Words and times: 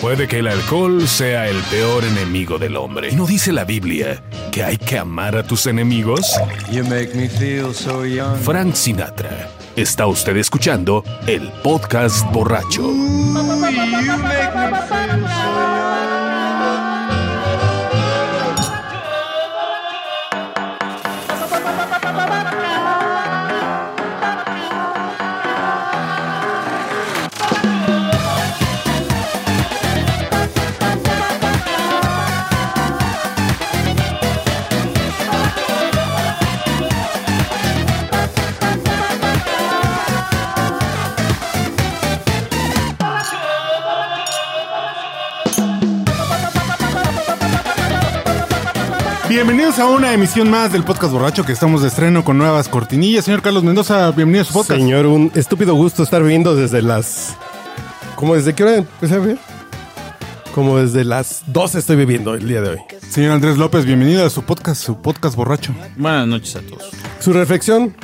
Puede 0.00 0.28
que 0.28 0.38
el 0.38 0.46
alcohol 0.46 1.08
sea 1.08 1.48
el 1.48 1.56
peor 1.64 2.04
enemigo 2.04 2.56
del 2.56 2.76
hombre. 2.76 3.10
¿No 3.12 3.26
dice 3.26 3.52
la 3.52 3.64
Biblia 3.64 4.22
que 4.52 4.62
hay 4.62 4.78
que 4.78 4.96
amar 4.96 5.36
a 5.36 5.42
tus 5.42 5.66
enemigos? 5.66 6.38
You 6.70 6.84
make 6.84 7.14
me 7.14 7.28
feel 7.28 7.74
so 7.74 8.06
young. 8.06 8.36
Frank 8.36 8.74
Sinatra. 8.74 9.48
Está 9.74 10.06
usted 10.06 10.36
escuchando 10.36 11.02
el 11.26 11.50
podcast 11.62 12.24
borracho. 12.32 12.92
Bienvenidos 49.48 49.78
a 49.78 49.86
una 49.88 50.12
emisión 50.12 50.50
más 50.50 50.72
del 50.74 50.84
podcast 50.84 51.10
borracho 51.10 51.42
que 51.42 51.52
estamos 51.52 51.80
de 51.80 51.88
estreno 51.88 52.22
con 52.22 52.36
nuevas 52.36 52.68
cortinillas. 52.68 53.24
Señor 53.24 53.40
Carlos 53.40 53.64
Mendoza, 53.64 54.10
bienvenido 54.10 54.42
a 54.42 54.44
su 54.44 54.52
podcast. 54.52 54.78
Señor, 54.78 55.06
un 55.06 55.32
estúpido 55.34 55.74
gusto 55.74 56.02
estar 56.02 56.22
viendo 56.22 56.54
desde 56.54 56.82
las... 56.82 57.34
¿Cómo 58.14 58.34
desde 58.34 58.54
qué 58.54 58.64
hora 58.64 58.74
empecé 58.76 59.14
a 59.14 59.18
ver? 59.20 59.38
Como 60.54 60.76
desde 60.76 61.02
las 61.02 61.44
12 61.46 61.78
estoy 61.78 61.96
bebiendo 61.96 62.34
el 62.34 62.46
día 62.46 62.60
de 62.60 62.72
hoy. 62.72 62.78
Señor 63.08 63.32
Andrés 63.32 63.56
López, 63.56 63.86
bienvenido 63.86 64.26
a 64.26 64.28
su 64.28 64.42
podcast, 64.42 64.82
su 64.84 65.00
podcast 65.00 65.34
borracho. 65.34 65.74
Buenas 65.96 66.26
noches 66.28 66.54
a 66.56 66.60
todos. 66.60 66.90
Su 67.18 67.32
reflexión, 67.32 67.96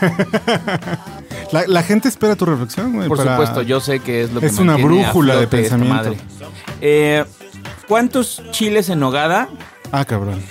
La, 1.50 1.66
la 1.66 1.82
gente 1.82 2.06
espera 2.08 2.36
tu 2.36 2.44
reflexión, 2.44 2.92
güey. 2.92 3.08
Por 3.08 3.16
para- 3.16 3.32
supuesto, 3.32 3.62
yo 3.62 3.80
sé 3.80 3.98
que 3.98 4.22
es 4.22 4.32
lo 4.32 4.38
que 4.38 4.46
Es 4.46 4.58
una 4.58 4.76
brújula 4.76 5.34
de 5.34 5.48
pensamiento. 5.48 6.14
Eh, 6.80 7.24
¿Cuántos 7.88 8.42
chiles 8.50 8.88
en 8.90 9.00
nogada 9.00 9.48
Ah, 9.92 10.04
cabrón. 10.04 10.42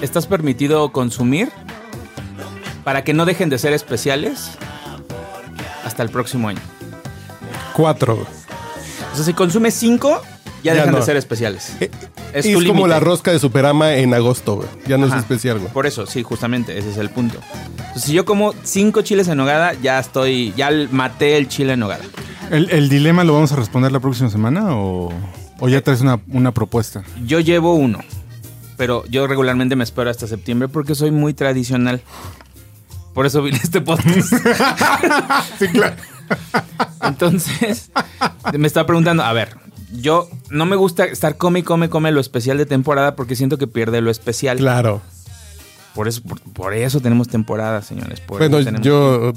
estás 0.00 0.26
permitido 0.26 0.92
consumir 0.92 1.50
para 2.84 3.02
que 3.02 3.12
no 3.12 3.24
dejen 3.24 3.48
de 3.50 3.58
ser 3.58 3.72
especiales 3.72 4.50
hasta 5.84 6.02
el 6.02 6.10
próximo 6.10 6.48
año? 6.48 6.60
cuatro. 7.74 8.14
O 9.12 9.16
sea, 9.16 9.24
si 9.24 9.34
consumes 9.34 9.74
cinco, 9.74 10.20
ya, 10.62 10.72
Ya 10.72 10.80
dejan 10.80 10.92
no. 10.92 10.98
de 11.00 11.04
ser 11.04 11.16
especiales. 11.16 11.72
Eh, 11.80 11.90
Es 12.32 12.44
Es, 12.46 12.58
tu 12.58 12.66
como 12.66 12.86
la 12.86 13.00
rosca 13.00 13.30
de 13.32 13.38
Superama 13.38 13.94
en 13.94 14.12
agosto, 14.14 14.56
güey. 14.56 14.68
Ya 14.86 14.96
no 14.98 15.06
Ajá. 15.06 15.16
es 15.16 15.22
especial, 15.22 15.58
güey. 15.58 15.72
Por 15.72 15.86
eso, 15.86 16.06
sí, 16.06 16.22
justamente, 16.22 16.76
ese 16.78 16.90
es 16.90 16.96
el 16.98 17.08
punto. 17.10 17.38
Entonces, 17.78 18.02
si 18.04 18.12
yo 18.12 18.24
como 18.24 18.52
cinco 18.62 19.02
chiles 19.02 19.28
en 19.28 19.36
nogada, 19.38 19.72
ya 19.74 19.98
estoy, 19.98 20.52
ya 20.56 20.70
maté 20.90 21.36
el 21.38 21.48
chile 21.48 21.74
en 21.74 21.80
nogada. 21.80 22.04
¿El, 22.50 22.70
el 22.70 22.88
dilema 22.88 23.24
lo 23.24 23.32
vamos 23.34 23.52
a 23.52 23.56
responder 23.56 23.90
la 23.92 24.00
próxima 24.00 24.28
semana 24.30 24.74
o, 24.76 25.12
o 25.60 25.68
ya 25.68 25.80
traes 25.82 26.00
una, 26.00 26.20
una 26.28 26.52
propuesta? 26.52 27.02
Yo 27.24 27.40
llevo 27.40 27.74
uno, 27.74 27.98
pero 28.76 29.04
yo 29.06 29.26
regularmente 29.26 29.76
me 29.76 29.84
espero 29.84 30.10
hasta 30.10 30.26
septiembre 30.26 30.68
porque 30.68 30.94
soy 30.94 31.10
muy 31.10 31.34
tradicional. 31.34 32.00
Por 33.14 33.24
eso 33.26 33.42
vine 33.42 33.58
a 33.58 33.62
este 33.62 33.80
podcast. 33.80 34.32
Sí, 35.58 35.68
claro. 35.68 35.96
Entonces, 37.02 37.90
me 38.58 38.66
estaba 38.66 38.86
preguntando, 38.86 39.22
a 39.22 39.32
ver, 39.32 39.56
yo 39.92 40.28
no 40.50 40.66
me 40.66 40.76
gusta 40.76 41.04
estar 41.04 41.36
come 41.36 41.62
come, 41.64 41.88
come 41.88 42.12
lo 42.12 42.20
especial 42.20 42.58
de 42.58 42.66
temporada 42.66 43.16
porque 43.16 43.36
siento 43.36 43.56
que 43.58 43.66
pierde 43.66 44.00
lo 44.00 44.10
especial. 44.10 44.58
Claro. 44.58 45.00
Por 45.94 46.08
eso, 46.08 46.20
por, 46.22 46.40
por 46.40 46.74
eso 46.74 47.00
tenemos 47.00 47.28
temporada, 47.28 47.80
señores. 47.80 48.20
por 48.20 48.38
Bueno, 48.38 48.58
tenemos- 48.58 48.82
yo... 48.82 49.32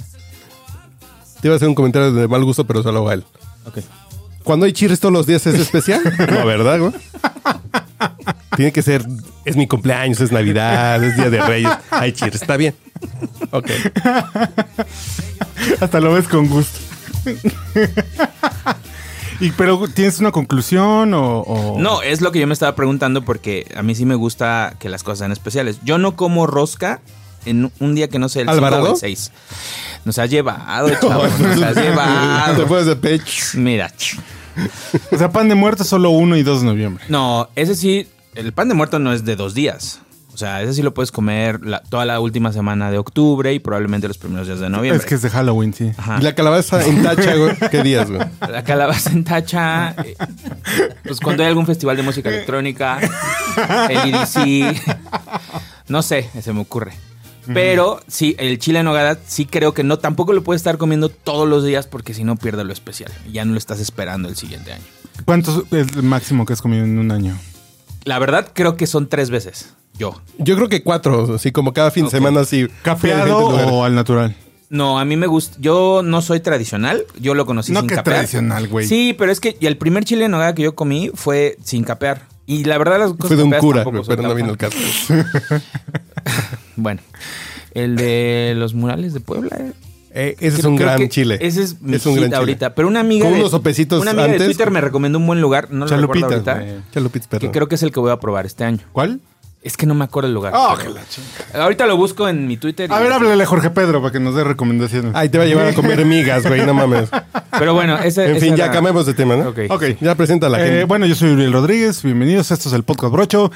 Te 1.41 1.47
iba 1.47 1.53
a 1.53 1.55
hacer 1.55 1.69
un 1.69 1.75
comentario 1.75 2.11
de 2.11 2.27
mal 2.27 2.43
gusto, 2.43 2.65
pero 2.67 2.83
solo 2.83 3.07
a 3.07 3.13
él. 3.13 3.23
Ok. 3.65 3.77
Cuando 4.49 4.65
hay 4.65 4.73
chirres 4.73 4.99
todos 4.99 5.13
los 5.13 5.27
días 5.27 5.45
es 5.45 5.59
especial. 5.59 6.01
no, 6.31 6.43
¿verdad, 6.43 6.79
güey? 6.79 6.91
Tiene 8.55 8.71
que 8.71 8.81
ser... 8.81 9.05
Es 9.45 9.55
mi 9.55 9.67
cumpleaños, 9.67 10.19
es 10.21 10.31
Navidad, 10.31 11.03
es 11.03 11.15
Día 11.15 11.29
de 11.29 11.39
Reyes. 11.39 11.71
Hay 11.91 12.13
chirres, 12.13 12.41
está 12.41 12.57
bien. 12.57 12.73
Ok. 13.51 13.69
Hasta 15.79 15.99
lo 15.99 16.13
ves 16.13 16.27
con 16.27 16.47
gusto. 16.47 16.79
y, 19.39 19.51
pero, 19.51 19.87
¿tienes 19.87 20.19
una 20.19 20.31
conclusión 20.31 21.13
o...? 21.13 21.41
o- 21.41 21.79
No, 21.79 22.01
es 22.01 22.21
lo 22.21 22.31
que 22.31 22.39
yo 22.39 22.47
me 22.47 22.53
estaba 22.53 22.75
preguntando 22.75 23.23
porque 23.23 23.71
a 23.75 23.83
mí 23.83 23.93
sí 23.93 24.07
me 24.07 24.15
gusta 24.15 24.73
que 24.79 24.89
las 24.89 25.03
cosas 25.03 25.19
sean 25.19 25.31
especiales. 25.31 25.77
Yo 25.83 25.99
no 25.99 26.15
como 26.15 26.47
rosca 26.47 27.01
en 27.45 27.71
un 27.79 27.93
día 27.93 28.07
que 28.09 28.17
no 28.17 28.29
sea 28.29 28.41
el 28.41 28.47
5 28.47 28.57
¿Alvarado? 28.57 28.89
o 28.89 28.93
el 28.93 28.99
6. 28.99 29.31
Nos 30.05 30.17
has 30.17 30.27
llevado, 30.31 30.89
chavos, 30.99 31.39
nos 31.39 31.61
has 31.61 31.75
Te 31.75 31.81
llevado. 31.83 32.65
puedes 32.65 32.87
de 32.87 32.95
pecho. 32.95 33.43
Mira. 33.53 33.91
O 35.11 35.17
sea, 35.17 35.31
pan 35.31 35.49
de 35.49 35.55
muerto 35.55 35.83
solo 35.83 36.09
1 36.11 36.37
y 36.37 36.43
2 36.43 36.61
de 36.61 36.67
noviembre. 36.67 37.03
No, 37.09 37.49
ese 37.55 37.75
sí, 37.75 38.07
el 38.35 38.53
pan 38.53 38.69
de 38.69 38.75
muerto 38.75 38.99
no 38.99 39.13
es 39.13 39.25
de 39.25 39.35
dos 39.35 39.53
días. 39.53 39.99
O 40.31 40.37
sea, 40.39 40.61
ese 40.61 40.73
sí 40.73 40.81
lo 40.81 40.93
puedes 40.93 41.11
comer 41.11 41.59
la- 41.65 41.81
toda 41.83 42.05
la 42.05 42.19
última 42.21 42.53
semana 42.53 42.91
de 42.91 42.97
octubre 42.97 43.53
y 43.53 43.59
probablemente 43.59 44.07
los 44.07 44.17
primeros 44.17 44.47
días 44.47 44.59
de 44.61 44.69
noviembre. 44.69 44.97
Es 44.97 45.05
que 45.05 45.15
es 45.15 45.21
de 45.21 45.29
Halloween, 45.29 45.73
sí. 45.73 45.91
Ajá. 45.97 46.17
Y 46.21 46.23
la 46.23 46.33
calabaza 46.33 46.85
en 46.85 47.03
tacha, 47.03 47.35
güey. 47.35 47.57
¿Qué 47.69 47.83
días, 47.83 48.09
güey? 48.09 48.21
La 48.49 48.63
calabaza 48.63 49.09
en 49.11 49.25
tacha. 49.25 49.95
eh, 50.05 50.15
pues 51.03 51.19
cuando 51.19 51.43
hay 51.43 51.49
algún 51.49 51.65
festival 51.65 51.97
de 51.97 52.03
música 52.03 52.29
electrónica, 52.29 52.99
el 53.89 54.13
EDC. 54.13 54.81
No 55.89 56.01
sé, 56.01 56.29
se 56.41 56.53
me 56.53 56.61
ocurre. 56.61 56.93
Pero 57.53 57.99
sí, 58.07 58.35
el 58.39 58.59
chile 58.59 58.79
en 58.79 58.85
nogada 58.85 59.17
sí 59.25 59.45
creo 59.45 59.73
que 59.73 59.83
no, 59.83 59.99
tampoco 59.99 60.33
lo 60.33 60.43
puedes 60.43 60.59
estar 60.59 60.77
comiendo 60.77 61.09
todos 61.09 61.47
los 61.47 61.63
días 61.63 61.87
porque 61.87 62.13
si 62.13 62.23
no 62.23 62.35
pierde 62.35 62.63
lo 62.63 62.73
especial. 62.73 63.11
Y 63.27 63.33
Ya 63.33 63.45
no 63.45 63.53
lo 63.53 63.57
estás 63.57 63.79
esperando 63.79 64.29
el 64.29 64.35
siguiente 64.35 64.73
año. 64.73 64.83
¿Cuánto 65.25 65.65
es 65.71 65.95
el 65.95 66.03
máximo 66.03 66.45
que 66.45 66.53
has 66.53 66.61
comido 66.61 66.83
en 66.85 66.97
un 66.97 67.11
año? 67.11 67.37
La 68.05 68.19
verdad 68.19 68.51
creo 68.53 68.77
que 68.77 68.87
son 68.87 69.07
tres 69.09 69.29
veces. 69.29 69.73
Yo. 69.97 70.21
Yo 70.37 70.55
creo 70.55 70.69
que 70.69 70.81
cuatro, 70.81 71.35
así 71.35 71.51
como 71.51 71.73
cada 71.73 71.91
fin 71.91 72.05
de 72.05 72.11
semana, 72.11 72.39
así. 72.41 72.67
¿Capeado 72.83 73.37
o 73.37 73.83
al 73.83 73.93
natural? 73.95 74.35
No, 74.69 74.99
a 74.99 75.03
mí 75.03 75.17
me 75.17 75.27
gusta. 75.27 75.57
Yo 75.59 76.01
no 76.03 76.21
soy 76.21 76.39
tradicional. 76.39 77.03
Yo 77.19 77.33
lo 77.33 77.45
conocí 77.45 77.71
No 77.73 77.81
sin 77.81 77.89
que 77.89 77.95
capear. 77.95 78.17
tradicional, 78.17 78.67
güey. 78.67 78.87
Sí, 78.87 79.13
pero 79.17 79.31
es 79.31 79.39
que 79.39 79.57
el 79.59 79.77
primer 79.77 80.05
chile 80.05 80.25
en 80.25 80.31
nogada 80.31 80.53
que 80.55 80.61
yo 80.61 80.75
comí 80.75 81.11
fue 81.13 81.57
sin 81.63 81.83
capear. 81.83 82.27
Y 82.49 82.63
la 82.63 82.79
verdad 82.79 82.97
las 82.97 83.11
cosas 83.11 83.27
Fue 83.27 83.37
de 83.37 83.43
un 83.43 83.51
cura, 83.51 83.85
pero 84.07 84.23
no 84.23 84.33
vino 84.33 84.49
el 84.49 84.57
caso. 84.57 84.75
Bueno, 86.75 86.99
el 87.75 87.95
de 87.95 88.53
los 88.57 88.73
murales 88.73 89.13
de 89.13 89.19
Puebla. 89.19 89.55
eh. 89.59 89.73
Eh, 90.11 90.35
ese 90.39 90.59
es 90.59 90.65
un 90.65 90.75
gran 90.75 91.07
chile. 91.09 91.37
Ese 91.39 91.61
es 91.61 91.79
mi 91.79 91.95
Es 91.95 92.05
un 92.07 92.15
gran 92.15 92.25
chile. 92.25 92.37
ahorita. 92.37 92.73
Pero 92.73 92.87
una 92.87 93.01
amiga 93.01 93.25
Con 93.25 93.33
de, 93.35 93.41
unos 93.41 93.51
sopecitos 93.51 94.01
una 94.01 94.11
amiga 94.11 94.25
de 94.25 94.33
antes. 94.33 94.47
Twitter 94.47 94.71
me 94.71 94.81
recomendó 94.81 95.19
un 95.19 95.27
buen 95.27 95.39
lugar. 95.39 95.71
No 95.71 95.85
lo 95.85 95.97
recuerdo 95.97 96.25
ahorita. 96.25 96.83
Que 97.39 97.51
creo 97.51 97.67
que 97.67 97.75
es 97.75 97.83
el 97.83 97.91
que 97.91 97.99
voy 97.99 98.09
a 98.09 98.19
probar 98.19 98.47
este 98.47 98.63
año. 98.63 98.79
¿Cuál? 98.91 99.19
Es 99.61 99.75
que 99.75 99.85
no 99.85 99.93
me 99.93 100.05
acuerdo 100.05 100.29
el 100.29 100.33
lugar. 100.33 100.53
Ah, 100.55 100.77
que 100.81 100.87
la 100.87 101.01
chingada. 101.09 101.63
ahorita 101.65 101.85
lo 101.85 101.97
busco 101.97 102.29
en 102.29 102.47
mi 102.47 102.55
Twitter. 102.55 102.89
A 102.93 102.99
ver, 102.99 103.11
háblale 103.11 103.43
a 103.43 103.45
Jorge 103.45 103.69
Pedro 103.69 103.99
para 104.01 104.13
que 104.13 104.19
nos 104.21 104.33
dé 104.33 104.45
recomendaciones. 104.45 105.11
Ay, 105.13 105.27
te 105.27 105.37
va 105.37 105.43
a 105.43 105.47
llevar 105.47 105.67
a 105.67 105.73
comer 105.73 106.05
migas, 106.05 106.47
güey, 106.47 106.65
no 106.65 106.73
mames. 106.73 107.09
Pero 107.57 107.73
bueno, 107.73 107.97
ese, 107.97 108.29
En 108.31 108.39
fin, 108.39 108.55
ya 108.55 108.65
era- 108.65 108.73
cambiamos 108.73 109.05
de 109.05 109.13
tema, 109.13 109.35
¿no? 109.35 109.49
Ok. 109.49 109.59
Ok. 109.69 109.83
Ya 109.99 110.15
presenta 110.15 110.47
la 110.47 110.61
Eh, 110.61 110.67
gente. 110.67 110.83
bueno, 110.85 111.05
yo 111.07 111.15
soy 111.15 111.31
Uriel 111.33 111.51
Rodríguez, 111.51 112.01
bienvenidos, 112.03 112.51
esto 112.51 112.69
es 112.69 112.73
el 112.75 112.83
Podcast 112.83 113.11
Brocho. 113.11 113.51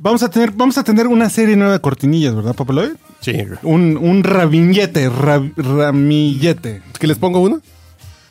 Vamos 0.00 0.24
a 0.24 0.28
tener, 0.28 0.50
vamos 0.50 0.76
a 0.76 0.82
tener 0.82 1.06
una 1.06 1.30
serie 1.30 1.54
nueva 1.54 1.74
de 1.74 1.80
cortinillas, 1.80 2.34
¿verdad, 2.34 2.54
Papeloy? 2.56 2.94
Sí, 3.20 3.32
güey. 3.32 3.58
Un, 3.62 3.96
un 3.96 4.24
rabillete, 4.24 5.08
rab- 5.08 5.52
ramillete. 5.56 6.82
¿Que 6.98 7.06
les 7.06 7.16
pongo 7.16 7.38
uno? 7.38 7.60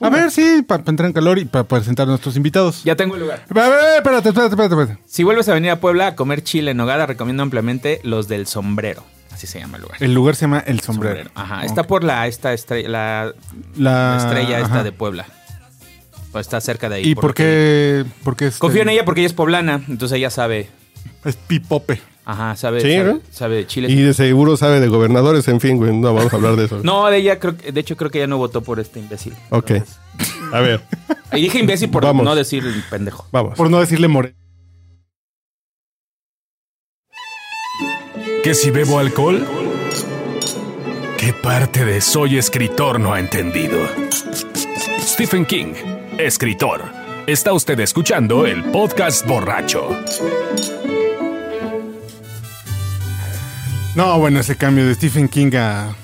A 0.03 0.09
ver, 0.09 0.31
sí, 0.31 0.63
para 0.67 0.83
entrar 0.85 1.07
en 1.07 1.13
calor 1.13 1.39
y 1.39 1.45
para 1.45 1.63
presentar 1.63 2.05
a 2.07 2.09
nuestros 2.09 2.35
invitados. 2.35 2.83
Ya 2.83 2.95
tengo 2.95 3.15
el 3.15 3.21
lugar. 3.21 3.44
A 3.50 3.53
ver, 3.53 3.79
espérate, 3.97 4.29
espérate, 4.29 4.53
espérate, 4.55 4.75
espérate. 4.81 5.03
Si 5.07 5.23
vuelves 5.23 5.47
a 5.50 5.53
venir 5.53 5.71
a 5.71 5.79
Puebla 5.79 6.07
a 6.07 6.15
comer 6.15 6.44
chile 6.44 6.71
en 6.71 6.77
nogada, 6.77 7.05
recomiendo 7.05 7.41
ampliamente 7.44 8.00
los 8.03 8.27
del 8.27 8.45
sombrero. 8.47 9.03
Así 9.31 9.47
se 9.47 9.59
llama 9.59 9.77
el 9.77 9.83
lugar. 9.83 9.97
El 10.01 10.13
lugar 10.13 10.35
se 10.35 10.41
llama 10.41 10.59
El 10.59 10.79
Sombrero. 10.81 11.31
Ajá. 11.33 11.65
Está 11.65 11.83
por 11.88 12.03
la 12.03 12.27
esta 12.27 12.53
estrella, 12.53 12.88
la, 12.88 13.33
la, 13.75 14.11
la 14.15 14.17
estrella 14.17 14.59
esta 14.59 14.73
ajá. 14.75 14.83
de 14.83 14.91
Puebla. 14.91 15.25
Pues 16.31 16.45
está 16.45 16.61
cerca 16.61 16.88
de 16.89 16.95
ahí. 16.97 17.07
¿Y 17.09 17.15
por 17.15 17.23
porque- 17.23 17.44
qué? 17.44 18.06
Por 18.23 18.35
qué 18.35 18.47
este- 18.47 18.59
Confío 18.59 18.83
en 18.83 18.89
ella 18.89 19.06
porque 19.06 19.21
ella 19.21 19.27
es 19.27 19.33
poblana, 19.33 19.81
entonces 19.88 20.17
ella 20.17 20.29
sabe. 20.29 20.69
Es 21.25 21.35
pipope. 21.35 22.01
Ajá, 22.25 22.55
sabe, 22.55 22.79
Sí, 22.81 22.93
sabe, 22.95 23.13
¿no? 23.13 23.21
sabe 23.31 23.55
de 23.57 23.67
Chile. 23.67 23.89
Y 23.91 23.95
de 24.01 24.13
seguro 24.13 24.55
sabe 24.55 24.79
de 24.79 24.87
gobernadores, 24.87 25.47
en 25.49 25.59
fin, 25.59 25.75
güey. 25.77 25.93
No 25.93 26.13
vamos 26.13 26.31
a 26.31 26.35
hablar 26.37 26.55
de 26.55 26.65
eso. 26.65 26.79
No, 26.83 27.07
de 27.09 27.17
ella 27.17 27.37
creo 27.39 27.53
de 27.53 27.79
hecho 27.79 27.97
creo 27.97 28.09
que 28.09 28.19
ella 28.19 28.27
no 28.27 28.37
votó 28.37 28.61
por 28.61 28.79
este 28.79 28.99
imbécil. 28.99 29.33
Ok. 29.49 29.71
A 30.53 30.59
ver, 30.61 30.81
Y 31.33 31.41
dije 31.41 31.59
imbécil 31.59 31.89
por 31.89 32.03
Vamos. 32.03 32.23
no 32.23 32.35
decir 32.35 32.63
el 32.65 32.81
pendejo. 32.89 33.27
vamos. 33.31 33.57
Por 33.57 33.69
no 33.69 33.79
decirle 33.79 34.07
more. 34.07 34.35
¿Que 38.43 38.53
si 38.53 38.71
bebo 38.71 38.99
alcohol? 38.99 39.45
¿Qué 41.17 41.33
parte 41.33 41.85
de 41.85 42.01
soy 42.01 42.37
escritor 42.37 42.99
no 42.99 43.13
ha 43.13 43.19
entendido? 43.19 43.77
Stephen 45.01 45.45
King, 45.45 45.73
escritor. 46.17 46.81
Está 47.25 47.53
usted 47.53 47.79
escuchando 47.79 48.45
el 48.45 48.63
podcast 48.65 49.25
borracho. 49.25 49.87
No, 53.95 54.18
bueno, 54.19 54.40
ese 54.40 54.56
cambio 54.56 54.86
de 54.88 54.95
Stephen 54.95 55.28
King 55.28 55.51
a 55.56 55.95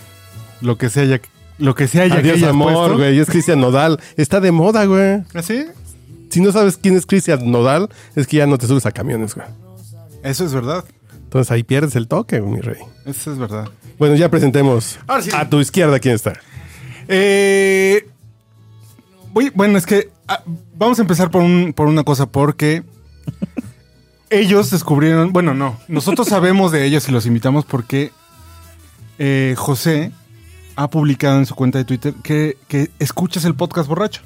lo 0.62 0.78
que 0.78 0.90
se 0.90 1.02
haya, 1.02 1.22
lo 1.58 1.74
que 1.74 1.88
se 1.88 2.02
haya 2.02 2.16
Adiós 2.16 2.44
amor, 2.44 2.96
güey. 2.98 3.18
Es 3.20 3.28
Cristian 3.30 3.60
Nodal. 3.60 4.00
Está 4.16 4.40
de 4.40 4.52
moda, 4.52 4.86
güey. 4.86 5.24
¿Así? 5.34 5.66
Si 6.30 6.40
no 6.42 6.52
sabes 6.52 6.78
quién 6.78 6.96
es 6.96 7.06
Cristian 7.08 7.50
Nodal, 7.50 7.90
es 8.16 8.28
que 8.28 8.38
ya 8.38 8.46
no 8.46 8.58
te 8.58 8.68
subes 8.68 8.86
a 8.86 8.92
camiones, 8.92 9.34
güey. 9.34 9.48
Eso 10.24 10.46
es 10.46 10.54
verdad. 10.54 10.86
Entonces 11.24 11.52
ahí 11.52 11.64
pierdes 11.64 11.96
el 11.96 12.08
toque, 12.08 12.40
mi 12.42 12.60
rey. 12.60 12.78
Eso 13.06 13.32
es 13.32 13.40
verdad. 13.40 13.68
Bueno, 13.98 14.16
ya 14.16 14.30
presentemos 14.30 15.00
Ahora 15.08 15.24
sí. 15.24 15.32
a 15.34 15.50
tu 15.50 15.60
izquierda 15.60 16.00
quién 16.00 16.16
está. 16.16 16.34
Eh, 17.08 18.08
voy- 19.34 19.52
bueno, 19.56 19.78
es 19.78 19.86
que 19.86 20.10
ah, 20.28 20.44
vamos 20.78 21.00
a 21.00 21.02
empezar 21.02 21.32
por, 21.32 21.42
un, 21.42 21.74
por 21.74 21.88
una 21.88 22.04
cosa, 22.04 22.28
porque 22.28 22.84
ellos 24.30 24.70
descubrieron, 24.72 25.32
bueno, 25.34 25.54
no, 25.54 25.78
nosotros 25.88 26.28
sabemos 26.30 26.72
de 26.72 26.86
ellos 26.86 27.08
y 27.10 27.12
los 27.12 27.26
invitamos 27.26 27.66
porque 27.66 28.12
eh, 29.18 29.56
José 29.58 30.12
ha 30.76 30.90
publicado 30.90 31.38
en 31.40 31.46
su 31.46 31.56
cuenta 31.56 31.78
de 31.78 31.86
Twitter 31.86 32.14
que, 32.24 32.58
que 32.68 32.90
escuchas 33.00 33.44
el 33.46 33.54
podcast 33.56 33.88
borracho. 33.90 34.22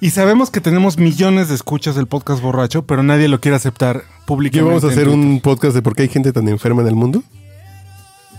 Y 0.00 0.10
sabemos 0.10 0.50
que 0.50 0.60
tenemos 0.60 0.96
millones 0.96 1.48
de 1.48 1.54
escuchas 1.54 1.94
del 1.94 2.06
podcast 2.06 2.40
borracho, 2.42 2.82
pero 2.86 3.02
nadie 3.02 3.28
lo 3.28 3.40
quiere 3.40 3.56
aceptar 3.56 4.00
¿Qué 4.00 4.06
públicamente. 4.26 4.68
vamos 4.74 4.84
a 4.84 4.88
hacer 4.88 5.08
un 5.08 5.40
podcast 5.40 5.74
de 5.74 5.82
por 5.82 5.94
qué 5.94 6.02
hay 6.02 6.08
gente 6.08 6.32
tan 6.32 6.48
enferma 6.48 6.82
en 6.82 6.88
el 6.88 6.94
mundo? 6.94 7.22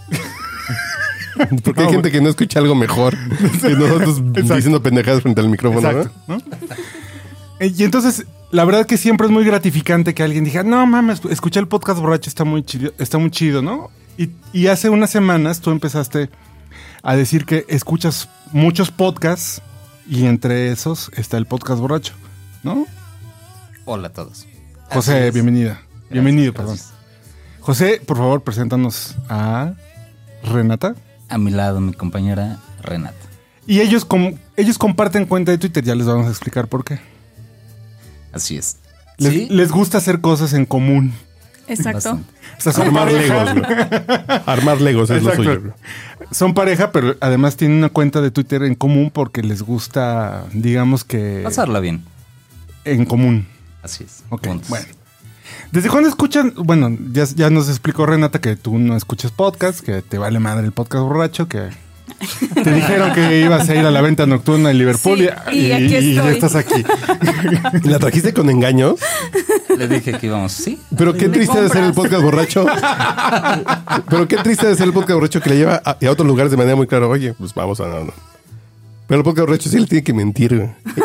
Porque 1.63 1.81
hay 1.81 1.87
No, 1.87 1.93
gente 1.93 2.11
que 2.11 2.21
no 2.21 2.29
escucha 2.29 2.59
algo 2.59 2.75
mejor 2.75 3.15
que 3.61 3.69
nosotros 3.71 4.19
Exacto. 4.35 4.55
diciendo 4.55 4.83
pendejadas 4.83 5.21
frente 5.23 5.41
al 5.41 5.49
micrófono, 5.49 5.89
Exacto. 5.89 6.11
¿no? 6.27 6.37
Eh, 7.59 7.71
Y 7.75 7.83
entonces, 7.83 8.25
la 8.53 8.65
verdad 8.65 8.85
que 8.85 8.97
siempre 8.97 9.25
es 9.25 9.33
muy 9.33 9.43
gratificante 9.43 10.13
que 10.13 10.21
alguien 10.21 10.43
diga, 10.43 10.61
no 10.61 10.85
mames, 10.85 11.21
escuché 11.25 11.59
el 11.59 11.67
podcast 11.67 11.99
borracho, 11.99 12.29
está 12.29 12.43
muy 12.45 12.61
chido, 12.63 12.93
está 12.99 13.17
muy 13.17 13.31
chido, 13.31 13.63
¿no? 13.63 13.89
Y, 14.15 14.29
y 14.53 14.67
hace 14.67 14.89
unas 14.89 15.09
semanas 15.09 15.59
tú 15.59 15.71
empezaste 15.71 16.29
a 17.01 17.15
decir 17.15 17.45
que 17.45 17.65
escuchas 17.67 18.29
muchos 18.51 18.91
podcasts 18.91 19.59
y 20.07 20.25
entre 20.25 20.71
esos 20.71 21.09
está 21.15 21.37
el 21.37 21.47
podcast 21.47 21.81
borracho, 21.81 22.13
¿no? 22.61 22.85
Hola 23.85 24.09
a 24.09 24.13
todos. 24.13 24.45
José, 24.91 25.29
es. 25.29 25.33
bienvenida. 25.33 25.81
Bienvenido, 26.11 26.53
gracias. 26.53 26.91
perdón. 26.91 27.59
José, 27.61 28.01
por 28.05 28.17
favor, 28.17 28.43
preséntanos 28.43 29.15
a 29.29 29.73
Renata. 30.43 30.93
A 31.27 31.39
mi 31.39 31.49
lado 31.49 31.79
mi 31.81 31.93
compañera 31.93 32.59
Renata. 32.83 33.17
Y 33.65 33.79
ellos, 33.79 34.05
com- 34.05 34.35
ellos 34.57 34.77
comparten 34.77 35.25
cuenta 35.25 35.51
de 35.51 35.57
Twitter, 35.57 35.83
ya 35.83 35.95
les 35.95 36.05
vamos 36.05 36.27
a 36.27 36.29
explicar 36.29 36.67
por 36.67 36.83
qué. 36.85 36.99
Así 38.33 38.57
es. 38.57 38.77
Les, 39.17 39.31
sí, 39.31 39.47
les 39.49 39.71
gusta 39.71 39.99
hacer 39.99 40.19
cosas 40.21 40.53
en 40.53 40.65
común. 40.65 41.13
Exacto. 41.67 42.19
O 42.57 42.61
sea, 42.61 42.73
son 42.73 42.87
Armar 42.87 43.05
pareja. 43.09 43.43
legos, 43.45 43.67
güey. 43.67 44.39
Armar 44.45 44.81
legos 44.81 45.09
es 45.11 45.17
Exacto. 45.23 45.43
lo 45.43 45.49
suyo, 45.55 45.61
güey. 45.61 45.73
Son 46.31 46.53
pareja, 46.53 46.91
pero 46.91 47.15
además 47.21 47.55
tienen 47.55 47.77
una 47.77 47.89
cuenta 47.89 48.19
de 48.21 48.31
Twitter 48.31 48.63
en 48.63 48.75
común 48.75 49.11
porque 49.13 49.43
les 49.43 49.61
gusta, 49.61 50.45
digamos 50.53 51.03
que 51.03 51.41
Pasarla 51.43 51.79
bien. 51.79 52.03
en 52.85 53.05
común. 53.05 53.47
Así 53.81 54.03
es. 54.03 54.23
Ok, 54.29 54.47
Juntos. 54.47 54.69
bueno. 54.69 54.85
¿Desde 55.71 55.89
cuándo 55.89 56.09
escuchan? 56.09 56.53
Bueno, 56.55 56.95
ya, 57.11 57.25
ya 57.35 57.49
nos 57.49 57.67
explicó 57.69 58.05
Renata 58.05 58.39
que 58.41 58.55
tú 58.55 58.77
no 58.79 58.95
escuchas 58.95 59.31
podcast, 59.31 59.81
que 59.81 60.01
te 60.01 60.17
vale 60.17 60.39
madre 60.39 60.65
el 60.65 60.71
podcast 60.71 61.03
borracho, 61.03 61.47
que 61.47 61.69
te 62.63 62.73
dijeron 62.73 63.13
que 63.13 63.39
ibas 63.41 63.67
a 63.69 63.75
ir 63.75 63.85
a 63.85 63.91
la 63.91 64.01
venta 64.01 64.25
nocturna 64.25 64.71
en 64.71 64.77
Liverpool 64.77 65.17
Sí, 65.19 65.27
y, 65.51 65.59
y 65.67 65.71
aquí 65.71 65.89
ya 65.89 65.99
estoy. 65.99 66.33
estás 66.33 66.55
aquí. 66.55 66.83
¿La 67.83 67.99
trajiste 67.99 68.33
con 68.33 68.49
engaños? 68.49 68.99
Le 69.77 69.87
dije 69.87 70.13
que 70.17 70.27
íbamos. 70.27 70.51
Sí. 70.51 70.79
Pero 70.97 71.13
qué 71.13 71.29
triste 71.29 71.61
de 71.61 71.69
ser 71.69 71.83
el 71.83 71.93
podcast 71.93 72.21
borracho. 72.23 72.65
Pero 74.09 74.27
qué 74.27 74.37
triste 74.37 74.67
de 74.67 74.75
ser 74.75 74.87
el 74.87 74.93
podcast 74.93 75.13
borracho 75.15 75.41
que 75.41 75.49
le 75.49 75.57
lleva 75.57 75.81
a, 75.83 75.91
a 75.91 76.09
otros 76.11 76.27
lugares 76.27 76.51
de 76.51 76.57
manera 76.57 76.75
muy 76.75 76.87
clara. 76.87 77.07
Oye, 77.07 77.33
pues 77.33 77.53
vamos 77.53 77.79
a... 77.79 77.87
No, 77.87 78.05
no. 78.05 78.13
Pero 79.07 79.19
el 79.19 79.23
podcast 79.25 79.47
borracho 79.47 79.69
sí 79.69 79.79
le 79.79 79.87
tiene 79.87 80.03
que 80.03 80.13
mentir. 80.13 80.53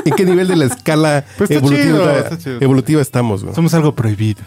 ¿En 0.05 0.15
qué 0.15 0.25
nivel 0.25 0.47
de 0.49 0.56
la 0.56 0.67
escala 0.67 1.25
Pues 1.37 1.51
evolutiva, 1.51 1.83
chido, 1.85 2.11
está 2.19 2.39
chido. 2.39 2.59
evolutiva 2.61 3.03
estamos? 3.03 3.44
Somos 3.55 3.75
algo 3.75 3.94
prohibido. 3.94 4.41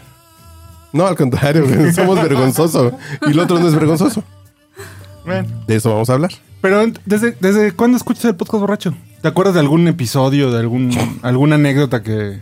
No, 0.92 1.06
al 1.06 1.16
contrario, 1.16 1.64
somos 1.94 2.16
vergonzoso. 2.22 2.92
Y 3.26 3.30
el 3.30 3.38
otro 3.40 3.58
no 3.58 3.68
es 3.68 3.74
vergonzoso. 3.74 4.22
Bueno. 5.24 5.48
De 5.66 5.76
eso 5.76 5.90
vamos 5.90 6.10
a 6.10 6.14
hablar. 6.14 6.30
Pero 6.60 6.84
¿desde, 7.06 7.32
¿desde 7.40 7.72
cuándo 7.72 7.96
escuchas 7.96 8.24
el 8.26 8.36
podcast 8.36 8.60
borracho? 8.60 8.94
¿Te 9.20 9.26
acuerdas 9.28 9.54
de 9.54 9.60
algún 9.60 9.86
episodio, 9.88 10.50
de 10.52 10.58
algún 10.60 10.90
alguna 11.22 11.54
anécdota 11.56 12.02
que... 12.02 12.40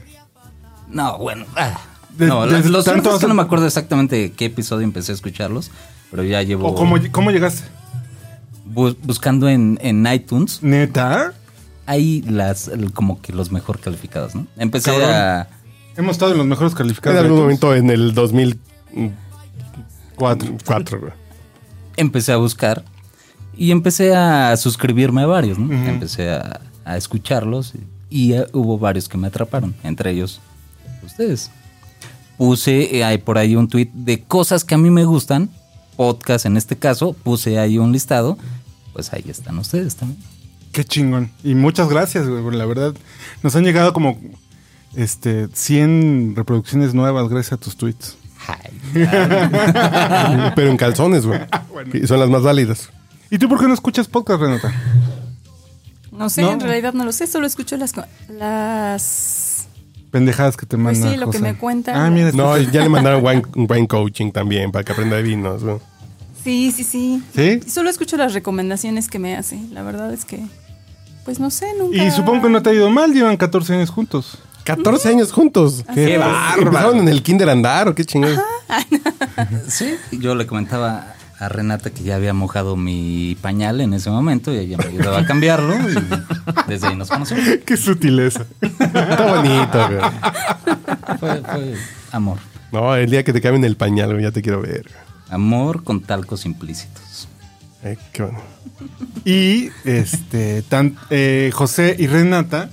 No, 0.89 1.17
bueno. 1.19 1.47
ah. 1.57 1.79
De- 2.17 2.27
no, 2.27 2.47
de- 2.47 2.69
los 2.69 2.85
tanto 2.85 3.17
que 3.19 3.27
no 3.29 3.35
me 3.35 3.43
acuerdo 3.43 3.67
exactamente 3.67 4.17
de 4.17 4.33
qué 4.33 4.47
episodio 4.47 4.83
empecé 4.85 5.13
a 5.13 5.15
escucharlos, 5.15 5.71
pero 6.11 6.23
ya 6.25 6.43
llevo 6.43 6.69
¿O 6.69 6.75
cómo, 6.75 6.97
cómo 7.13 7.31
llegaste? 7.31 7.63
bu- 8.75 8.97
buscando 9.03 9.49
en, 9.49 9.79
en 9.81 10.07
iTunes. 10.13 10.63
¿Neta? 10.63 11.33
Hay 11.87 12.23
las 12.23 12.71
como 12.95 13.21
que 13.23 13.33
los 13.33 13.51
mejor 13.53 13.79
calificados, 13.81 14.35
¿no? 14.35 14.47
Empecé 14.57 14.91
Cabrón. 14.91 15.11
a 15.11 15.49
Hemos 15.97 16.13
estado 16.13 16.33
en 16.33 16.39
los 16.39 16.47
mejores 16.47 16.73
En 16.73 16.79
calificados. 16.79 17.19
de 17.21 17.25
algún 17.27 17.41
momento 17.41 17.75
en 17.75 17.91
el 17.91 18.15
2004. 18.15 20.57
Cuatro, 20.65 21.01
güey. 21.01 21.13
Empecé 22.01 22.33
a 22.33 22.37
buscar 22.37 22.85
y 23.57 23.71
empecé 23.71 24.15
a 24.15 24.57
suscribirme 24.57 25.23
a 25.23 25.27
varios, 25.27 25.59
¿no? 25.59 25.73
Empecé 25.73 26.31
a, 26.31 26.61
a 26.85 26.97
escucharlos 26.97 27.75
y, 28.09 28.33
eh, 28.33 28.47
hubo 28.53 28.79
varios 28.79 29.09
que 29.09 29.19
me 29.19 29.29
atraparon, 29.29 29.75
entre 29.85 30.11
ellos 30.11 30.41
ustedes. 31.05 31.51
Puse 32.37 32.97
eh, 32.97 33.05
ahí 33.05 33.19
por 33.19 33.39
ahí 33.39 33.55
un 33.57 33.69
tweet 33.69 33.91
de 33.93 34.23
cosas 34.23 34.65
que 34.65 34.75
a 34.75 34.79
mí 34.79 34.91
me 34.91 35.05
gustan, 35.05 35.51
podcast 35.97 36.47
en 36.47 36.57
este 36.57 36.77
caso, 36.77 37.13
puse 37.13 37.59
ahí 37.59 37.79
un 37.79 37.93
listado, 37.93 38.39
pues 38.93 39.13
ahí 39.13 39.25
están 39.29 39.59
ustedes 39.59 39.97
también. 39.97 40.21
Qué 40.73 40.85
chingón. 40.85 41.31
Y 41.45 41.55
muchas 41.55 41.89
gracias, 41.89 42.29
güey. 42.29 42.57
La 42.57 42.65
verdad, 42.65 42.95
nos 43.43 43.57
han 43.57 43.65
llegado 43.65 43.93
como 43.93 44.19
este 44.95 45.49
100 45.53 46.35
reproducciones 46.37 46.95
nuevas 46.95 47.29
gracias 47.29 47.55
a 47.55 47.57
tus 47.57 47.77
tweets. 47.77 48.17
Pero 50.55 50.71
en 50.71 50.77
calzones, 50.77 51.27
güey. 51.27 51.41
Y 51.93 52.07
son 52.07 52.21
las 52.21 52.29
más 52.29 52.43
válidas. 52.43 52.91
¿Y 53.31 53.39
tú 53.39 53.49
por 53.49 53.61
qué 53.61 53.67
no 53.69 53.75
escuchas 53.75 54.09
podcast, 54.09 54.41
Renata? 54.41 54.73
No 56.13 56.29
sé, 56.29 56.43
¿No? 56.43 56.53
en 56.53 56.61
realidad 56.61 56.93
no 56.93 57.05
lo 57.05 57.13
sé, 57.13 57.27
solo 57.27 57.47
escucho 57.47 57.77
las... 57.77 57.95
las... 58.29 59.69
Pendejadas 60.11 60.57
que 60.57 60.67
te 60.67 60.77
Pues 60.77 60.99
mandan. 60.99 61.13
sí, 61.13 61.17
lo 61.17 61.31
que 61.31 61.39
me 61.39 61.57
cuentan. 61.57 61.97
Ah, 61.97 62.11
mira, 62.11 62.33
No, 62.33 62.57
ya 62.59 62.83
le 62.83 62.89
mandaron 62.89 63.25
wine, 63.27 63.43
wine 63.55 63.87
coaching 63.87 64.33
también 64.33 64.73
para 64.73 64.85
que 64.85 64.93
aprenda 64.93 65.17
de 65.17 65.23
vinos. 65.23 65.63
güey. 65.63 65.77
Sí, 66.43 66.73
sí, 66.73 66.83
sí. 66.85 67.23
¿Sí? 67.35 67.61
Y 67.65 67.71
Solo 67.71 67.91
escucho 67.91 68.17
las 68.17 68.33
recomendaciones 68.35 69.09
que 69.09 69.19
me 69.21 69.37
hace. 69.37 69.61
La 69.71 69.83
verdad 69.83 70.13
es 70.13 70.25
que, 70.25 70.41
pues 71.25 71.39
no 71.39 71.51
sé, 71.51 71.67
nunca... 71.79 72.03
Y 72.03 72.11
supongo 72.11 72.43
que 72.43 72.49
no 72.49 72.61
te 72.63 72.71
ha 72.71 72.73
ido 72.75 72.91
mal, 72.91 73.13
llevan 73.13 73.37
14 73.37 73.75
años 73.75 73.91
juntos. 73.91 74.39
14 74.65 75.09
años 75.09 75.33
juntos. 75.33 75.85
Qué 75.95 76.19
bárbaro. 76.19 76.63
¿Empezaron 76.63 76.99
en 76.99 77.09
el 77.09 77.23
kinder 77.23 77.49
a 77.49 77.53
andar 77.53 77.89
o 77.89 77.95
qué 77.95 78.05
chingados? 78.05 78.39
Sí, 79.69 79.97
yo 80.13 80.35
le 80.35 80.47
comentaba 80.47 81.15
a 81.39 81.49
Renata 81.49 81.91
que 81.91 82.03
ya 82.03 82.17
había 82.17 82.35
mojado 82.35 82.77
mi 82.77 83.37
pañal 83.41 83.81
en 83.81 83.95
ese 83.95 84.11
momento 84.11 84.53
y 84.53 84.59
ella 84.59 84.77
me 84.77 84.85
ayudaba 84.85 85.21
a 85.21 85.27
cambiarlo 85.27 85.75
y 85.75 85.95
desde 86.69 86.89
ahí 86.89 86.97
nos 86.97 87.09
conocimos. 87.09 87.45
Qué 87.65 87.77
sutileza. 87.79 88.45
Está 88.61 89.27
bonito, 89.27 89.89
güey. 89.89 91.19
Fue, 91.19 91.43
fue 91.43 91.75
amor. 92.13 92.39
No, 92.73 92.95
el 92.95 93.11
día 93.11 93.25
que 93.25 93.33
te 93.33 93.41
cambien 93.41 93.65
el 93.65 93.77
pañal, 93.77 94.11
güey, 94.11 94.23
ya 94.23 94.33
te 94.33 94.43
quiero 94.43 94.61
ver. 94.61 94.91
Amor 95.31 95.83
con 95.83 96.03
talcos 96.03 96.45
implícitos. 96.45 97.29
Eh, 97.83 97.97
qué 98.13 98.25
bueno. 98.25 98.41
Y 99.25 99.71
este, 99.85 100.63
tan, 100.63 100.97
eh, 101.09 101.51
José 101.55 101.97
y 101.99 102.07
Renata 102.07 102.69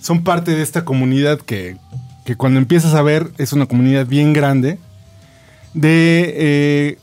son 0.00 0.22
parte 0.22 0.52
de 0.52 0.62
esta 0.62 0.84
comunidad 0.84 1.40
que, 1.40 1.76
que 2.24 2.36
cuando 2.36 2.58
empiezas 2.58 2.94
a 2.94 3.02
ver 3.02 3.30
es 3.38 3.52
una 3.52 3.66
comunidad 3.66 4.06
bien 4.06 4.32
grande 4.32 4.78
de 5.74 6.34
eh, 6.36 6.98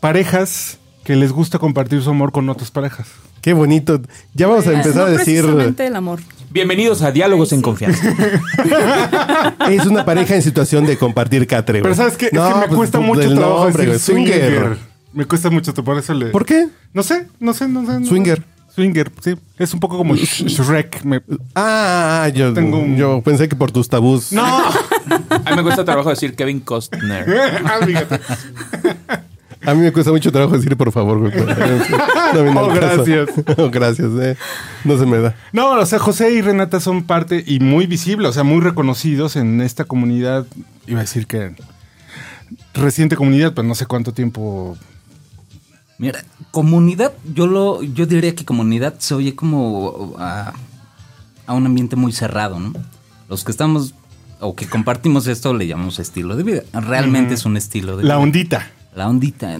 parejas 0.00 0.78
que 1.04 1.16
les 1.16 1.32
gusta 1.32 1.58
compartir 1.58 2.02
su 2.02 2.10
amor 2.10 2.32
con 2.32 2.48
otras 2.48 2.70
parejas. 2.70 3.08
Qué 3.40 3.52
bonito. 3.52 4.00
Ya 4.34 4.48
vamos 4.48 4.66
a 4.66 4.72
empezar 4.72 4.96
no 4.96 5.02
a 5.02 5.10
decir. 5.10 5.42
precisamente 5.42 5.86
el 5.86 5.94
amor. 5.94 6.20
Bienvenidos 6.50 7.02
a 7.02 7.12
Diálogos 7.12 7.52
en 7.52 7.62
Confianza. 7.62 8.02
Es 9.70 9.86
una 9.86 10.04
pareja 10.04 10.34
en 10.34 10.42
situación 10.42 10.86
de 10.86 10.96
compartir 10.96 11.46
catre, 11.46 11.80
güey. 11.80 11.82
Pero 11.82 11.94
sabes 11.94 12.16
qué? 12.16 12.26
Es 12.26 12.32
que 12.32 12.38
me 12.38 12.66
pues, 12.66 12.74
cuesta 12.74 12.98
pues, 12.98 13.08
mucho 13.08 13.34
trabajo 13.34 13.64
nombre, 13.64 13.86
decir 13.86 14.00
swinger. 14.00 14.50
Swinger. 14.50 14.78
Me 15.12 15.24
cuesta 15.26 15.50
mucho, 15.50 15.72
por 15.74 15.98
eso 15.98 16.14
le... 16.14 16.26
¿Por 16.26 16.44
qué? 16.44 16.68
No 16.92 17.02
sé, 17.02 17.26
no 17.38 17.54
sé, 17.54 17.68
no 17.68 17.86
sé. 17.86 18.00
no 18.00 18.06
Swinger. 18.06 18.42
Swinger, 18.76 19.10
sí. 19.20 19.34
Es 19.58 19.74
un 19.74 19.80
poco 19.80 19.96
como 19.98 20.14
Sh- 20.16 20.46
Shrek. 20.46 21.02
Me- 21.02 21.22
Ah, 21.54 22.30
yo, 22.32 22.52
Tengo 22.54 22.78
un- 22.78 22.96
yo 22.96 23.20
pensé 23.22 23.48
que 23.48 23.56
por 23.56 23.72
tus 23.72 23.88
tabús. 23.88 24.30
No. 24.32 24.44
A 25.44 25.50
mí 25.50 25.56
me 25.56 25.62
cuesta 25.62 25.84
trabajo 25.84 26.10
decir 26.10 26.36
Kevin 26.36 26.60
Costner. 26.60 27.26
Ah, 27.64 27.84
fíjate. 27.84 28.20
A 29.64 29.74
mí 29.74 29.80
me 29.80 29.90
cuesta 29.92 30.12
mucho 30.12 30.30
trabajo 30.30 30.54
decir 30.56 30.76
por 30.76 30.92
favor, 30.92 31.18
güey. 31.18 31.32
No, 31.34 32.60
Oh, 32.60 32.68
gracias. 32.68 33.30
Oh, 33.56 33.70
gracias, 33.70 34.10
eh. 34.20 34.36
No 34.84 34.96
se 34.98 35.06
me 35.06 35.18
da. 35.18 35.34
No, 35.52 35.70
o 35.72 35.86
sea, 35.86 35.98
José 35.98 36.32
y 36.34 36.40
Renata 36.42 36.78
son 36.78 37.02
parte 37.04 37.42
y 37.44 37.58
muy 37.58 37.86
visibles, 37.86 38.28
o 38.28 38.32
sea, 38.32 38.44
muy 38.44 38.60
reconocidos 38.60 39.34
en 39.36 39.60
esta 39.62 39.84
comunidad. 39.84 40.46
Iba 40.86 41.00
a 41.00 41.02
decir 41.02 41.26
que 41.26 41.52
reciente 42.74 43.16
comunidad, 43.16 43.54
pero 43.54 43.66
no 43.66 43.74
sé 43.74 43.86
cuánto 43.86 44.12
tiempo. 44.12 44.76
Mira, 45.98 46.24
comunidad, 46.50 47.12
yo 47.34 47.46
lo, 47.46 47.82
yo 47.82 48.06
diría 48.06 48.34
que 48.34 48.44
comunidad 48.44 48.94
se 48.98 49.14
oye 49.14 49.34
como 49.34 50.14
a, 50.18 50.52
a 51.46 51.54
un 51.54 51.64
ambiente 51.66 51.96
muy 51.96 52.12
cerrado, 52.12 52.60
¿no? 52.60 52.72
Los 53.28 53.44
que 53.44 53.50
estamos 53.50 53.94
o 54.40 54.54
que 54.54 54.68
compartimos 54.68 55.26
esto 55.26 55.54
le 55.54 55.66
llamamos 55.66 55.98
estilo 55.98 56.36
de 56.36 56.42
vida. 56.42 56.62
Realmente 56.74 57.34
es 57.34 57.46
un 57.46 57.56
estilo 57.56 57.96
de 57.96 58.04
La 58.04 58.16
vida. 58.16 58.18
ondita. 58.22 58.70
La 58.94 59.08
ondita. 59.08 59.56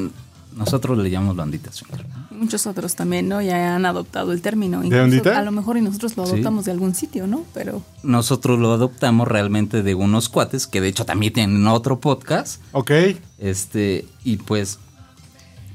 Nosotros 0.54 0.96
le 0.98 1.10
llamamos 1.10 1.36
la 1.36 1.42
ondita 1.44 1.70
swinger. 1.72 2.06
Muchos 2.30 2.66
otros 2.66 2.94
también, 2.94 3.28
¿no? 3.28 3.40
Ya 3.42 3.74
han 3.74 3.84
adoptado 3.86 4.32
el 4.32 4.40
término. 4.42 4.80
¿De 4.80 4.86
Incluso 4.86 5.04
ondita? 5.04 5.38
A 5.38 5.42
lo 5.42 5.52
mejor 5.52 5.76
y 5.78 5.82
nosotros 5.82 6.16
lo 6.18 6.26
Sí. 6.26 6.32
adoptamos 6.32 6.64
de 6.66 6.72
algún 6.72 6.94
sitio, 6.94 7.26
¿no? 7.26 7.44
Pero 7.54 7.82
Nosotros 8.02 8.58
lo 8.58 8.72
adoptamos 8.72 9.26
realmente 9.28 9.82
de 9.82 9.94
unos 9.94 10.28
cuates 10.28 10.66
que 10.66 10.80
de 10.82 10.88
hecho 10.88 11.04
también 11.06 11.32
tienen 11.32 11.66
otro 11.66 11.98
podcast. 12.00 12.60
Ok. 12.72 12.90
Este, 13.38 14.06
y 14.24 14.36
pues, 14.36 14.78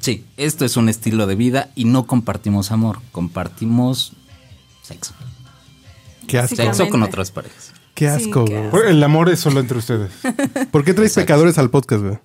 sí, 0.01 0.25
esto 0.37 0.65
es 0.65 0.75
un 0.77 0.89
estilo 0.89 1.25
de 1.27 1.35
vida 1.35 1.69
y 1.75 1.85
no 1.85 2.05
compartimos 2.05 2.71
amor, 2.71 2.99
compartimos 3.11 4.13
sexo. 4.81 5.13
Qué 6.27 6.37
asco. 6.39 6.55
Sexo 6.57 6.89
con 6.89 7.01
otras 7.03 7.31
parejas. 7.31 7.71
Qué 7.93 8.07
Sí, 8.09 8.25
asco, 8.29 8.45
qué 8.45 8.57
asco. 8.57 8.81
El 8.83 9.01
amor 9.03 9.29
es 9.29 9.39
solo 9.39 9.59
entre 9.59 9.77
ustedes. 9.77 10.11
¿Por 10.71 10.83
qué 10.83 10.93
traes 10.93 11.13
pecadores 11.13 11.57
al 11.57 11.69
podcast, 11.69 12.03
güey? 12.03 12.19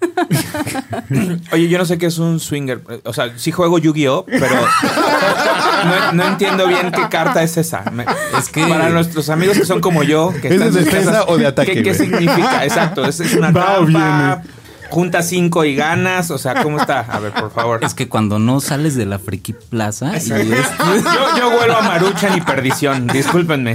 Oye, 1.52 1.68
yo 1.68 1.76
no 1.78 1.84
sé 1.84 1.98
qué 1.98 2.06
es 2.06 2.18
un 2.18 2.40
swinger. 2.40 2.82
O 3.04 3.12
sea, 3.12 3.36
sí 3.38 3.52
juego 3.52 3.78
Yu-Gi-Oh, 3.78 4.24
pero 4.24 4.46
no, 5.84 6.12
no 6.14 6.26
entiendo 6.28 6.66
bien 6.66 6.90
qué 6.90 7.02
carta 7.10 7.42
es 7.42 7.56
esa. 7.58 7.82
Me- 7.90 8.06
Es 8.38 8.48
que- 8.48 8.64
para 8.66 8.88
nuestros 8.88 9.28
amigos 9.28 9.58
que 9.58 9.66
son 9.66 9.80
como 9.80 10.02
yo, 10.02 10.32
que 10.40 10.48
¿Es 10.48 10.54
están 10.54 10.72
de 10.72 10.84
defensa 10.84 11.10
casas, 11.12 11.24
o 11.28 11.36
de 11.36 11.46
ataque, 11.46 11.82
¿Qué, 11.82 11.94
significa? 11.94 12.64
Exacto, 12.64 13.04
es, 13.04 13.20
es 13.20 13.34
una 13.34 13.50
Va 13.50 13.80
o 13.80 13.84
trampa. 13.86 14.42
Junta 14.90 15.22
cinco 15.22 15.64
y 15.64 15.74
ganas. 15.74 16.30
O 16.30 16.38
sea, 16.38 16.62
¿cómo 16.62 16.78
está? 16.80 17.00
A 17.00 17.18
ver, 17.20 17.32
por 17.32 17.50
favor. 17.52 17.82
Es 17.84 17.94
que 17.94 18.08
cuando 18.08 18.38
no 18.38 18.60
sales 18.60 18.94
de 18.96 19.06
la 19.06 19.18
Friki 19.18 19.52
Plaza 19.54 20.12
y 20.14 20.16
es- 20.16 20.28
Yo, 20.30 21.38
yo 21.38 21.50
vuelvo 21.56 21.76
a 21.76 21.82
Maruchan 21.82 22.36
y 22.36 22.40
perdición. 22.40 23.06
Discúlpenme. 23.06 23.74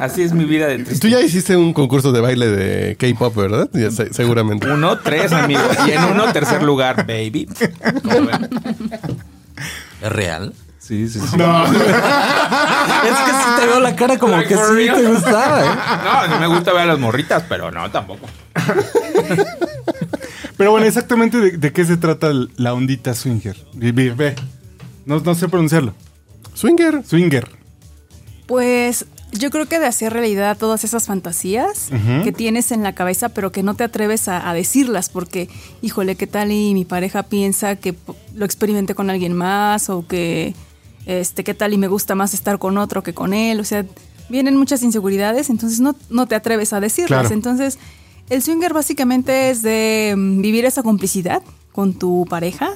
Así 0.00 0.22
es 0.22 0.32
mi 0.32 0.44
vida 0.44 0.66
de 0.66 0.78
triste. 0.78 0.98
Tú 1.00 1.08
ya 1.08 1.20
hiciste 1.20 1.56
un 1.56 1.72
concurso 1.72 2.12
de 2.12 2.20
baile 2.20 2.48
de 2.48 2.96
K-pop, 2.96 3.34
¿verdad? 3.36 3.68
Ya 3.72 3.90
seguramente. 3.90 4.68
Uno, 4.70 4.98
tres, 4.98 5.32
amigo. 5.32 5.60
Y 5.86 5.92
en 5.92 6.04
uno, 6.04 6.32
tercer 6.32 6.62
lugar, 6.62 7.06
baby. 7.06 7.48
¿Es 10.02 10.12
real. 10.12 10.52
Sí, 10.86 11.08
sí, 11.08 11.18
sí. 11.20 11.36
No. 11.36 11.64
Es 11.66 11.72
que 13.18 13.30
sí 13.32 13.60
te 13.60 13.66
veo 13.66 13.80
la 13.80 13.94
cara 13.96 14.18
como 14.18 14.36
Like 14.36 14.48
que 14.48 14.54
sí 14.56 14.72
real. 14.72 14.96
te 14.96 15.08
gustaba, 15.08 15.64
¿eh? 15.64 15.68
No, 16.04 16.26
no 16.28 16.40
me 16.40 16.46
gusta 16.46 16.72
ver 16.72 16.82
a 16.82 16.86
las 16.86 16.98
morritas, 16.98 17.44
pero 17.48 17.70
no, 17.70 17.90
tampoco. 17.90 18.26
Pero 20.56 20.70
bueno, 20.70 20.86
exactamente 20.86 21.38
de, 21.38 21.50
de 21.58 21.72
qué 21.72 21.84
se 21.84 21.96
trata 21.96 22.30
la 22.56 22.72
ondita 22.74 23.14
swinger. 23.14 23.56
Ve. 23.74 24.34
No, 25.04 25.20
no 25.20 25.34
sé 25.34 25.48
pronunciarlo. 25.48 25.94
Swinger. 26.54 27.02
Swinger. 27.04 27.50
Pues 28.46 29.06
yo 29.32 29.50
creo 29.50 29.66
que 29.66 29.78
de 29.78 29.86
hacer 29.86 30.12
realidad 30.12 30.56
todas 30.56 30.84
esas 30.84 31.06
fantasías 31.06 31.90
que 32.24 32.32
tienes 32.32 32.72
en 32.72 32.82
la 32.82 32.94
cabeza, 32.94 33.28
pero 33.28 33.52
que 33.52 33.62
no 33.62 33.74
te 33.74 33.84
atreves 33.84 34.28
a, 34.28 34.48
a 34.48 34.54
decirlas, 34.54 35.10
porque, 35.10 35.48
híjole, 35.82 36.16
¿qué 36.16 36.26
tal 36.26 36.52
y 36.52 36.72
mi 36.74 36.84
pareja 36.84 37.24
piensa 37.24 37.76
que 37.76 37.94
lo 38.34 38.44
experimenté 38.44 38.94
con 38.94 39.10
alguien 39.10 39.32
más? 39.34 39.90
O 39.90 40.06
que, 40.06 40.54
este, 41.06 41.44
¿qué 41.44 41.54
tal 41.54 41.72
y 41.72 41.78
me 41.78 41.88
gusta 41.88 42.14
más 42.14 42.34
estar 42.34 42.58
con 42.58 42.76
otro 42.78 43.02
que 43.02 43.14
con 43.14 43.32
él? 43.32 43.60
O 43.60 43.64
sea, 43.64 43.86
vienen 44.28 44.56
muchas 44.56 44.82
inseguridades, 44.82 45.50
entonces 45.50 45.80
no, 45.80 45.96
no 46.10 46.26
te 46.26 46.34
atreves 46.34 46.72
a 46.72 46.80
decirlas. 46.80 47.20
Claro. 47.20 47.34
Entonces, 47.34 47.78
el 48.28 48.42
swinger 48.42 48.72
básicamente 48.72 49.50
es 49.50 49.62
de 49.62 50.14
mm, 50.16 50.40
vivir 50.42 50.64
esa 50.64 50.82
complicidad 50.82 51.42
con 51.72 51.94
tu 51.94 52.26
pareja 52.28 52.70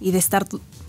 y 0.00 0.12
de 0.12 0.18
estar, 0.18 0.46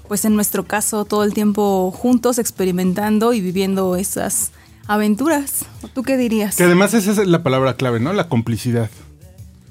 pues 0.08 0.26
en 0.26 0.36
nuestro 0.36 0.66
caso, 0.66 1.06
todo 1.06 1.24
el 1.24 1.34
tiempo 1.34 1.92
juntos, 1.92 2.40
experimentando 2.40 3.34
y 3.34 3.42
viviendo 3.42 3.96
esas 3.98 4.52
aventuras. 4.88 5.66
¿Tú 5.94 6.04
qué 6.04 6.18
dirías? 6.18 6.56
Que 6.56 6.64
además 6.64 6.94
esa 6.94 7.12
es 7.12 7.28
la 7.28 7.44
palabra 7.44 7.76
clave, 7.76 8.00
¿no? 8.00 8.14
La 8.14 8.30
complicidad. 8.30 8.90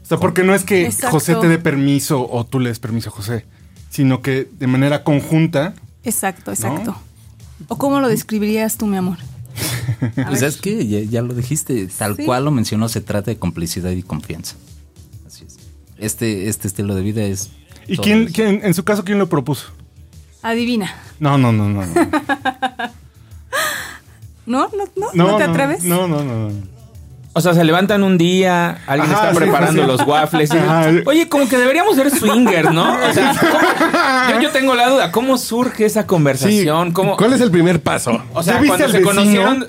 O 0.03 0.07
sea, 0.07 0.19
porque 0.19 0.43
no 0.43 0.55
es 0.55 0.65
que 0.65 0.87
Exacto. 0.87 1.11
José 1.13 1.37
te 1.37 1.49
dé 1.49 1.59
permiso 1.59 2.29
o 2.31 2.45
tú 2.45 2.59
le 2.59 2.69
des 2.69 2.79
permiso 2.79 3.11
a 3.11 3.13
José, 3.13 3.47
sino 3.91 4.23
que 4.23 4.49
de 4.59 4.67
manera 4.67 5.05
conjunta. 5.05 5.75
Exacto, 6.05 6.51
exacto. 6.51 6.97
¿O 7.69 7.77
cómo 7.77 8.01
lo 8.01 8.09
describirías 8.09 8.77
tú, 8.77 8.87
mi 8.87 8.97
amor? 8.97 9.19
Pues 10.27 10.41
es 10.43 10.57
que 10.57 10.87
ya, 10.87 11.01
ya 11.01 11.21
lo 11.23 11.35
dijiste, 11.35 11.87
tal 11.99 12.17
Sí. 12.17 12.25
cual 12.25 12.45
lo 12.45 12.51
mencionó, 12.51 12.89
se 12.89 13.01
trata 13.03 13.31
de 13.31 13.37
complicidad 13.39 13.91
y 13.91 14.03
confianza. 14.03 14.57
Así 15.27 15.45
es. 15.45 15.59
Este, 15.99 16.49
este 16.49 16.69
estilo 16.69 16.95
de 16.95 17.03
vida 17.03 17.23
es... 17.25 17.51
¿Y 17.87 17.97
quién, 17.99 18.27
quién, 18.29 18.61
en 18.63 18.73
su 18.73 18.85
caso, 18.85 19.05
quién 19.05 19.19
lo 19.19 19.29
propuso? 19.29 19.67
Adivina. 20.43 20.95
No, 21.19 21.37
no, 21.37 21.53
no, 21.53 21.69
no. 21.69 21.85
No, 21.85 21.95
¿No? 24.47 24.69
¿No, 24.69 24.85
no, 24.97 25.13
¿No 25.13 25.37
te 25.37 25.43
atreves? 25.45 25.85
No, 25.85 26.09
no, 26.09 26.25
no. 26.25 26.51
no. 26.51 26.80
O 27.33 27.41
sea, 27.41 27.55
se 27.55 27.63
levantan 27.63 28.03
un 28.03 28.19
día, 28.19 28.79
alguien 28.89 29.13
Ajá, 29.13 29.29
está 29.29 29.31
sí, 29.31 29.37
preparando 29.37 29.83
sí. 29.83 29.87
los 29.89 30.01
waffles. 30.07 30.51
y-. 30.53 31.09
Oye, 31.09 31.29
como 31.29 31.49
que 31.49 31.57
deberíamos 31.59 31.95
ser 31.95 32.11
swinger, 32.11 32.73
¿no? 32.73 32.93
O 33.09 33.13
sea, 33.13 33.33
¿cómo- 33.41 34.35
yo, 34.35 34.41
yo 34.43 34.51
tengo 34.51 34.75
la 34.75 34.89
duda, 34.89 35.13
¿cómo 35.13 35.39
surge 35.39 35.85
esa 35.87 36.07
conversación? 36.07 36.91
¿Cómo, 36.93 37.17
¿Cuál 37.17 37.33
es 37.35 37.41
el 37.41 37.51
primer 37.53 37.81
paso? 37.81 38.21
o 38.35 38.43
sea, 38.43 38.55
¿Ya 38.55 38.61
viste 38.61 38.77
cuando 38.77 38.87
se 38.89 38.99
vecino? 38.99 39.11
conocieron, 39.13 39.67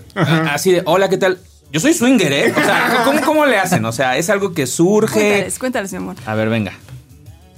así 0.49 0.71
de, 0.71 0.81
hola, 0.85 1.07
¿qué 1.09 1.17
tal? 1.17 1.37
Yo 1.71 1.79
soy 1.79 1.93
swinger, 1.93 2.33
¿eh? 2.33 2.51
O 2.51 2.61
sea, 2.63 3.01
¿cómo, 3.05 3.21
cómo 3.21 3.45
le 3.45 3.57
hacen? 3.59 3.85
O 3.85 3.91
sea, 3.91 4.17
es 4.17 4.29
algo 4.31 4.53
que 4.53 4.65
surge. 4.65 5.13
Cuéntales, 5.19 5.59
cuéntales, 5.59 5.91
mi 5.91 5.97
amor. 5.99 6.15
A 6.25 6.33
ver, 6.35 6.49
venga. 6.49 6.73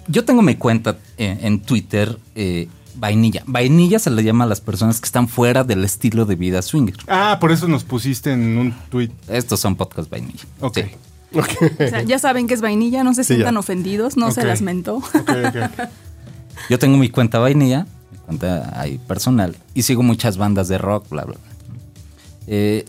Yo 0.07 0.25
tengo 0.25 0.41
mi 0.41 0.55
cuenta 0.55 0.97
eh, 1.17 1.37
en 1.41 1.61
Twitter, 1.61 2.17
eh, 2.35 2.67
Vainilla. 2.95 3.43
Vainilla 3.45 3.99
se 3.99 4.09
le 4.09 4.23
llama 4.23 4.43
a 4.43 4.47
las 4.47 4.61
personas 4.61 4.99
que 5.01 5.05
están 5.05 5.27
fuera 5.27 5.63
del 5.63 5.83
estilo 5.83 6.25
de 6.25 6.35
vida 6.35 6.61
swinger. 6.61 6.95
Ah, 7.07 7.37
por 7.39 7.51
eso 7.51 7.67
nos 7.67 7.83
pusiste 7.83 8.31
en 8.31 8.57
un 8.57 8.73
tweet. 8.89 9.09
Estos 9.27 9.59
son 9.59 9.75
podcast 9.75 10.09
vainilla. 10.09 10.43
Ok. 10.61 10.77
Sí. 10.79 10.91
O 11.35 11.87
sea, 11.89 12.03
ya 12.03 12.19
saben 12.19 12.45
que 12.47 12.53
es 12.53 12.61
vainilla, 12.61 13.03
no 13.03 13.13
se 13.15 13.23
Sí, 13.23 13.33
sientan 13.33 13.55
ya. 13.55 13.59
ofendidos, 13.59 14.17
no 14.17 14.29
se 14.31 14.43
las 14.45 14.61
mentó. 14.61 14.97
Ok, 14.97 15.13
ok. 15.47 15.87
Yo 16.69 16.77
tengo 16.77 16.97
mi 16.97 17.09
cuenta 17.09 17.39
vainilla, 17.39 17.87
mi 18.11 18.17
cuenta 18.19 18.79
ahí 18.79 18.99
personal, 18.99 19.57
y 19.73 19.81
sigo 19.81 20.03
muchas 20.03 20.37
bandas 20.37 20.67
de 20.67 20.77
rock, 20.77 21.09
bla, 21.09 21.23
bla, 21.25 21.35
bla. 21.43 21.53
Eh, 22.45 22.85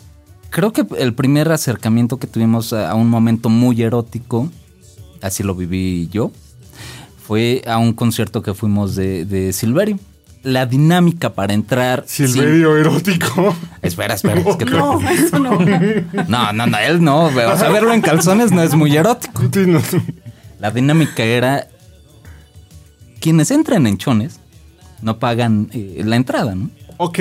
creo 0.51 0.73
que 0.75 0.87
el 0.99 1.15
primer 1.15 1.51
acercamiento 1.51 2.19
que 2.19 2.27
tuvimos 2.27 2.73
a, 2.75 2.91
a 2.91 2.95
un 2.95 3.09
momento 3.09 3.49
muy 3.49 3.81
erótico, 3.83 4.51
así 5.23 5.43
lo 5.43 5.55
viví 5.55 6.09
yo, 6.13 6.31
fue 7.27 7.63
a 7.67 7.79
un 7.79 7.93
concierto 7.93 8.43
que 8.43 8.55
fuimos 8.55 8.95
de, 8.97 9.25
de 9.25 9.53
Silverio. 9.53 9.99
La 10.43 10.67
dinámica 10.67 11.33
para 11.33 11.55
entrar... 11.55 12.05
Silverio 12.07 12.77
erótico. 12.77 13.55
sin- 13.55 13.69
Espera, 13.81 14.15
espera. 14.15 14.41
es 14.41 14.57
que 14.57 14.67
te- 14.67 14.71
No, 14.77 15.01
eso 15.11 15.39
no. 15.39 15.59
no, 16.29 16.53
no, 16.53 16.67
no, 16.67 16.79
él 16.79 17.03
no. 17.03 17.25
O 17.27 17.31
sea, 17.57 17.71
verlo 17.71 17.95
en 17.95 18.03
calzones 18.03 18.53
no 18.53 18.63
es 18.63 18.75
muy 18.75 18.95
erótico. 18.95 19.41
Sí, 19.53 19.61
no. 19.67 19.81
La 20.61 20.71
dinámica 20.71 21.23
era 21.23 21.67
quienes 23.21 23.51
entran 23.51 23.87
en 23.87 23.97
chones 23.99 24.39
no 25.01 25.19
pagan 25.19 25.69
eh, 25.73 26.03
la 26.05 26.17
entrada, 26.17 26.55
¿no? 26.55 26.71
Ok. 26.99 27.19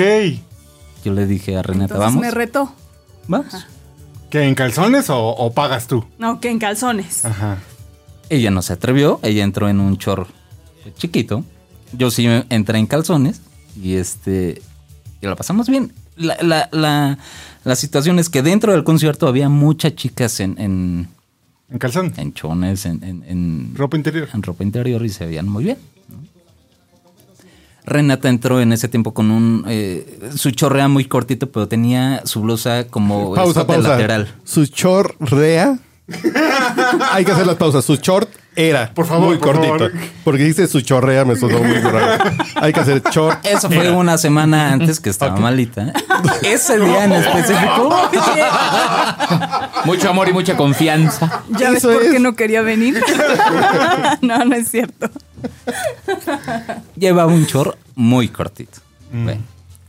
Yo 1.04 1.12
le 1.12 1.26
dije 1.26 1.56
a 1.56 1.62
Renata, 1.62 1.94
Entonces 1.94 1.98
vamos. 2.14 2.20
me 2.22 2.30
retó. 2.30 2.72
Vamos. 3.28 3.66
¿Que 4.30 4.42
en 4.42 4.54
calzones 4.54 5.08
o, 5.10 5.18
o 5.30 5.52
pagas 5.52 5.86
tú? 5.86 6.04
No, 6.18 6.40
que 6.40 6.50
en 6.50 6.58
calzones. 6.58 7.24
Ajá. 7.24 7.58
Ella 8.30 8.50
no 8.50 8.62
se 8.62 8.72
atrevió, 8.72 9.20
ella 9.22 9.44
entró 9.44 9.68
en 9.68 9.80
un 9.80 9.98
chorro 9.98 10.26
chiquito. 10.96 11.44
Yo 11.92 12.10
sí 12.10 12.26
entré 12.48 12.78
en 12.78 12.86
calzones 12.86 13.40
y 13.80 13.94
este 13.94 14.60
y 15.20 15.26
la 15.26 15.36
pasamos 15.36 15.68
bien. 15.68 15.92
La, 16.16 16.36
la, 16.42 16.68
la, 16.72 17.18
la 17.64 17.76
situación 17.76 18.18
es 18.18 18.28
que 18.28 18.42
dentro 18.42 18.72
del 18.72 18.84
concierto 18.84 19.26
había 19.26 19.48
muchas 19.48 19.94
chicas 19.96 20.38
en, 20.40 20.58
en, 20.58 21.08
En 21.70 21.78
calzón. 21.78 22.12
en 22.16 22.32
chones, 22.34 22.86
en, 22.86 23.02
en, 23.02 23.24
en- 23.26 23.74
Ropa 23.74 23.96
interior. 23.96 24.28
en 24.32 24.42
ropa 24.42 24.62
interior 24.64 25.04
y 25.04 25.08
se 25.08 25.26
veían 25.26 25.48
muy 25.48 25.64
bien. 25.64 25.78
¿no? 26.08 26.18
Renata 27.86 28.28
entró 28.28 28.60
en 28.60 28.72
ese 28.72 28.88
tiempo 28.88 29.12
con 29.12 29.30
un... 29.30 29.64
eh, 29.68 30.20
su 30.36 30.50
chorrea 30.52 30.88
muy 30.88 31.04
cortito, 31.04 31.50
pero 31.50 31.68
tenía 31.68 32.22
su 32.24 32.40
blusa 32.42 32.86
como 32.88 33.34
Pausa, 33.34 33.66
pausa. 33.66 33.88
lateral. 33.90 34.34
Su 34.44 34.66
chorrea. 34.66 35.78
Hay 37.12 37.24
que 37.24 37.32
hacer 37.32 37.46
las 37.46 37.56
pausas. 37.56 37.84
Su 37.84 37.96
short 37.96 38.28
era. 38.56 38.92
Por 38.92 39.06
favor, 39.06 39.28
Muy 39.28 39.38
por 39.38 39.54
cortito. 39.54 39.78
favor. 39.78 39.92
Porque 40.22 40.44
dice 40.44 40.66
su 40.68 40.80
chorrea, 40.82 41.24
me 41.24 41.34
sonó 41.36 41.58
muy 41.58 41.78
raro. 41.78 42.22
Hay 42.56 42.72
que 42.72 42.80
hacer 42.80 43.02
short. 43.10 43.44
Eso 43.44 43.70
fue 43.70 43.90
una 43.90 44.18
semana 44.18 44.72
antes 44.72 45.00
que 45.00 45.10
estaba 45.10 45.36
malita. 45.36 45.92
Ese 46.42 46.78
día 46.78 47.04
en 47.04 47.12
específico. 47.12 47.88
Mucho 49.84 50.10
amor 50.10 50.28
y 50.28 50.32
mucha 50.32 50.56
confianza. 50.56 51.42
¿Ya 51.50 51.70
ves 51.70 51.82
por 51.82 52.00
qué 52.00 52.18
no 52.18 52.34
quería 52.34 52.62
venir? 52.62 53.02
no, 54.22 54.44
no 54.44 54.54
es 54.54 54.68
cierto. 54.70 55.10
Llevaba 56.96 57.32
un 57.32 57.44
short 57.44 57.76
muy 57.94 58.28
cortito. 58.28 58.78
Mm. 59.12 59.24
Bueno, 59.24 59.42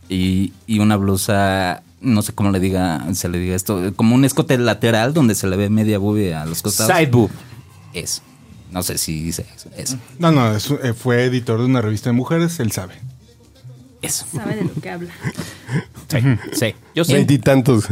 y, 0.10 0.54
y 0.68 0.80
una 0.80 0.98
blusa, 0.98 1.82
no 2.06 2.22
sé 2.22 2.34
cómo 2.34 2.52
le 2.52 2.60
diga, 2.60 3.06
se 3.14 3.28
le 3.28 3.40
diga 3.40 3.56
esto, 3.56 3.94
como 3.96 4.16
un 4.16 4.24
escote 4.24 4.58
lateral 4.58 5.14
donde 5.14 5.36
se 5.36 5.48
le 5.48 5.58
ve 5.58 5.70
media 5.70 5.98
boobie 6.00 6.34
a 6.34 6.46
los 6.46 6.62
costados. 6.62 6.96
Side 6.96 7.12
boob. 7.12 7.30
Eso. 7.94 8.22
No 8.72 8.84
sé 8.84 8.98
si 8.98 9.22
dice 9.24 9.46
eso. 9.56 9.70
Eso. 9.78 9.98
No, 10.20 10.32
no, 10.32 10.56
es- 10.56 10.70
eh, 10.84 10.94
fue 10.94 11.24
editor 11.26 11.60
de 11.60 11.66
una 11.66 11.82
revista 11.82 12.10
de 12.10 12.14
mujeres, 12.14 12.60
él 12.60 12.72
sabe. 12.72 12.96
Eso. 14.02 14.26
Sabe 14.34 14.56
de 14.56 14.64
lo 14.66 14.74
que 14.82 14.90
habla. 14.90 15.10
Sí, 16.08 16.20
sí. 16.54 16.76
Yo 16.94 17.04
sé. 17.04 17.14
Veintitantos. 17.16 17.86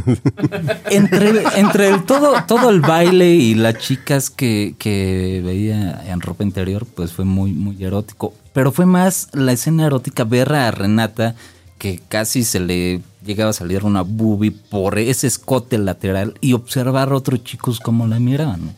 Entre, 0.92 1.44
entre 1.60 1.90
el 1.90 2.04
todo, 2.04 2.36
todo 2.48 2.70
el 2.70 2.80
baile 2.82 3.34
y 3.34 3.56
las 3.56 3.80
chicas 3.80 4.30
que, 4.30 4.76
que 4.78 5.42
veía 5.44 6.04
en 6.06 6.22
ropa 6.22 6.44
interior, 6.44 6.86
pues 6.86 7.12
fue 7.12 7.26
muy, 7.26 7.52
muy 7.54 7.84
erótico. 7.84 8.36
Pero 8.54 8.72
fue 8.72 8.86
más 8.86 9.30
la 9.34 9.52
escena 9.52 9.88
erótica 9.88 10.24
ver 10.26 10.54
a 10.54 10.70
Renata 10.70 11.34
que 11.80 12.00
casi 12.08 12.44
se 12.44 12.60
le 12.60 13.02
llegaba 13.26 13.52
a 13.52 13.54
salir 13.54 13.84
una 13.84 14.02
boobie 14.02 14.52
por 14.52 14.98
ese 15.00 15.28
escote 15.28 15.78
lateral 15.78 16.36
y 16.42 16.54
observar 16.54 17.10
a 17.10 17.16
otros 17.16 17.44
chicos 17.44 17.80
como 17.80 18.08
la 18.08 18.20
miraban. 18.20 18.76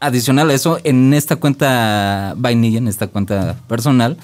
Adicional 0.00 0.50
a 0.50 0.54
eso, 0.54 0.78
en 0.84 1.12
esta 1.12 1.36
cuenta 1.36 2.34
vainilla, 2.36 2.78
en 2.78 2.86
esta 2.86 3.08
cuenta 3.08 3.56
personal, 3.66 4.16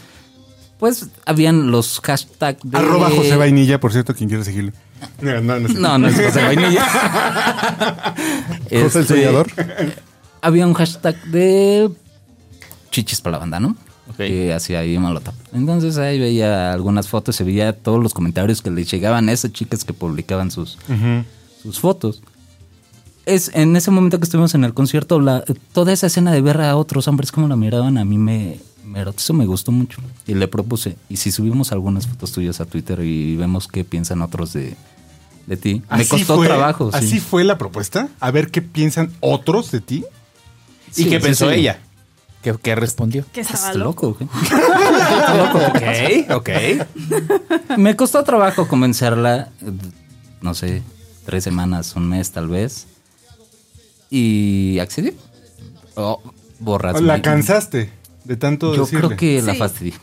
pues 0.79 1.09
habían 1.27 1.71
los 1.73 2.01
hashtags 2.01 2.61
de... 2.63 2.79
Arroba 2.79 3.11
José 3.11 3.37
Vainilla, 3.37 3.81
por 3.81 3.93
cierto, 3.93 4.15
quien 4.15 4.29
quiera 4.29 4.45
seguirlo. 4.45 4.73
No, 5.21 5.41
no, 5.41 5.59
no. 5.59 5.69
No, 5.69 5.99
no 5.99 6.09
es 6.09 6.15
José 6.15 6.43
Vainilla. 6.45 6.85
José 8.71 8.71
el 8.71 8.87
Este, 8.87 9.05
soñador. 9.05 9.49
Había 10.41 10.67
un 10.67 10.75
hashtag 10.75 11.21
de 11.25 11.91
chichis 12.91 13.21
para 13.21 13.33
la 13.33 13.39
banda, 13.41 13.61
¿no? 13.61 13.77
Que 14.17 14.53
hacía 14.53 14.81
ahí 14.81 14.99
molotov. 14.99 15.35
Entonces 15.53 15.97
ahí 15.99 16.19
veía 16.19 16.73
algunas 16.73 17.09
fotos, 17.09 17.37
se 17.37 17.45
veía 17.45 17.73
todos 17.73 18.03
los 18.03 18.13
comentarios 18.15 18.61
que 18.63 18.71
le 18.71 18.85
llegaban 18.85 19.29
a 19.29 19.33
esas 19.33 19.53
chicas 19.53 19.85
que 19.85 19.93
publicaban 19.93 20.51
sus, 20.51 20.79
sus 21.63 21.81
fotos. 21.81 22.23
Es 23.27 23.51
en 23.55 23.75
ese 23.75 23.91
momento 23.91 24.19
que 24.19 24.25
estuvimos 24.25 24.55
en 24.55 24.65
el 24.65 24.75
concierto, 24.75 25.19
la, 25.21 25.43
toda 25.73 25.93
esa 25.93 26.07
escena 26.09 26.31
de 26.33 26.43
ver 26.43 26.61
a 26.61 26.77
otros 26.77 27.09
hombres 27.09 27.33
como 27.33 27.49
la 27.49 27.57
miraban, 27.57 27.97
a 27.97 28.05
mí 28.05 28.19
me, 28.19 28.59
me 28.85 29.01
erotizó, 29.01 29.33
me 29.33 29.47
gustó 29.47 29.73
mucho. 29.73 29.99
Y 30.27 30.35
le 30.35 30.47
propuse, 30.47 30.97
y 31.09 31.17
si 31.17 31.33
subimos 31.33 31.73
algunas 31.73 32.07
fotos 32.07 32.33
tuyas 32.33 32.61
a 32.61 32.67
Twitter 32.67 33.01
y 33.01 33.35
vemos 33.37 33.67
qué 33.67 33.83
piensan 33.83 34.21
otros 34.21 34.53
de, 34.53 34.77
de 35.47 35.57
ti, 35.57 35.77
me 35.91 36.03
Así 36.03 36.09
costó 36.11 36.37
fue- 36.37 36.47
trabajo. 36.47 36.91
sí. 36.93 36.99
Así 36.99 37.21
fue 37.21 37.45
la 37.45 37.57
propuesta. 37.57 38.09
A 38.21 38.31
ver 38.31 38.51
qué 38.51 38.61
piensan 38.61 39.11
otros 39.21 39.71
de 39.71 39.81
ti. 39.81 40.05
¿Y 40.95 41.05
qué 41.07 41.17
sí, 41.19 41.25
pensó 41.25 41.51
ella? 41.51 41.81
¿Qué, 42.45 42.55
qué 42.63 42.75
respondió? 42.77 43.25
Que 43.33 43.41
estaba 43.41 43.59
Estás 43.61 43.75
loco. 43.77 44.09
loco, 44.09 44.19
güey. 45.73 46.27
Ok, 46.29 46.31
ok. 46.37 47.79
Me 47.79 47.97
costó 47.97 48.23
trabajo 48.23 48.69
convencerla, 48.69 49.49
eh, 49.63 49.73
no 50.43 50.55
sé, 50.55 50.83
tres 51.25 51.43
semanas, 51.43 51.97
un 51.97 52.09
mes 52.09 52.31
tal 52.31 52.49
vez. 52.49 52.87
Y 54.11 54.79
accedí. 54.79 55.17
Oh, 55.97 56.21
borras. 56.61 57.01
La 57.01 57.17
mi- 57.17 57.23
cansaste 57.23 57.91
de 58.25 58.37
tanto 58.37 58.75
Yo 58.75 58.83
decirle. 58.85 59.07
creo 59.09 59.17
que 59.19 59.43
la 59.43 59.53
Sí. 59.53 59.59
fastidié. 59.59 59.95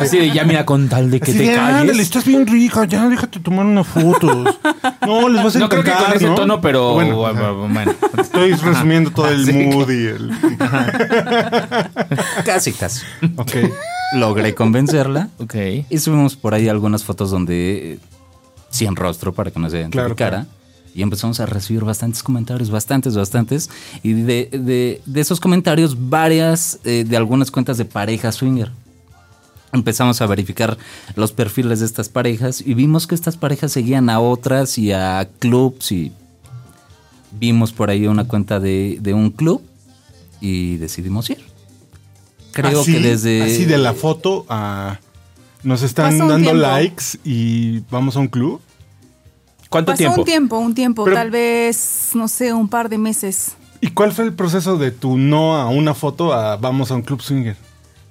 Así 0.00 0.18
de 0.18 0.30
ya 0.32 0.44
mira 0.44 0.64
con 0.64 0.88
tal 0.88 1.10
de 1.10 1.20
que 1.20 1.30
Así 1.30 1.38
te 1.40 1.44
de, 1.44 1.58
ándale, 1.58 1.88
calles. 1.92 2.06
estás 2.06 2.24
bien 2.24 2.46
rica, 2.46 2.84
ya 2.86 3.06
déjate 3.08 3.40
tomar 3.40 3.66
unas 3.66 3.86
fotos. 3.86 4.58
No, 5.06 5.28
les 5.28 5.44
vas 5.44 5.56
a 5.56 5.58
No 5.58 5.68
creo 5.68 5.82
que 5.82 5.90
encantar, 5.90 6.08
con 6.08 6.16
ese 6.16 6.26
¿no? 6.26 6.34
tono, 6.34 6.60
pero 6.60 6.94
Bueno, 6.94 7.16
bueno, 7.16 7.40
ajá. 7.40 7.50
bueno. 7.52 7.92
estoy 8.18 8.52
resumiendo 8.54 9.10
todo 9.10 9.28
el 9.28 9.44
Sí, 9.46 9.52
mood 9.52 9.90
y 9.90 10.06
el... 10.06 10.30
Casi, 12.44 12.72
casi. 12.72 13.02
Ok. 13.36 13.52
Logré 14.14 14.54
convencerla. 14.54 15.28
Ok. 15.38 15.54
Y 15.90 15.98
subimos 15.98 16.36
por 16.36 16.54
ahí 16.54 16.68
algunas 16.68 17.04
fotos 17.04 17.30
donde 17.30 17.94
eh, 17.94 17.98
sin 18.70 18.96
rostro 18.96 19.32
para 19.32 19.50
que 19.50 19.58
no 19.60 19.68
se 19.68 19.78
identificara. 19.80 20.14
Claro, 20.14 20.46
Y 20.96 21.02
empezamos 21.02 21.40
a 21.40 21.46
recibir 21.46 21.84
bastantes 21.84 22.22
comentarios, 22.22 22.70
bastantes, 22.70 23.14
bastantes. 23.14 23.68
Y 24.02 24.14
de, 24.14 24.48
de- 24.50 25.02
de 25.04 25.20
esos 25.20 25.40
comentarios, 25.40 26.08
varias 26.08 26.78
eh, 26.84 27.04
de 27.06 27.16
algunas 27.18 27.50
cuentas 27.50 27.76
de 27.76 27.84
parejas 27.84 28.36
swinger. 28.36 28.70
Empezamos 29.72 30.22
a 30.22 30.26
verificar 30.26 30.78
los 31.14 31.32
perfiles 31.32 31.80
de 31.80 31.86
estas 31.86 32.08
parejas 32.08 32.62
y 32.64 32.72
vimos 32.72 33.06
que 33.06 33.14
estas 33.14 33.36
parejas 33.36 33.72
seguían 33.72 34.08
a 34.08 34.20
otras 34.20 34.78
y 34.78 34.90
a 34.92 35.28
clubs 35.38 35.92
y 35.92 36.12
vimos 37.38 37.72
por 37.72 37.90
ahí 37.90 38.06
una 38.06 38.24
cuenta 38.26 38.58
de, 38.58 38.96
de 39.02 39.12
un 39.12 39.28
club 39.30 39.60
y 40.40 40.76
decidimos 40.78 41.28
ir. 41.28 41.44
Creo 42.52 42.80
Así- 42.80 42.92
que 42.94 43.00
desde... 43.00 43.42
Así 43.42 43.66
de 43.66 43.76
la 43.76 43.92
foto 43.92 44.46
a... 44.48 44.98
Nos 45.62 45.82
están 45.82 46.16
dando 46.16 46.36
tiempo. 46.36 46.54
likes 46.54 47.04
y 47.24 47.80
vamos 47.90 48.16
a 48.16 48.20
un 48.20 48.28
club. 48.28 48.60
¿Cuánto 49.68 49.92
Pasó 49.92 49.98
tiempo? 49.98 50.20
un 50.20 50.24
tiempo, 50.24 50.58
un 50.58 50.74
tiempo, 50.74 51.04
Pero- 51.04 51.16
tal 51.16 51.30
vez, 51.30 52.10
no 52.14 52.28
sé, 52.28 52.52
un 52.52 52.68
par 52.68 52.88
de 52.88 52.98
meses. 52.98 53.52
¿Y 53.80 53.90
cuál 53.90 54.12
fue 54.12 54.24
el 54.24 54.32
proceso 54.32 54.78
de 54.78 54.90
tu 54.90 55.18
no 55.18 55.56
a 55.56 55.68
una 55.68 55.94
foto 55.94 56.32
a 56.32 56.56
vamos 56.56 56.90
a 56.90 56.94
un 56.94 57.02
club 57.02 57.20
swinger? 57.20 57.56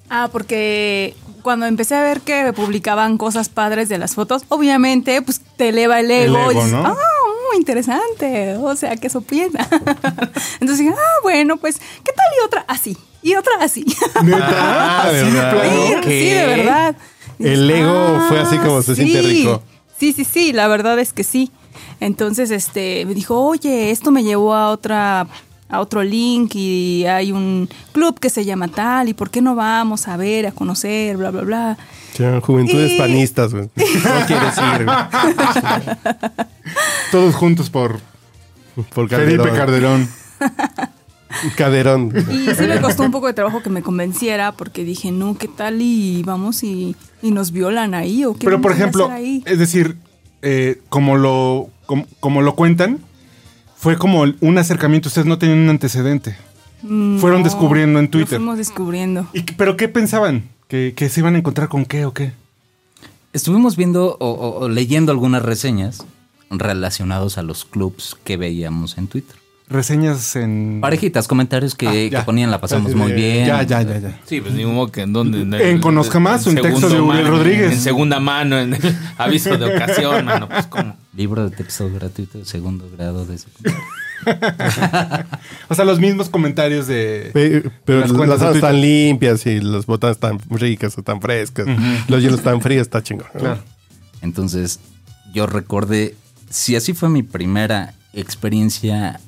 Ah, 0.10 0.30
porque 0.32 1.16
cuando 1.42 1.66
empecé 1.66 1.96
a 1.96 2.02
ver 2.02 2.22
que 2.22 2.54
publicaban 2.54 3.18
cosas 3.18 3.50
padres 3.50 3.90
de 3.90 3.98
las 3.98 4.14
fotos, 4.14 4.44
obviamente, 4.50 5.22
pues 5.22 5.42
te 5.58 5.70
eleva 5.70 6.00
el 6.00 6.12
ego. 6.12 6.38
ego, 6.38 6.52
y 6.52 6.56
dices, 6.56 6.72
¿no? 6.74 6.86
ah, 6.86 6.96
muy 7.50 7.58
interesante. 7.58 8.56
O 8.58 8.76
sea, 8.76 8.96
que 8.98 9.08
eso 9.08 9.22
piensa. 9.22 9.68
Entonces 10.60 10.80
dije, 10.80 10.94
ah, 10.96 11.20
bueno, 11.24 11.58
pues, 11.58 11.80
¿qué 11.80 12.12
tal 12.12 12.26
y 12.40 12.46
otra 12.46 12.66
así? 12.68 12.96
Y 13.24 13.36
otra 13.36 13.54
así. 13.62 13.84
¿Neta? 14.24 14.48
Ah, 14.52 15.04
¿Así 15.08 15.16
de 15.18 15.32
¿verdad? 15.32 16.04
Sí, 16.04 16.30
de 16.30 16.46
verdad. 16.46 16.96
El 17.40 17.70
ego 17.70 18.20
fue 18.28 18.40
así 18.40 18.58
como 18.60 18.82
se 18.84 18.96
siente 18.96 19.22
sí. 19.22 19.28
rico. 19.28 19.64
Sí, 20.00 20.14
sí, 20.14 20.24
sí, 20.26 20.52
la 20.54 20.68
verdad 20.68 21.00
es 21.00 21.14
que 21.14 21.24
sí. 21.24 21.52
Entonces, 22.00 22.52
este, 22.52 23.06
me 23.06 23.14
dijo, 23.14 23.40
oye, 23.42 23.92
esto 23.92 24.12
me 24.12 24.24
llevó 24.24 24.54
a 24.54 24.70
otra, 24.72 25.28
a 25.70 25.80
otro 25.80 26.04
link 26.04 26.52
y 26.56 27.06
hay 27.06 27.32
un 27.32 27.70
club 27.94 28.20
que 28.20 28.30
se 28.30 28.44
llama 28.46 28.68
tal 28.68 29.10
y 29.10 29.14
por 29.14 29.30
qué 29.30 29.42
no 29.42 29.56
vamos 29.56 30.08
a 30.08 30.18
ver, 30.18 30.48
a 30.48 30.52
conocer, 30.52 31.18
bla, 31.18 31.32
bla, 31.32 31.42
bla. 31.42 31.78
Ya, 32.18 32.40
Juventudes 32.42 32.94
Y- 32.94 32.98
panistas, 32.98 33.54
güey. 33.54 33.66
No 33.76 34.26
quieres 34.28 34.56
ir, 34.58 34.86
güey. 34.86 34.98
Todos 37.12 37.36
juntos 37.36 37.70
por 37.70 38.00
Por 38.94 39.10
Felipe 39.10 39.50
Calderón. 39.50 39.58
Calderón. 39.58 40.10
Caderón. 41.56 42.12
Y 42.32 42.54
sí 42.56 42.64
me 42.68 42.80
costó 42.82 43.04
un 43.04 43.12
poco 43.12 43.28
de 43.28 43.34
trabajo 43.34 43.62
que 43.62 43.70
me 43.70 43.82
convenciera 43.82 44.52
porque 44.52 44.84
dije, 44.84 45.12
no, 45.12 45.38
¿qué 45.38 45.48
tal 45.48 45.82
y 45.82 46.24
vamos 46.24 46.64
y, 46.64 46.96
y 47.22 47.32
nos 47.32 47.52
violan 47.52 47.94
ahí 47.94 48.26
o 48.26 48.34
qué 48.34 48.46
Pero 48.46 48.62
por 48.62 48.72
ejemplo, 48.72 49.06
hacer 49.06 49.18
ahí? 49.18 49.44
es 49.46 49.60
decir, 49.60 49.98
eh, 50.42 50.82
como 50.90 51.18
lo 51.18 51.70
como, 51.86 52.08
como 52.20 52.42
lo 52.42 52.56
cuentan, 52.56 53.00
fue 53.78 53.98
como 53.98 54.26
un 54.42 54.58
acercamiento. 54.58 55.10
Ustedes 55.10 55.28
no 55.28 55.38
tenían 55.38 55.60
un 55.60 55.70
antecedente. 55.70 56.36
Fueron 56.82 57.40
No, 57.40 57.44
descubriendo 57.46 58.00
en 58.00 58.06
lo 58.06 58.12
Twitter. 58.12 58.38
fuimos 58.38 58.58
descubriendo. 58.58 59.28
¿Y, 59.34 59.42
qué- 59.44 59.54
¿Pero 59.58 59.76
qué 59.78 59.88
pensaban? 59.88 60.50
¿Que, 60.68 60.94
que 60.96 61.10
se 61.10 61.20
iban 61.20 61.36
a 61.36 61.40
encontrar 61.40 61.68
con 61.70 61.86
qué 61.86 62.06
o 62.06 62.14
qué? 62.14 62.32
Estuvimos 63.34 63.76
viendo 63.76 64.18
o, 64.20 64.30
o- 64.30 64.60
o 64.62 64.70
leyendo 64.70 65.12
algunas 65.12 65.42
reseñas 65.44 66.06
relacionados 66.50 67.38
a 67.38 67.42
los 67.44 67.66
clubs 67.66 68.16
que 68.24 68.38
veíamos 68.38 68.98
en 68.98 69.08
Twitter. 69.08 69.36
Reseñas 69.68 70.36
en... 70.36 70.78
Parejitas, 70.80 71.28
comentarios 71.28 71.74
que, 71.74 71.88
Ah, 72.14 72.20
que 72.20 72.24
ponían 72.26 72.52
la 72.52 72.62
pasamos 72.62 72.94
muy 72.94 73.14
bien. 73.14 73.48
Ya, 73.48 73.64
ya, 73.64 73.82
ya, 73.82 73.98
ya. 73.98 74.20
Sí, 74.26 74.40
pues 74.40 74.54
ni 74.54 74.64
modo 74.66 74.92
que 74.92 75.02
en 75.02 75.12
donde. 75.14 75.42
En 75.72 75.80
Conozca 75.82 76.20
Más, 76.20 76.46
un 76.46 76.56
texto 76.56 76.88
de 76.88 77.00
Uriel 77.02 77.28
Rodríguez. 77.28 77.72
En 77.74 77.80
segunda 77.80 78.20
mano, 78.20 78.60
en 78.60 78.76
el 78.76 78.96
aviso 79.18 79.58
de 79.58 79.76
ocasión, 79.76 80.24
mano. 80.26 80.48
Pues 80.48 80.68
cómo. 80.68 80.96
Libro 81.18 81.50
de 81.50 81.56
texto 81.56 81.90
gratuito 81.92 82.38
de 82.38 82.46
segundo 82.46 82.88
grado 82.96 83.26
de. 83.26 83.40
O 85.70 85.76
sea, 85.76 85.86
los 85.86 86.00
mismos 86.00 86.30
comentarios 86.30 86.88
de... 86.88 87.30
Pe- 87.34 87.70
Pero 87.86 88.02
Las 88.02 88.12
las, 88.12 88.42
aguas 88.42 88.56
están 88.56 88.82
limpias 88.82 89.46
y 89.46 89.60
las 89.60 89.86
botanas 89.86 90.18
están 90.18 90.40
ricas 90.50 90.98
o 90.98 91.02
están 91.02 91.22
frescas. 91.22 91.68
Los 92.08 92.22
hielos 92.22 92.40
están 92.40 92.62
fríos, 92.62 92.84
está 92.84 93.04
chingón. 93.04 93.28
Claro. 93.38 93.60
Entonces, 94.22 94.80
yo 95.34 95.46
recordé, 95.48 96.16
si 96.50 96.76
así 96.76 96.94
fue 96.94 97.10
mi 97.10 97.22
primera 97.24 97.94
experiencia 98.14 99.20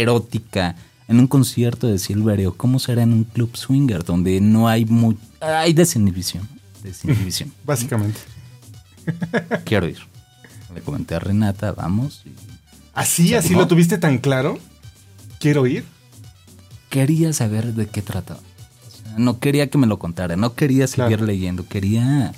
erótica 0.00 0.76
en 1.08 1.18
un 1.20 1.26
concierto 1.26 1.86
de 1.86 1.98
Silverio, 1.98 2.56
¿cómo 2.56 2.78
será 2.78 3.02
en 3.02 3.12
un 3.12 3.24
club 3.24 3.54
swinger 3.56 4.02
donde 4.04 4.40
no 4.40 4.68
hay 4.68 4.84
mu 4.86 5.14
hay 5.40 5.72
desinhibición? 5.72 6.48
Desinhibición. 6.82 7.52
Básicamente. 7.64 8.20
Quiero 9.64 9.86
ir. 9.88 9.98
Le 10.74 10.80
comenté 10.80 11.14
a 11.14 11.18
Renata, 11.18 11.72
vamos. 11.72 12.22
y 12.24 12.30
¿Así, 12.94 13.34
así 13.34 13.54
lo 13.54 13.66
tuviste 13.66 13.98
tan 13.98 14.18
claro? 14.18 14.58
¿Quiero 15.38 15.66
ir? 15.66 15.84
quería 16.88 17.32
saber 17.32 17.72
de 17.72 17.86
qué 17.86 18.02
trataba. 18.02 18.40
O 18.86 18.90
sea, 18.90 19.14
no 19.18 19.38
quería 19.38 19.70
que 19.70 19.78
me 19.78 19.86
lo 19.86 19.98
contara, 19.98 20.36
no 20.36 20.54
quería 20.54 20.86
seguir 20.86 21.06
Claro. 21.18 21.24
leyendo, 21.24 21.66
quería 21.66 22.34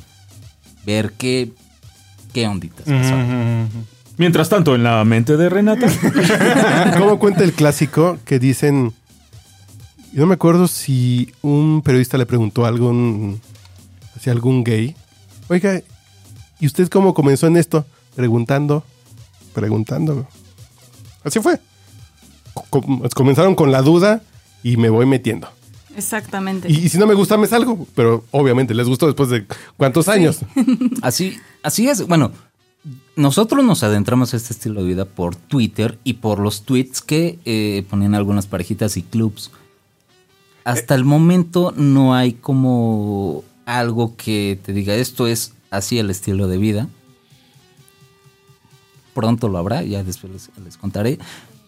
ver 0.86 1.12
qué, 1.18 1.50
qué 2.32 2.46
onditas. 2.46 2.86
Mientras 4.16 4.48
tanto, 4.48 4.74
en 4.74 4.82
la 4.84 5.04
mente 5.04 5.36
de 5.36 5.48
Renata. 5.48 5.86
¿Cómo 6.98 7.18
cuenta 7.18 7.42
el 7.44 7.52
clásico 7.52 8.18
que 8.24 8.38
dicen 8.38 8.92
Y 10.12 10.18
no 10.18 10.26
me 10.26 10.34
acuerdo 10.34 10.68
si 10.68 11.32
un 11.42 11.82
periodista 11.82 12.16
le 12.18 12.26
preguntó 12.26 12.64
a 12.64 12.68
algún, 12.68 13.40
hacia 14.16 14.32
algún 14.32 14.62
gay, 14.62 14.94
oiga, 15.48 15.82
¿y 16.60 16.66
usted 16.66 16.88
cómo 16.88 17.12
comenzó 17.14 17.46
en 17.48 17.56
esto? 17.56 17.84
Preguntando, 18.14 18.84
preguntando. 19.52 20.28
Así 21.24 21.40
fue. 21.40 21.58
Com- 22.70 23.02
comenzaron 23.14 23.56
con 23.56 23.72
la 23.72 23.82
duda 23.82 24.22
y 24.62 24.76
me 24.76 24.88
voy 24.90 25.06
metiendo. 25.06 25.48
Exactamente. 25.96 26.70
Y, 26.70 26.86
y 26.86 26.88
si 26.88 26.98
no 26.98 27.06
me 27.06 27.14
gusta, 27.14 27.36
me 27.36 27.48
salgo. 27.48 27.86
Pero 27.96 28.24
obviamente 28.30 28.74
les 28.74 28.86
gustó 28.88 29.06
después 29.06 29.28
de 29.30 29.44
cuántos 29.76 30.08
años. 30.08 30.38
Así, 31.02 31.36
así 31.64 31.88
es. 31.88 32.06
Bueno, 32.06 32.30
nosotros 33.16 33.64
nos 33.64 33.82
adentramos 33.82 34.34
a 34.34 34.36
este 34.36 34.52
estilo 34.52 34.82
de 34.82 34.88
vida 34.88 35.04
por 35.06 35.36
Twitter 35.36 35.98
y 36.04 36.14
por 36.14 36.38
los 36.38 36.62
tweets 36.62 37.00
que 37.00 37.38
eh, 37.44 37.84
ponían 37.88 38.14
algunas 38.14 38.46
parejitas 38.46 38.96
y 38.96 39.02
clubs. 39.02 39.50
Hasta 40.64 40.94
el 40.94 41.04
momento 41.04 41.72
no 41.76 42.14
hay 42.14 42.32
como 42.34 43.44
algo 43.66 44.16
que 44.16 44.58
te 44.62 44.72
diga 44.72 44.94
esto 44.94 45.26
es 45.26 45.52
así 45.70 45.98
el 45.98 46.10
estilo 46.10 46.48
de 46.48 46.58
vida. 46.58 46.88
Pronto 49.14 49.48
lo 49.48 49.58
habrá, 49.58 49.82
ya 49.82 50.02
después 50.02 50.32
les, 50.32 50.50
les 50.64 50.76
contaré. 50.76 51.18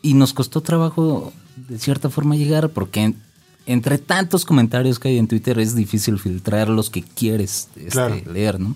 Y 0.02 0.14
nos 0.14 0.33
costó 0.33 0.61
trabajo 0.62 1.33
de 1.68 1.79
cierta 1.79 2.11
forma 2.11 2.37
llegar 2.37 2.70
porque 2.70 3.02
en- 3.02 3.22
entre 3.66 3.98
tantos 3.98 4.44
comentarios 4.44 4.98
que 4.98 5.09
hay 5.09 5.18
en 5.18 5.29
Twitter 5.29 5.59
es 5.59 5.74
difícil 5.74 6.18
filtrar 6.18 6.68
los 6.68 6.90
que 6.90 7.02
quieres 7.02 7.68
este, 7.76 7.88
Claro. 7.90 8.16
leer, 8.31 8.61
¿no? 8.61 8.74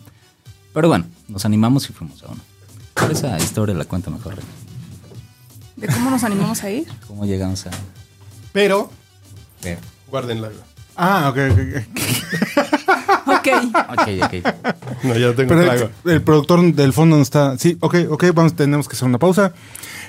Pero 0.73 0.89
bueno, 0.89 1.07
nos 1.29 1.45
animamos 1.45 1.89
y 1.91 1.93
fuimos 1.93 2.23
a 2.23 2.29
uno. 2.29 2.41
Pero 2.95 3.13
Esa 3.13 3.37
historia 3.39 3.75
la 3.75 3.85
cuenta 3.85 4.11
mejor. 4.11 4.37
¿De 5.77 5.87
cómo 5.89 6.11
nos 6.11 6.23
animamos 6.25 6.63
a 6.63 6.71
ir? 6.71 6.87
¿Cómo 7.07 7.25
llegamos 7.25 7.67
a...? 7.67 7.71
Pero, 8.53 8.91
Ver. 9.63 9.79
guárdenla. 10.09 10.51
Ah, 10.97 11.29
ok, 11.31 11.39
ok, 11.53 11.59
ok. 11.59 12.01
Ok. 13.27 13.49
Ok. 13.89 15.05
No, 15.05 15.17
ya 15.17 15.35
tengo 15.35 15.49
Pero 15.49 15.73
el, 15.73 15.91
el 16.13 16.23
productor 16.23 16.75
del 16.75 16.93
fondo 16.93 17.17
no 17.17 17.23
está. 17.23 17.57
Sí, 17.59 17.77
ok, 17.81 17.95
ok, 18.11 18.25
vamos, 18.35 18.55
tenemos 18.55 18.89
que 18.89 18.97
hacer 18.97 19.09
una 19.09 19.19
pausa. 19.19 19.53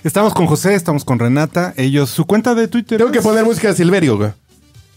Estamos 0.04 0.34
con 0.34 0.48
José, 0.48 0.74
estamos 0.74 1.06
con 1.06 1.20
Renata. 1.20 1.74
Ellos, 1.78 2.10
su 2.10 2.26
cuenta 2.26 2.56
de 2.56 2.68
Twitter. 2.68 2.98
Tengo 2.98 3.12
que 3.12 3.22
poner 3.22 3.46
música 3.46 3.70
de 3.70 3.76
Silverio, 3.76 4.18
güey. 4.18 4.32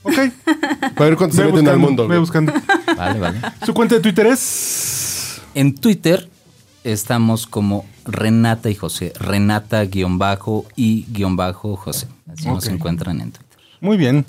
Ok. 0.02 0.14
Para 0.94 1.10
ver 1.10 1.16
cuánto 1.16 1.36
se 1.36 1.44
meten 1.44 1.68
al 1.68 1.78
mundo. 1.78 2.06
güey. 2.06 2.18
buscando. 2.18 2.52
Vale, 2.96 3.20
vale. 3.20 3.40
Su 3.64 3.72
cuenta 3.74 3.94
de 3.96 4.00
Twitter 4.00 4.26
es. 4.26 5.13
En 5.54 5.74
Twitter 5.74 6.28
estamos 6.82 7.46
como 7.46 7.84
Renata 8.04 8.70
y 8.70 8.74
José. 8.74 9.12
Renata 9.18 9.84
guion 9.84 10.18
bajo 10.18 10.66
y 10.76 11.06
guion 11.10 11.36
bajo 11.36 11.76
José. 11.76 12.08
Así 12.32 12.46
nos 12.48 12.66
encuentran 12.66 13.20
en 13.20 13.30
Twitter. 13.32 13.58
Muy 13.80 13.96
bien. 13.96 14.24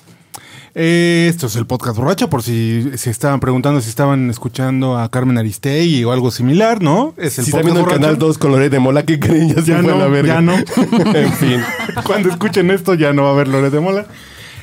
Eh, 0.77 1.27
esto 1.29 1.47
es 1.47 1.55
el 1.55 1.65
podcast 1.65 1.97
borracho, 1.97 2.29
por 2.29 2.43
si 2.43 2.91
se 2.97 3.09
estaban 3.09 3.39
preguntando 3.39 3.79
si 3.79 3.87
estaban 3.87 4.29
escuchando 4.29 4.97
a 4.97 5.09
Carmen 5.09 5.37
Aristegui 5.37 6.03
o 6.03 6.11
algo 6.11 6.31
similar, 6.31 6.81
¿no? 6.83 7.13
Es 7.17 7.39
el 7.39 7.45
Si 7.45 7.51
podcast 7.51 7.63
viendo 7.65 7.79
el 7.79 7.85
borracho. 7.85 8.01
canal 8.01 8.19
2 8.19 8.37
con 8.37 8.51
Lorena 8.51 8.69
de 8.69 8.79
Mola, 8.79 9.03
¿qué 9.05 9.17
creen? 9.17 9.47
Ya, 9.55 9.61
se 9.61 9.71
Ya 9.71 9.81
fue 9.81 9.91
a 9.91 9.95
no, 9.95 9.99
la 9.99 10.07
verga. 10.07 10.33
ya 10.35 10.41
no. 10.41 10.53
en 11.15 11.33
fin. 11.33 11.61
Cuando 12.05 12.29
escuchen 12.29 12.69
esto 12.71 12.93
ya 12.93 13.13
no 13.13 13.23
va 13.23 13.29
a 13.29 13.31
haber 13.31 13.47
Loret 13.47 13.71
de 13.71 13.79
Mola. 13.79 14.05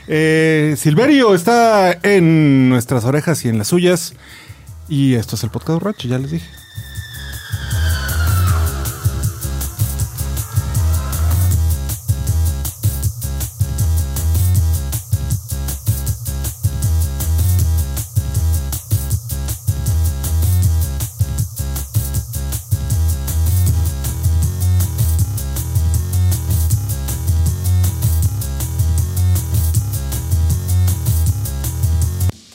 Eh, 0.07 0.75
Silverio 0.77 1.35
está 1.35 1.98
en 2.03 2.68
nuestras 2.68 3.05
orejas 3.07 3.42
y 3.46 3.48
en 3.48 3.57
las 3.57 3.68
suyas. 3.68 4.14
Y 4.92 5.14
esto 5.14 5.37
es 5.37 5.44
el 5.44 5.48
podcast 5.48 5.81
borracho, 5.81 6.07
ya 6.07 6.18
les 6.18 6.33
dije. 6.33 6.62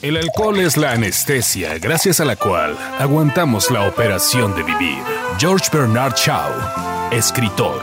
El 0.08 0.15
alcohol 0.15 0.58
es 0.62 0.78
la 0.78 0.93
anestesia 0.93 1.80
gracias 1.80 2.22
a 2.22 2.24
la 2.24 2.38
cual 2.38 2.78
aguantamos 2.98 3.70
la 3.72 3.89
operación 3.89 4.56
de 4.56 4.63
vivir. 4.63 5.00
George 5.38 5.67
Bernard 5.70 6.13
Shaw, 6.15 7.12
escritor. 7.12 7.82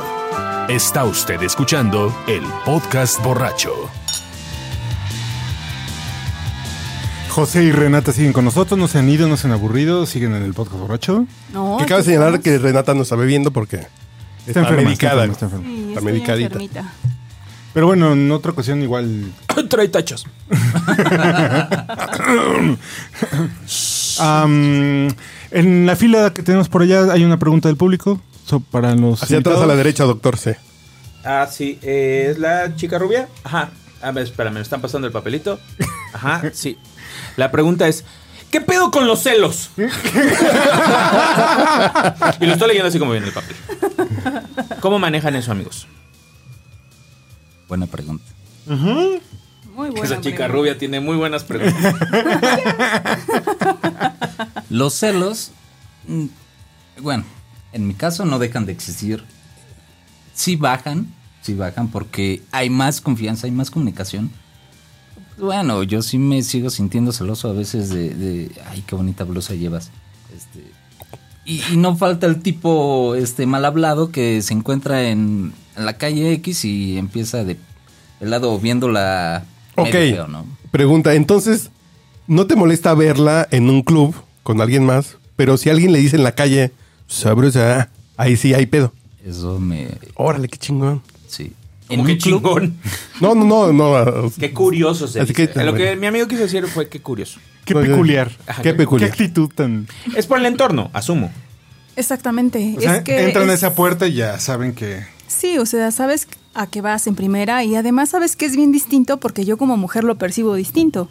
Está 0.71 1.05
usted 1.05 1.43
escuchando 1.43 2.17
el 2.27 2.43
podcast 2.65 3.23
borracho. 3.23 3.75
José 7.29 7.65
y 7.65 7.73
Renata 7.73 8.11
siguen 8.11 8.33
con 8.33 8.47
nosotros, 8.47 8.79
no 8.81 8.89
se 8.89 9.01
han 9.01 9.09
ido, 9.11 9.29
no 9.29 9.37
se 9.37 9.47
han 9.47 9.53
aburrido, 9.53 10.07
siguen 10.07 10.35
en 10.35 10.45
el 10.45 10.55
podcast 10.55 10.79
borracho. 10.81 11.27
No, 11.53 11.77
Que 11.79 11.85
cabe 11.85 12.05
señalar 12.05 12.41
que 12.41 12.57
Renata 12.57 12.95
no 12.95 13.03
está 13.03 13.17
bebiendo 13.17 13.51
porque 13.51 13.87
está, 14.47 14.61
enferma, 14.61 14.81
medicada. 14.83 15.27
está 15.27 15.45
enferma, 15.45 15.45
está 15.45 15.45
enferma. 15.45 15.67
Sí, 15.69 15.89
Está 15.91 16.01
medicadita. 16.01 16.47
enfermita. 16.59 16.93
Pero 17.75 17.87
bueno, 17.89 18.13
en 18.13 18.31
otra 18.31 18.53
ocasión 18.53 18.81
igual. 18.83 19.33
Trae 19.69 19.89
tachos. 19.89 20.25
En 25.51 25.87
la 25.87 25.97
fila 25.97 26.33
que 26.33 26.43
tenemos 26.43 26.69
por 26.69 26.83
allá 26.83 27.13
hay 27.13 27.25
una 27.25 27.39
pregunta 27.39 27.69
del 27.69 27.77
público 27.77 28.21
so- 28.47 28.61
para 28.61 28.95
los. 28.95 29.23
Hacia 29.23 29.39
atrás 29.39 29.61
a 29.61 29.67
la 29.67 29.77
derecha, 29.77 30.05
doctor 30.05 30.37
C. 30.37 30.57
Ah, 31.25 31.49
sí. 31.51 31.79
eh, 31.83 32.29
¿Es 32.31 32.39
la 32.39 32.75
chica 32.77 32.99
rubia? 32.99 33.29
Ajá. 33.45 33.71
A 34.03 34.11
ver, 34.11 34.25
espérame, 34.25 34.55
me 34.55 34.61
están 34.61 34.81
pasando 34.81 35.07
el 35.07 35.13
papelito. 35.13 35.59
Ajá, 36.13 36.43
sí. 36.53 36.77
La 37.37 37.51
pregunta 37.53 37.87
es: 37.89 38.05
¿Qué 38.51 38.61
pedo 38.61 38.91
con 38.91 39.07
los 39.07 39.23
celos? 39.23 39.71
y 39.77 39.83
lo 42.47 42.53
estoy 42.53 42.69
leyendo 42.69 42.89
así 42.89 42.99
como 42.99 43.13
viene 43.13 43.29
el 43.29 43.33
papel. 43.33 43.57
¿Cómo 44.81 44.99
manejan 44.99 45.37
eso, 45.37 45.53
amigos? 45.53 45.87
Buena 47.69 47.87
pregunta. 47.87 48.25
Muy 48.67 49.91
buena. 49.91 50.03
Esa 50.03 50.21
chica 50.21 50.37
pregunta. 50.37 50.49
rubia 50.49 50.79
tiene 50.79 51.01
muy 51.01 51.17
buenas 51.17 51.45
preguntas. 51.45 51.81
Los 54.71 54.95
celos, 54.95 55.51
mm, 56.07 56.27
bueno, 57.01 57.25
en 57.73 57.87
mi 57.87 57.95
caso 57.95 58.25
no 58.25 58.39
dejan 58.39 58.67
de 58.67 58.73
existir. 58.73 59.25
Sí 60.33 60.57
bajan, 60.57 61.13
sí 61.43 61.55
bajan 61.55 61.89
porque 61.89 62.43
hay 62.53 62.71
más 62.71 63.01
confianza, 63.01 63.47
hay 63.47 63.53
más 63.53 63.71
comunicación. 63.71 64.31
Bueno, 65.39 65.83
yo 65.83 66.03
sí 66.03 66.19
me 66.19 66.43
sigo 66.43 66.71
sintiendo 66.71 67.13
celoso 67.13 67.49
a 67.49 67.53
veces 67.53 67.91
de, 67.91 68.15
de, 68.15 68.53
ay, 68.69 68.83
qué 68.87 68.95
bonita 68.95 69.25
blusa 69.25 69.55
llevas. 69.55 69.91
Y, 71.45 71.63
y 71.73 71.77
no 71.77 71.97
falta 71.97 72.27
el 72.27 72.41
tipo 72.41 73.15
este 73.15 73.47
mal 73.47 73.65
hablado 73.65 74.11
que 74.11 74.41
se 74.43 74.55
encuentra 74.55 75.09
en, 75.11 75.53
en 75.77 75.85
la 75.85 75.99
calle 75.99 76.33
X 76.33 76.65
y 76.65 76.97
empieza 76.99 77.45
de 77.45 77.59
el 78.21 78.31
lado 78.31 78.59
viendo 78.59 78.89
la 78.89 79.45
Ok. 79.77 79.91
feo, 79.91 80.27
¿no? 80.29 80.47
Pregunta, 80.71 81.15
entonces, 81.15 81.71
¿no 82.27 82.47
te 82.47 82.57
molesta 82.57 82.95
verla 82.95 83.47
en 83.51 83.69
un 83.69 83.83
club 83.83 84.15
con 84.43 84.61
alguien 84.61 84.85
más? 84.87 85.19
Pero 85.37 85.57
si 85.57 85.69
alguien 85.69 85.93
le 85.93 85.99
dice 85.99 86.17
en 86.17 86.23
la 86.25 86.33
calle, 86.33 86.73
sabrosa, 87.09 87.91
ahí 88.17 88.37
sí 88.37 88.55
hay 88.55 88.67
pedo. 88.67 88.93
Eso 89.25 89.59
me 89.59 89.89
Órale, 90.15 90.49
qué 90.49 90.59
chingón. 90.59 91.03
sí. 91.27 91.53
Que 91.89 91.97
club- 91.99 92.19
chingón. 92.19 92.77
No, 93.21 93.35
no, 93.35 93.45
no, 93.45 93.73
no. 93.73 94.33
Qué 94.41 94.53
curioso 94.53 95.07
se 95.07 95.21
Así 95.21 95.35
dice. 95.35 95.51
que- 95.53 95.65
Lo 95.65 95.75
que 95.75 95.95
mi 95.97 96.07
amigo 96.07 96.27
quiso 96.27 96.43
decir 96.43 96.67
fue 96.67 96.89
qué 96.89 97.01
curioso. 97.01 97.39
Qué 97.65 97.75
No, 97.75 97.83
yo- 97.83 97.93
peculiar. 97.93 98.31
Ajá, 98.47 98.63
Qué 98.63 98.71
qué- 98.71 98.75
peculiar. 98.77 99.11
Qué 99.11 99.23
actitud 99.25 99.49
tan. 99.55 99.87
Es 100.17 100.27
por 100.27 100.39
el 100.39 100.47
entorno, 100.47 100.91
asumo. 100.93 101.31
Exactamente. 101.97 102.75
O 102.77 102.81
sea, 102.81 102.97
es 102.97 103.03
que 103.05 103.25
entran 103.25 103.49
a 103.51 103.53
es- 103.55 103.61
esa 103.61 103.75
puerta 103.75 104.07
y 104.07 104.15
ya 104.15 104.39
saben 104.41 104.75
que. 104.75 105.05
Sí, 105.27 105.59
o 105.59 105.67
sea, 105.67 105.91
sabes 105.91 106.29
a 106.55 106.67
qué 106.67 106.81
vas 106.81 107.07
en 107.07 107.15
primera 107.15 107.65
y 107.65 107.75
además 107.77 108.11
sabes 108.11 108.37
que 108.37 108.47
es 108.47 108.57
bien 108.57 108.73
distinto 108.73 109.19
porque 109.19 109.45
yo 109.45 109.57
como 109.57 109.77
mujer 109.77 110.05
lo 110.05 110.17
percibo 110.17 110.55
distinto. 110.55 111.09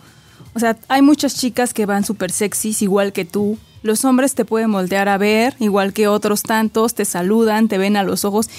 O 0.54 0.60
sea, 0.60 0.78
hay 0.88 1.02
muchas 1.02 1.36
chicas 1.36 1.74
que 1.74 1.86
van 1.86 2.06
súper 2.06 2.32
sexys 2.32 2.82
igual 2.82 3.12
que 3.12 3.26
tú. 3.26 3.58
Los 3.82 4.06
hombres 4.06 4.36
te 4.36 4.46
pueden 4.46 4.70
moldear 4.70 5.10
a 5.10 5.18
ver, 5.18 5.56
igual 5.60 5.92
que 5.94 6.08
otros 6.08 6.44
tantos, 6.44 6.94
te 6.96 7.06
saludan, 7.06 7.68
te 7.68 7.78
ven 7.78 7.98
a 7.98 8.04
los 8.04 8.24
ojos. 8.24 8.50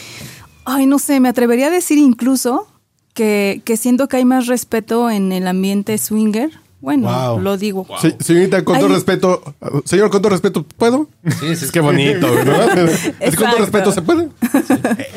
Ay, 0.65 0.87
no 0.87 0.99
sé, 0.99 1.21
me 1.21 1.29
atrevería 1.29 1.69
a 1.69 1.71
decir 1.71 1.99
incluso 1.99 2.67
que, 3.15 3.63
que 3.65 3.77
siento 3.77 4.09
que 4.09 4.17
hay 4.19 4.25
más 4.25 4.47
respeto 4.49 5.09
en 5.11 5.33
el 5.33 5.47
ambiente 5.47 5.97
swinger. 5.99 6.51
Bueno, 6.85 7.09
Wow. 7.11 7.41
lo 7.41 7.57
digo. 7.57 7.87
Se- 8.01 8.15
señorita, 8.21 8.63
con 8.63 8.79
todo 8.79 8.89
respeto, 8.89 9.43
señor, 9.87 10.11
con 10.11 10.21
todo 10.21 10.31
respeto, 10.31 10.65
¿puedo? 10.77 11.09
Sí, 11.41 11.57
sí, 11.57 11.65
Es 11.65 11.73
que 11.73 11.81
bonito, 11.81 12.27
¿no? 12.45 12.63
Es 13.21 13.35
con 13.37 13.49
todo 13.49 13.59
respeto, 13.59 13.91
¿se 13.91 14.03
puede? 14.03 14.29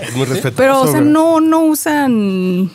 Es 0.01 0.15
muy 0.15 0.25
respetuoso. 0.25 0.53
Pero, 0.55 0.81
o 0.81 0.87
sea, 0.87 1.01
no, 1.01 1.41
no 1.41 1.59
usan 1.65 2.71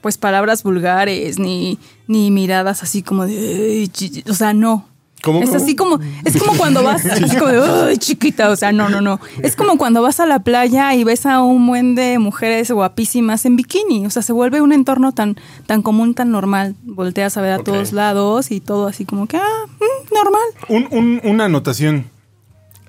pues 0.00 0.16
palabras 0.18 0.62
vulgares 0.62 1.40
ni, 1.40 1.80
ni 2.06 2.30
miradas 2.30 2.84
así 2.84 3.02
como 3.02 3.26
de... 3.26 3.90
O 4.30 4.34
sea, 4.34 4.54
no. 4.54 4.86
¿Cómo, 5.22 5.42
Es 5.42 5.50
cómo? 5.50 5.62
así 5.62 5.74
como, 5.76 5.98
es 6.24 6.36
como 6.36 6.56
cuando 6.56 6.82
vas, 6.82 7.04
es 7.04 7.34
como 7.34 7.48
de, 7.48 7.60
"Ay, 7.90 7.96
chiquita, 7.98 8.50
o 8.50 8.56
sea, 8.56 8.70
no, 8.72 8.88
no, 8.88 9.00
no. 9.00 9.18
Es 9.42 9.56
como 9.56 9.76
cuando 9.76 10.00
vas 10.00 10.20
a 10.20 10.26
la 10.26 10.38
playa 10.40 10.94
y 10.94 11.02
ves 11.04 11.26
a 11.26 11.42
un 11.42 11.66
buen 11.66 11.94
de 11.96 12.18
mujeres 12.20 12.70
guapísimas 12.70 13.44
en 13.44 13.56
bikini, 13.56 14.06
o 14.06 14.10
sea, 14.10 14.22
se 14.22 14.32
vuelve 14.32 14.60
un 14.60 14.72
entorno 14.72 15.12
tan, 15.12 15.36
tan 15.66 15.82
común, 15.82 16.14
tan 16.14 16.30
normal. 16.30 16.76
Volteas 16.84 17.36
a 17.36 17.40
ver 17.40 17.52
a 17.52 17.58
todos 17.58 17.92
lados 17.92 18.50
y 18.52 18.60
todo 18.60 18.86
así 18.86 19.04
como 19.04 19.26
que, 19.26 19.36
ah, 19.38 19.66
mm, 19.66 20.14
normal. 20.14 20.42
Un- 20.68 20.98
un- 20.98 21.20
una 21.24 21.46
anotación. 21.46 22.04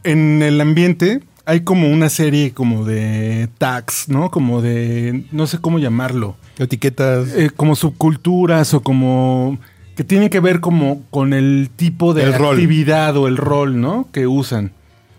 En 0.03 0.41
el 0.41 0.61
ambiente 0.61 1.21
hay 1.45 1.61
como 1.61 1.89
una 1.91 2.09
serie 2.09 2.53
como 2.53 2.85
de 2.85 3.49
tags, 3.57 4.07
¿no? 4.07 4.29
Como 4.31 4.61
de, 4.61 5.25
no 5.31 5.47
sé 5.47 5.57
cómo 5.59 5.79
llamarlo. 5.79 6.35
Etiquetas. 6.59 7.29
Eh, 7.35 7.49
como 7.55 7.75
subculturas 7.75 8.73
o 8.73 8.81
como 8.81 9.57
que 9.99 10.05
tienen 10.05 10.29
que 10.29 10.39
ver 10.39 10.61
como 10.61 11.03
con 11.09 11.33
el 11.33 11.69
tipo 11.75 12.13
de 12.13 12.23
El 12.23 12.33
rol. 12.35 12.55
actividad 12.55 13.17
o 13.17 13.27
el 13.27 13.35
rol, 13.35 13.81
¿no? 13.81 14.07
Que 14.13 14.27
usan 14.27 14.71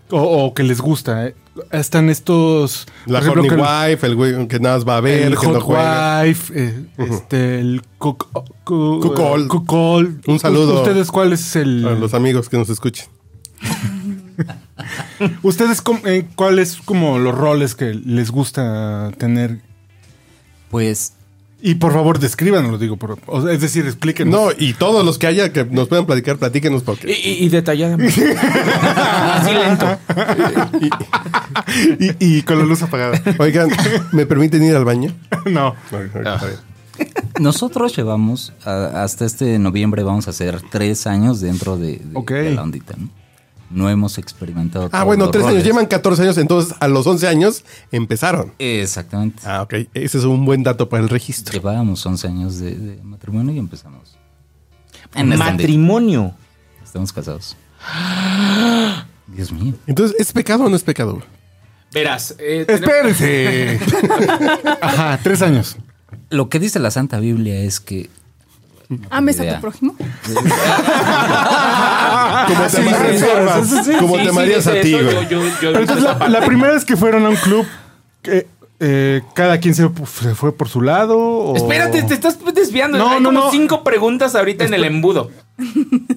o, 0.09 0.19
o 0.23 0.55
que 0.55 0.63
les 0.63 0.81
gusta. 0.81 1.27
eh. 1.27 1.35
Están 1.71 2.09
estos... 2.09 2.87
La 3.05 3.19
por 3.19 3.27
ejemplo, 3.37 3.43
horny 3.43 3.49
que- 3.63 3.91
wife, 3.91 4.07
el 4.07 4.15
güey 4.15 4.47
que 4.47 4.59
nada 4.59 4.77
más 4.77 4.87
va 4.87 4.97
a 4.97 5.01
ver, 5.01 5.21
el 5.21 5.37
que 5.37 5.45
no 5.45 5.53
hot 5.53 5.61
juega. 5.61 6.23
wife, 6.23 6.51
eh, 6.55 6.83
este, 6.97 7.59
el 7.59 7.83
cuckold. 7.99 10.23
Un 10.27 10.39
saludo. 10.39 10.81
¿Ustedes 10.81 11.11
cuál 11.11 11.31
es 11.33 11.55
el...? 11.55 11.87
A 11.87 11.91
los 11.91 12.15
amigos 12.15 12.49
que 12.49 12.57
nos 12.57 12.67
escuchen. 12.71 13.05
¿Ustedes 15.43 15.83
eh, 16.05 16.27
cuáles 16.35 16.77
como 16.77 17.19
los 17.19 17.37
roles 17.37 17.75
que 17.75 17.93
les 17.93 18.31
gusta 18.31 19.11
tener? 19.19 19.59
Pues 20.71 21.13
Y 21.63 21.75
por 21.75 21.93
favor, 21.93 22.17
descríbanos, 22.17 22.71
lo 22.71 22.77
digo. 22.79 22.97
por- 22.97 23.19
o 23.27 23.41
sea, 23.43 23.51
es 23.53 23.61
decir, 23.61 23.85
explíquenos. 23.85 24.33
No, 24.33 24.49
y 24.57 24.73
todos 24.73 25.05
los 25.05 25.17
que 25.19 25.27
haya 25.27 25.53
que 25.53 25.63
nos 25.65 25.87
puedan 25.87 26.05
platicar, 26.07 26.37
platíquenos 26.37 26.81
porque. 26.81 27.11
y, 27.11 27.45
y 27.45 27.49
detalladamente. 27.49 28.35
Así 28.37 29.53
lento. 29.53 29.97
y, 31.99 32.37
y 32.37 32.41
con 32.43 32.57
la 32.59 32.65
luz 32.65 32.81
apagada. 32.81 33.21
Oigan, 33.39 33.69
¿me 34.11 34.25
permiten 34.25 34.63
ir 34.63 34.75
al 34.75 34.85
baño? 34.85 35.13
no. 35.45 35.75
Está 35.91 36.45
bien. 36.47 36.59
nosotros 37.39 37.95
llevamos 37.95 38.53
a- 38.65 39.03
hasta 39.03 39.25
este 39.25 39.57
noviembre 39.59 40.03
vamos 40.03 40.27
a 40.27 40.31
hacer 40.31 40.61
tres 40.71 41.07
años 41.07 41.41
dentro 41.41 41.77
de, 41.77 41.99
de 41.99 42.51
la 42.55 42.63
ondita, 42.63 42.95
¿no? 42.97 43.09
No 43.71 43.89
hemos 43.89 44.17
experimentado. 44.17 44.85
Ah, 44.87 44.89
todos 44.89 45.05
bueno, 45.05 45.23
los 45.25 45.31
tres 45.31 45.45
años. 45.45 45.63
Llevan 45.63 45.85
14 45.85 46.21
años, 46.23 46.37
entonces 46.37 46.75
a 46.79 46.87
los 46.87 47.07
11 47.07 47.27
años 47.27 47.63
empezaron. 47.91 48.53
Exactamente. 48.59 49.41
Ah, 49.45 49.61
ok. 49.61 49.73
Ese 49.93 50.17
es 50.17 50.23
un 50.25 50.45
buen 50.45 50.63
dato 50.63 50.89
para 50.89 51.01
el 51.03 51.09
registro. 51.09 51.53
Llevábamos 51.53 52.05
11 52.05 52.27
años 52.27 52.57
de, 52.59 52.75
de 52.75 53.03
matrimonio 53.03 53.53
y 53.55 53.59
empezamos. 53.59 54.17
En 55.15 55.27
ondita. 55.31 55.51
Matrimonio. 55.51 56.33
Estamos 56.83 57.13
casados. 57.13 57.55
Dios 59.27 59.51
mío. 59.51 59.73
Entonces, 59.87 60.15
¿es 60.19 60.33
pecado 60.33 60.65
o 60.65 60.69
no 60.69 60.75
es 60.75 60.83
pecado? 60.83 61.21
Verás. 61.93 62.35
eh, 62.39 62.65
Espérense. 62.67 63.79
Ajá, 64.81 65.19
tres 65.23 65.41
años. 65.41 65.77
Lo 66.29 66.49
que 66.49 66.59
dice 66.59 66.79
la 66.79 66.91
Santa 66.91 67.19
Biblia 67.19 67.59
es 67.61 67.79
que 67.79 68.09
Ames 69.09 69.39
a 69.39 69.43
idea. 69.43 69.55
tu 69.55 69.61
prójimo. 69.61 69.95
Como 72.47 73.87
te 73.87 73.97
como 73.99 74.17
amarías 74.17 74.67
a 74.67 74.79
ti, 74.81 74.93
güey. 74.93 75.27
Pero 75.59 75.79
entonces 75.79 76.03
la, 76.03 76.45
primera 76.45 76.73
vez 76.73 76.85
que 76.85 76.97
fueron 76.97 77.25
a 77.25 77.29
un 77.29 77.35
club, 77.35 77.65
que, 78.21 78.47
eh, 78.79 79.21
cada 79.33 79.59
quien 79.59 79.75
se, 79.75 79.89
se 80.21 80.35
fue 80.35 80.55
por 80.55 80.67
su 80.69 80.81
lado. 80.81 81.17
o- 81.17 81.55
Espérate, 81.55 82.03
te 82.03 82.13
estás 82.13 82.37
desviando. 82.53 82.97
No, 82.97 83.11
Hay 83.11 83.19
no, 83.21 83.29
como 83.29 83.39
no. 83.45 83.51
cinco 83.51 83.83
preguntas 83.83 84.35
ahorita 84.35 84.65
en 84.65 84.73
el 84.73 84.83
embudo. 84.85 85.31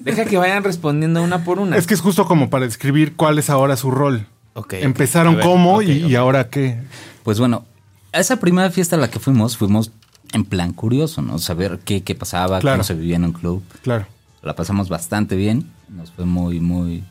Deja 0.01 0.25
que 0.25 0.37
vayan 0.37 0.63
respondiendo 0.63 1.21
una 1.21 1.43
por 1.43 1.59
una. 1.59 1.77
Es 1.77 1.85
que 1.87 1.93
es 1.93 2.01
justo 2.01 2.25
como 2.25 2.49
para 2.49 2.65
describir 2.65 3.15
cuál 3.15 3.37
es 3.39 3.49
ahora 3.49 3.77
su 3.77 3.91
rol. 3.91 4.25
Ok. 4.53 4.73
Empezaron 4.73 5.39
A 5.39 5.43
cómo 5.43 5.81
y, 5.81 5.91
y 5.91 6.15
ahora 6.15 6.49
qué. 6.49 6.79
Pues 7.23 7.39
bueno, 7.39 7.65
a 8.13 8.19
esa 8.19 8.37
primera 8.39 8.71
fiesta 8.71 8.95
a 8.95 8.99
la 8.99 9.09
que 9.09 9.19
fuimos, 9.19 9.57
fuimos 9.57 9.91
en 10.35 10.45
plan 10.45 10.73
curioso, 10.73 11.21
¿no? 11.21 11.39
Saber 11.39 11.79
qué, 11.83 12.03
qué 12.03 12.13
pasaba, 12.15 12.59
Claro. 12.59 12.75
cómo 12.77 12.83
se 12.83 12.93
vivía 12.93 13.15
en 13.15 13.25
un 13.25 13.31
club. 13.33 13.63
Claro. 13.81 14.05
La 14.43 14.55
pasamos 14.55 14.89
bastante 14.89 15.35
bien, 15.35 15.71
nos 15.89 16.11
fue 16.11 16.25
muy, 16.25 16.59
muy, 16.59 17.03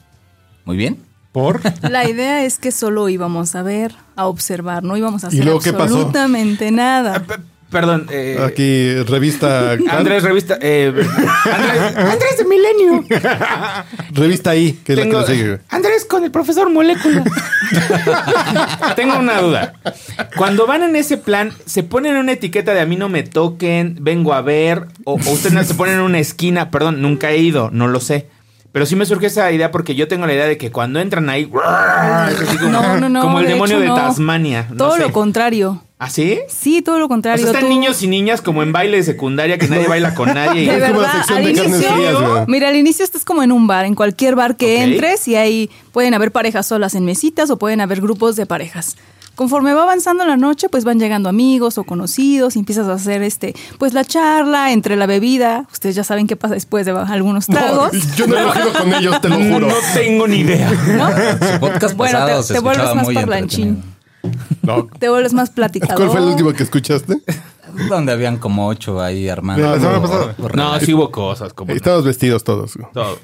muy 0.64 0.76
bien. 0.76 0.98
¿Por? 1.32 1.60
La 1.90 2.08
idea 2.08 2.44
es 2.44 2.58
que 2.58 2.70
solo 2.70 3.08
íbamos 3.08 3.56
a 3.56 3.62
ver, 3.64 3.92
a 4.14 4.26
observar, 4.26 4.84
no 4.84 4.96
íbamos 4.96 5.24
a 5.24 5.26
¿Y 5.26 5.30
hacer 5.30 5.44
luego 5.44 5.58
qué 5.60 5.72
pasó? 5.72 5.82
absolutamente 5.96 6.70
nada. 6.70 7.24
Perdón. 7.70 8.06
eh, 8.10 8.38
Aquí, 8.44 8.94
revista. 9.10 9.72
Andrés, 9.90 10.22
revista. 10.22 10.58
eh, 10.60 10.92
Andrés, 10.94 11.96
Andrés 11.96 12.38
de 12.38 12.44
Milenio. 12.44 13.04
Revista 14.12 14.50
ahí, 14.50 14.72
que 14.84 14.92
es 14.92 14.98
Tengo- 15.00 15.20
la 15.20 15.26
que 15.26 15.32
nos 15.32 15.38
sigue. 15.38 15.58
Andrés 15.70 16.04
con 16.04 16.22
el 16.24 16.30
profesor 16.30 16.70
Molécula. 16.70 17.24
Tengo 18.96 19.18
una 19.18 19.40
duda. 19.40 19.72
Cuando 20.36 20.66
van 20.66 20.82
en 20.82 20.96
ese 20.96 21.16
plan, 21.16 21.52
¿se 21.66 21.82
ponen 21.82 22.16
una 22.16 22.32
etiqueta 22.32 22.74
de 22.74 22.80
a 22.80 22.86
mí 22.86 22.96
no 22.96 23.08
me 23.08 23.22
toquen, 23.22 23.96
vengo 24.00 24.34
a 24.34 24.42
ver? 24.42 24.86
O, 25.04 25.14
o 25.14 25.30
ustedes 25.30 25.66
se 25.66 25.74
ponen 25.74 25.96
en 25.96 26.00
una 26.02 26.18
esquina? 26.20 26.70
Perdón, 26.70 27.02
nunca 27.02 27.30
he 27.32 27.38
ido, 27.38 27.70
no 27.72 27.88
lo 27.88 28.00
sé. 28.00 28.28
Pero 28.74 28.86
sí 28.86 28.96
me 28.96 29.06
surge 29.06 29.26
esa 29.26 29.52
idea 29.52 29.70
porque 29.70 29.94
yo 29.94 30.08
tengo 30.08 30.26
la 30.26 30.34
idea 30.34 30.46
de 30.46 30.58
que 30.58 30.72
cuando 30.72 30.98
entran 30.98 31.30
ahí. 31.30 31.48
así 31.64 32.58
como, 32.58 32.70
No, 32.72 32.98
no, 32.98 33.08
no. 33.08 33.20
como 33.20 33.38
el 33.38 33.46
de 33.46 33.52
demonio 33.52 33.76
hecho, 33.76 33.82
de 33.82 33.86
no. 33.88 33.94
Tasmania. 33.94 34.66
no 34.68 34.76
Todo 34.76 34.96
sé. 34.96 35.02
lo 35.02 35.12
contrario. 35.12 35.80
¿Ah, 36.00 36.10
sí? 36.10 36.40
Sí, 36.48 36.82
todo 36.82 36.98
lo 36.98 37.04
O 37.04 37.08
contrario. 37.08 37.44
sea, 37.44 37.52
están 37.54 37.62
Tú- 37.62 37.68
niños 37.68 38.02
y 38.02 38.08
niñas 38.08 38.42
como 38.42 38.64
en 38.64 38.72
baile 38.72 38.96
de 38.96 39.04
secundaria 39.04 39.58
que 39.58 39.68
nadie 39.68 39.86
baila 39.86 40.12
con 40.16 40.34
nadie. 40.34 40.64
y- 40.64 40.68
Es 40.68 40.88
como 40.88 41.02
la 41.02 41.12
sección 41.12 41.38
al 41.38 41.44
de 41.44 41.50
inicio, 41.52 41.92
frías, 41.94 42.16
mira, 42.48 42.68
al 42.68 42.74
inicio 42.76 43.04
estás 43.04 43.24
como 43.24 43.44
en 43.44 43.52
un 43.52 43.68
bar, 43.68 43.84
en 43.84 43.94
cualquier 43.94 44.34
bar 44.34 44.56
que 44.56 44.82
entres 44.82 45.28
y 45.28 45.36
ahí 45.36 45.70
pueden 45.92 46.12
haber 46.12 46.32
parejas 46.32 46.66
solas 46.66 46.96
en 46.96 47.04
mesitas 47.04 47.50
o 47.50 47.58
pueden 47.58 47.80
haber 47.80 48.00
grupos 48.00 48.34
de 48.34 48.44
parejas. 48.44 48.96
Conforme 49.34 49.74
va 49.74 49.82
avanzando 49.82 50.24
la 50.24 50.36
noche, 50.36 50.68
pues 50.68 50.84
van 50.84 50.98
llegando 51.00 51.28
amigos 51.28 51.76
o 51.78 51.84
conocidos 51.84 52.54
y 52.56 52.60
empiezas 52.60 52.86
a 52.88 52.92
hacer 52.92 53.22
este, 53.22 53.54
pues 53.78 53.92
la 53.92 54.04
charla 54.04 54.72
entre 54.72 54.94
la 54.96 55.06
bebida. 55.06 55.66
Ustedes 55.72 55.96
ya 55.96 56.04
saben 56.04 56.26
qué 56.26 56.36
pasa 56.36 56.54
después 56.54 56.86
de 56.86 56.92
algunos 56.92 57.46
tragos. 57.46 57.90
Yo 58.16 58.26
no 58.28 58.38
he 58.38 58.44
cogido 58.44 58.72
con 58.72 58.94
ellos, 58.94 59.20
te 59.20 59.28
lo 59.28 59.36
juro. 59.36 59.66
No 59.68 59.74
tengo 59.94 60.28
ni 60.28 60.36
idea. 60.38 60.70
¿no? 60.70 61.60
Podcast 61.60 61.96
Bueno, 61.96 62.18
pasado 62.18 62.44
te- 62.44 62.60
vuelves 62.60 62.94
más 62.94 63.08
parlanchín. 63.10 63.82
No. 64.62 64.86
Te 64.98 65.08
vuelves 65.08 65.32
más 65.34 65.50
platicador. 65.50 65.96
¿Cuál 65.96 66.10
fue 66.10 66.20
el 66.20 66.26
último 66.26 66.52
que 66.52 66.62
escuchaste? 66.62 67.18
Donde 67.88 68.12
habían 68.12 68.38
como 68.38 68.68
ocho 68.68 69.02
ahí 69.02 69.28
armando. 69.28 69.62
La 69.68 69.78
semana 69.80 70.00
pasada. 70.00 70.34
No, 70.54 70.78
sí 70.80 70.94
hubo 70.94 71.10
cosas 71.10 71.52
como 71.52 71.72
Estamos 71.72 72.04
vestidos 72.04 72.44
todos. 72.44 72.78
todo. 72.92 73.18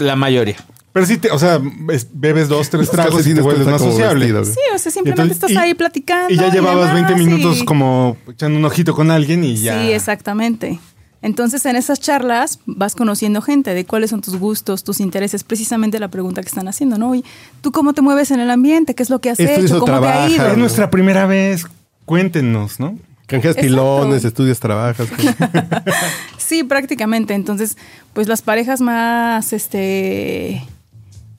La 0.00 0.16
mayoría. 0.16 0.56
Pero 0.94 1.04
sí, 1.06 1.18
te, 1.18 1.30
o 1.30 1.38
sea, 1.38 1.60
es- 1.92 2.06
bebes 2.14 2.48
dos, 2.48 2.70
tres 2.70 2.88
tragos 2.88 3.26
y 3.26 3.34
te 3.34 3.40
vuelves 3.42 3.66
más 3.66 3.82
sociable. 3.82 4.20
vestidos, 4.32 4.48
güey. 4.48 4.54
Sí, 4.54 4.74
o 4.74 4.78
sea, 4.78 4.92
simplemente 4.92 5.22
Entonces, 5.34 5.36
estás 5.36 5.50
y- 5.50 5.56
ahí 5.68 5.74
platicando. 5.74 6.32
Y 6.32 6.36
ya 6.38 6.50
llevabas 6.50 6.94
demás, 6.94 7.08
20 7.10 7.16
minutos 7.22 7.58
y- 7.58 7.64
como 7.66 8.16
echando 8.28 8.58
un 8.58 8.64
ojito 8.64 8.94
con 8.94 9.10
alguien 9.10 9.44
y 9.44 9.56
ya. 9.56 9.78
Sí, 9.82 9.92
exactamente. 9.92 10.78
Entonces, 11.20 11.64
en 11.66 11.74
esas 11.76 12.00
charlas 12.00 12.60
vas 12.66 12.94
conociendo 12.94 13.42
gente 13.42 13.74
de 13.74 13.84
cuáles 13.86 14.10
son 14.10 14.20
tus 14.20 14.36
gustos, 14.36 14.84
tus 14.84 15.00
intereses, 15.00 15.42
precisamente 15.42 15.98
la 15.98 16.08
pregunta 16.08 16.42
que 16.42 16.48
están 16.48 16.68
haciendo, 16.68 16.96
¿no? 16.98 17.14
Y 17.14 17.24
tú 17.60 17.72
cómo 17.72 17.92
te 17.92 18.00
mueves 18.02 18.30
en 18.30 18.40
el 18.40 18.50
ambiente, 18.50 18.94
qué 18.94 19.02
es 19.02 19.10
lo 19.10 19.20
que 19.20 19.30
has 19.30 19.40
Estudias 19.40 19.64
hecho, 19.64 19.78
o 19.78 19.80
cómo 19.80 19.92
te 19.92 19.98
ha 19.98 20.00
trabajas, 20.10 20.30
ido. 20.32 20.46
Es 20.48 20.56
nuestra 20.58 20.90
primera 20.90 21.26
vez. 21.26 21.66
Cuéntenos, 22.04 22.78
¿no? 22.78 22.98
Canjeas 23.26 23.56
pilones, 23.56 24.24
estudias, 24.24 24.60
trabajas. 24.60 25.08
Sí, 26.38 26.62
prácticamente. 26.62 27.34
Entonces, 27.34 27.76
pues 28.12 28.28
las 28.28 28.42
parejas 28.42 28.80
más, 28.82 29.52
este, 29.54 30.62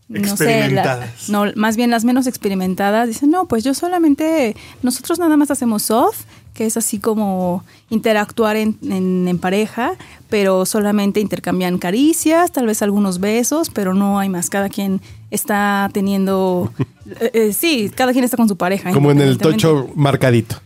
no 0.07 0.37
sé, 0.37 0.45
la- 0.45 0.53
Experimentadas. 0.83 1.29
no, 1.29 1.45
más 1.55 1.75
bien 1.77 1.89
las 1.91 2.03
menos 2.05 2.27
experimentadas 2.27 3.07
dicen, 3.07 3.29
no, 3.31 3.45
pues 3.47 3.63
yo 3.63 3.73
solamente, 3.73 4.55
nosotros 4.83 5.17
nada 5.19 5.35
más 5.37 5.49
hacemos 5.51 5.83
soft, 5.83 6.21
que 6.53 6.65
es 6.65 6.77
así 6.77 6.99
como 6.99 7.63
interactuar 7.89 8.55
en, 8.55 8.77
en- 8.83 9.27
en 9.27 9.37
pareja, 9.39 9.93
pero 10.29 10.65
solamente 10.65 11.19
intercambian 11.19 11.77
caricias, 11.79 12.51
tal 12.51 12.65
vez 12.67 12.81
algunos 12.81 13.19
besos, 13.19 13.69
pero 13.69 13.93
no 13.93 14.19
hay 14.19 14.29
más. 14.29 14.49
Cada 14.49 14.69
quien 14.69 15.01
está 15.31 15.89
teniendo, 15.91 16.71
eh, 17.19 17.31
eh, 17.33 17.53
sí, 17.53 17.91
cada 17.93 18.13
quien 18.13 18.23
está 18.23 18.37
con 18.37 18.47
su 18.47 18.55
pareja. 18.57 18.91
Como 18.91 19.11
en 19.11 19.19
el 19.21 19.37
tocho 19.37 19.89
marcadito. 19.95 20.61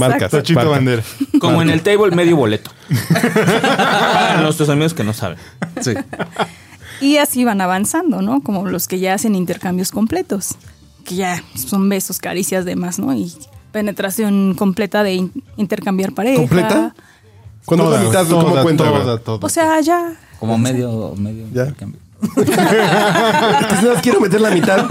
Marcas. 0.00 0.32
Tochito 0.32 0.68
bandera. 0.68 1.02
Como 1.38 1.62
en 1.62 1.70
el 1.70 1.80
table 1.82 2.10
medio 2.16 2.36
boleto. 2.36 2.72
Para 3.12 4.40
nuestros 4.42 4.68
amigos 4.68 4.94
que 4.94 5.04
no 5.04 5.12
saben. 5.12 5.38
Sí. 5.80 5.92
Y 7.02 7.16
así 7.18 7.44
van 7.44 7.60
avanzando, 7.60 8.22
¿no? 8.22 8.40
Como 8.42 8.66
los 8.66 8.86
que 8.88 8.98
ya 9.00 9.14
hacen 9.14 9.34
intercambios 9.34 9.90
completos, 9.90 10.54
que 11.04 11.16
ya 11.16 11.42
son 11.54 11.88
besos, 11.88 12.18
caricias, 12.18 12.64
demás, 12.64 12.98
¿no? 12.98 13.12
Y 13.14 13.32
penetración 13.72 14.54
completa 14.56 15.02
de 15.02 15.14
in- 15.14 15.32
intercambiar 15.56 16.12
pareja. 16.12 16.40
¿Completa? 16.40 16.94
Cuando 17.64 17.94
es 17.94 18.00
la 18.00 18.06
mitad, 18.08 18.26
¿cómo 18.28 18.62
cuenta? 18.62 18.88
güey? 18.90 19.02
toda, 19.02 19.18
toda. 19.18 19.46
O 19.46 19.48
sea, 19.48 19.80
ya. 19.80 20.14
Como 20.38 20.58
medio, 20.58 21.14
medio 21.16 21.46
Ya. 21.52 21.62
intercambio. 21.64 22.00
Si 23.80 23.86
más 23.86 24.02
quiero 24.02 24.20
meter 24.20 24.40
la 24.40 24.50
mitad. 24.50 24.86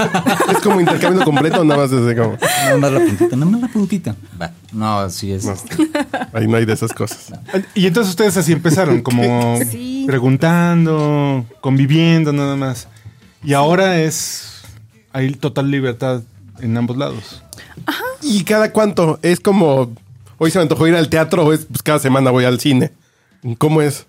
Es 0.51 0.57
como 0.59 0.79
intercambio 0.79 1.23
completo, 1.23 1.63
nada 1.63 1.81
más 1.81 1.91
es 1.91 2.17
como. 2.17 2.37
Nada 2.37 2.77
más 2.77 2.91
la 2.91 2.99
puntita, 2.99 3.35
nada 3.35 3.51
más 3.51 3.61
la 3.61 3.67
puntita. 3.69 4.15
Va. 4.41 4.51
No, 4.71 5.09
sí 5.09 5.31
es. 5.31 5.45
No, 5.45 5.53
ahí 6.33 6.47
no 6.47 6.57
hay 6.57 6.65
de 6.65 6.73
esas 6.73 6.93
cosas. 6.93 7.33
Y 7.73 7.87
entonces 7.87 8.11
ustedes 8.11 8.37
así 8.37 8.51
empezaron, 8.51 9.01
como 9.03 9.57
Sí. 9.69 10.03
preguntando, 10.07 11.45
conviviendo 11.61 12.33
nada 12.33 12.55
más. 12.55 12.87
Y 13.43 13.53
ahora 13.53 13.99
es 13.99 14.61
hay 15.13 15.31
total 15.33 15.71
libertad 15.71 16.21
en 16.59 16.77
ambos 16.77 16.97
lados. 16.97 17.43
¿Y 18.21 18.43
cada 18.43 18.71
cuánto? 18.71 19.19
Es 19.21 19.39
como. 19.39 19.93
Hoy 20.37 20.49
se 20.49 20.57
me 20.57 20.63
antojó 20.63 20.87
ir 20.87 20.95
al 20.95 21.07
teatro, 21.09 21.45
o 21.45 21.53
es 21.53 21.65
pues, 21.65 21.83
cada 21.83 21.99
semana 21.99 22.31
voy 22.31 22.45
al 22.45 22.59
cine. 22.59 22.91
¿Cómo 23.57 23.81
es? 23.81 24.05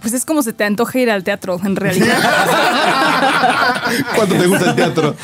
Pues 0.00 0.14
es 0.14 0.24
como 0.24 0.42
se 0.42 0.52
te 0.52 0.64
antoja 0.64 0.98
ir 0.98 1.10
al 1.10 1.24
teatro, 1.24 1.60
en 1.64 1.74
realidad. 1.76 2.16
¿Cuánto 4.14 4.34
te 4.36 4.46
gusta 4.46 4.70
el 4.70 4.76
teatro? 4.76 5.16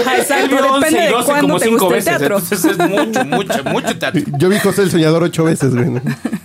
Ajá, 0.00 0.16
exacto. 0.18 0.48
vio 0.48 0.72
11 0.74 0.86
Depende 0.86 1.00
de 1.06 1.10
12 1.12 1.24
cuándo 1.26 1.42
como 1.42 1.58
te 1.58 1.64
cinco 1.66 1.84
gusta 1.88 1.98
el 1.98 2.04
veces. 2.04 2.18
teatro. 2.18 2.38
Entonces 2.38 2.64
es 2.64 2.78
mucho, 2.78 3.24
mucho, 3.24 3.64
mucho 3.64 3.98
teatro. 3.98 4.22
Yo 4.38 4.48
vi 4.48 4.58
José 4.58 4.82
el 4.82 4.90
Soñador 4.90 5.22
ocho 5.22 5.44
veces, 5.44 5.74
güey. 5.74 6.00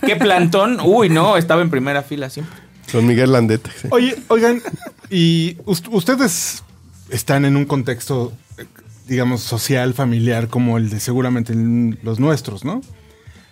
¿Qué 0.06 0.16
plantón? 0.16 0.78
Uy, 0.82 1.08
no, 1.10 1.36
estaba 1.36 1.62
en 1.62 1.70
primera 1.70 2.02
fila 2.02 2.30
siempre. 2.30 2.54
Con 2.92 3.06
Miguel 3.06 3.32
Landete. 3.32 3.70
sí. 3.80 3.88
Oye, 3.90 4.16
oigan, 4.28 4.62
y 5.10 5.56
us- 5.66 5.82
ustedes 5.90 6.62
están 7.10 7.44
en 7.44 7.56
un 7.56 7.64
contexto, 7.64 8.32
eh, 8.58 8.64
digamos, 9.08 9.42
social, 9.42 9.94
familiar, 9.94 10.48
como 10.48 10.78
el 10.78 10.90
de 10.90 11.00
seguramente 11.00 11.52
el- 11.52 11.98
los 12.02 12.20
nuestros, 12.20 12.64
¿no? 12.64 12.82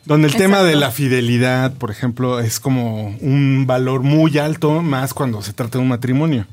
Donde 0.04 0.26
el 0.28 0.34
tema 0.34 0.62
de 0.62 0.74
la 0.74 0.90
fidelidad, 0.90 1.72
por 1.74 1.90
ejemplo, 1.90 2.40
es 2.40 2.58
como 2.58 3.16
un 3.20 3.64
valor 3.66 4.02
muy 4.02 4.36
alto, 4.38 4.82
más 4.82 5.14
cuando 5.14 5.42
se 5.42 5.52
trata 5.52 5.78
de 5.78 5.82
un 5.82 5.88
matrimonio. 5.88 6.46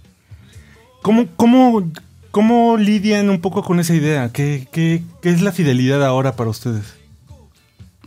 ¿Cómo, 1.01 1.27
cómo, 1.35 1.89
cómo 2.31 2.77
lidian 2.77 3.29
un 3.29 3.41
poco 3.41 3.63
con 3.63 3.79
esa 3.79 3.95
idea? 3.95 4.29
¿Qué, 4.31 4.67
qué, 4.71 5.03
qué 5.21 5.29
es 5.29 5.41
la 5.41 5.51
fidelidad 5.51 6.03
ahora 6.05 6.35
para 6.35 6.49
ustedes? 6.51 6.83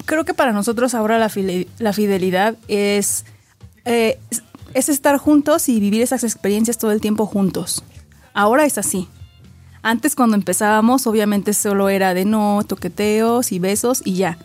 Creo 0.04 0.24
que 0.24 0.34
para 0.34 0.52
nosotros 0.52 0.94
ahora 0.94 1.18
la, 1.18 1.28
fidelidad 1.28 2.56
es, 2.68 3.24
eh, 3.84 4.18
es- 4.30 4.42
es 4.74 4.88
estar 4.88 5.16
juntos 5.18 5.68
y 5.68 5.80
vivir 5.80 6.02
esas 6.02 6.24
experiencias 6.24 6.78
todo 6.78 6.92
el 6.92 7.00
tiempo 7.00 7.26
juntos. 7.26 7.82
Ahora 8.32 8.64
es 8.64 8.78
así. 8.78 9.06
Antes 9.82 10.14
cuando 10.14 10.36
empezábamos 10.36 11.06
obviamente 11.06 11.52
solo 11.52 11.88
era 11.88 12.14
de 12.14 12.24
no, 12.24 12.62
toqueteos 12.66 13.52
y 13.52 13.58
besos 13.58 14.00
y 14.04 14.14
ya. 14.14 14.38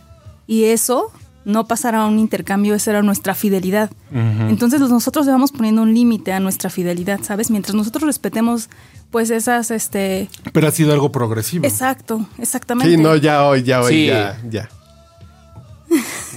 Y 0.48 0.64
eso 0.66 1.12
no 1.46 1.66
pasara 1.68 2.04
a 2.04 2.08
un 2.08 2.20
intercambio, 2.20 2.76
esa 2.76 2.92
era 2.92 3.02
nuestra 3.04 3.34
fidelidad. 3.36 3.90
Entonces 4.14 4.80
nosotros 4.82 5.26
le 5.26 5.32
vamos 5.32 5.52
poniendo 5.52 5.82
un 5.82 5.94
límite 5.94 6.34
a 6.34 6.40
nuestra 6.40 6.70
fidelidad, 6.70 7.20
¿sabes? 7.24 7.50
Mientras 7.52 7.76
nosotros 7.76 8.04
respetemos 8.04 8.70
pues 9.12 9.30
esas, 9.30 9.72
este... 9.72 10.30
Pero 10.52 10.68
ha 10.68 10.72
sido 10.72 10.92
algo 10.92 11.12
progresivo. 11.14 11.66
Exacto, 11.66 12.26
exactamente. 12.38 12.94
Sí, 12.94 13.02
no, 13.02 13.16
ya 13.16 13.46
hoy, 13.46 13.64
ya 13.64 13.82
hoy, 13.82 13.94
Sí. 13.94 14.06
ya, 14.08 14.38
ya. 14.50 14.70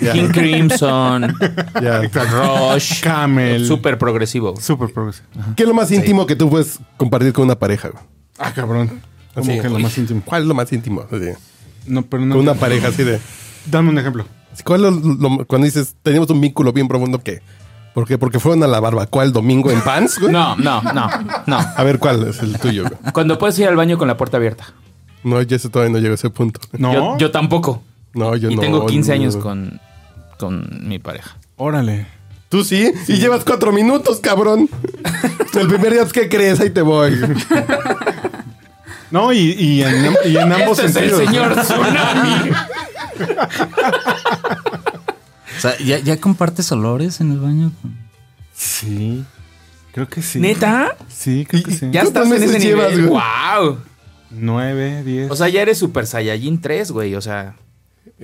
Ya, 0.00 0.12
King 0.12 0.28
Crimson, 0.32 1.34
ya. 1.82 2.00
Rush, 2.02 3.00
Camel. 3.02 3.66
súper 3.66 3.98
progresivo. 3.98 4.54
Súper 4.58 4.92
progresivo. 4.92 5.26
Ajá. 5.38 5.52
¿Qué 5.56 5.64
es 5.64 5.68
lo 5.68 5.74
más 5.74 5.90
íntimo 5.90 6.24
que 6.26 6.36
tú 6.36 6.48
puedes 6.48 6.78
compartir 6.96 7.32
con 7.34 7.44
una 7.44 7.58
pareja? 7.58 7.90
Ah, 8.38 8.52
cabrón. 8.54 9.02
Como 9.34 9.44
Sí. 9.52 9.60
que 9.60 9.68
lo 9.68 9.78
más 9.78 9.98
íntimo. 9.98 10.22
¿Cuál 10.24 10.42
es 10.42 10.48
lo 10.48 10.54
más 10.54 10.72
íntimo? 10.72 11.02
Así, 11.10 11.26
No, 11.86 12.02
pero 12.02 12.24
no. 12.24 12.34
Con 12.36 12.42
una 12.44 12.54
pareja 12.54 12.88
así 12.88 13.02
de... 13.04 13.20
Dame 13.66 13.90
un 13.90 13.98
ejemplo. 13.98 14.24
¿Cuál 14.64 14.84
es 14.84 14.92
lo- 14.92 15.14
lo- 15.28 15.46
cuando 15.46 15.64
dices, 15.66 15.94
teníamos 16.02 16.28
un 16.30 16.40
vínculo 16.40 16.72
bien 16.72 16.88
profundo 16.88 17.20
que... 17.22 17.40
¿Por 17.94 18.06
qué? 18.06 18.18
Porque 18.18 18.38
fueron 18.38 18.62
a 18.62 18.68
la 18.68 18.78
barbacoa 18.78 19.24
el 19.24 19.32
domingo 19.32 19.70
en 19.70 19.80
pants, 19.80 20.20
güey. 20.20 20.32
No, 20.32 20.54
no, 20.56 20.80
no, 20.80 21.08
no. 21.46 21.58
A 21.58 21.82
ver, 21.82 21.98
¿cuál 21.98 22.28
es 22.28 22.38
el 22.40 22.56
tuyo? 22.58 22.84
güey? 22.84 23.12
Cuando 23.12 23.36
puedes 23.36 23.58
ir 23.58 23.66
al 23.66 23.74
baño 23.74 23.98
con 23.98 24.06
la 24.06 24.16
puerta 24.16 24.36
abierta. 24.36 24.64
No, 25.24 25.42
yo 25.42 25.58
todavía 25.58 25.92
no 25.92 25.98
llego 25.98 26.12
a 26.12 26.14
ese 26.14 26.30
punto. 26.30 26.60
No. 26.78 26.92
Yo, 26.92 27.18
yo 27.18 27.30
tampoco. 27.32 27.82
No, 28.14 28.36
yo 28.36 28.48
y 28.48 28.54
no. 28.54 28.60
tengo 28.60 28.86
15 28.86 29.08
no. 29.10 29.14
años 29.14 29.36
con, 29.36 29.80
con 30.38 30.68
mi 30.88 31.00
pareja. 31.00 31.36
Órale. 31.56 32.06
Tú 32.48 32.62
sí, 32.64 32.92
y 33.08 33.14
llevas 33.14 33.44
cuatro 33.44 33.72
minutos, 33.72 34.20
cabrón. 34.20 34.68
El 35.54 35.66
primer 35.68 35.92
día, 35.92 36.02
pues, 36.02 36.12
¿qué 36.12 36.28
crees? 36.28 36.60
Ahí 36.60 36.70
te 36.70 36.82
voy. 36.82 37.12
No, 39.10 39.32
y, 39.32 39.38
y 39.58 39.82
en, 39.82 40.14
y 40.24 40.36
en 40.36 40.52
ambos 40.52 40.78
Este 40.78 40.90
es 40.90 41.10
el 41.10 41.10
sentidos. 41.10 41.24
señor 41.26 41.62
Tsunami. 41.62 42.50
O 45.56 45.60
sea, 45.60 45.76
¿ya, 45.78 45.98
ya 45.98 46.18
compartes 46.20 46.70
olores 46.72 47.20
en 47.20 47.32
el 47.32 47.38
baño? 47.40 47.72
Sí. 48.54 49.24
Creo 49.92 50.08
que 50.08 50.22
sí. 50.22 50.38
¿Neta? 50.38 50.96
Sí, 51.08 51.44
creo 51.48 51.62
que 51.62 51.72
sí. 51.72 51.88
Ya 51.90 52.02
¿Cuántos 52.02 52.24
estás 52.26 52.42
en 52.42 52.48
ese 52.56 52.60
llevas, 52.60 52.90
nivel. 52.92 53.08
güey? 53.08 53.22
¡Wow! 53.58 53.78
Nueve, 54.30 55.02
diez. 55.04 55.30
O 55.30 55.36
sea, 55.36 55.48
ya 55.48 55.60
eres 55.62 55.78
Super 55.78 56.06
Saiyajin 56.06 56.60
3, 56.60 56.92
güey. 56.92 57.14
O 57.16 57.20
sea, 57.20 57.56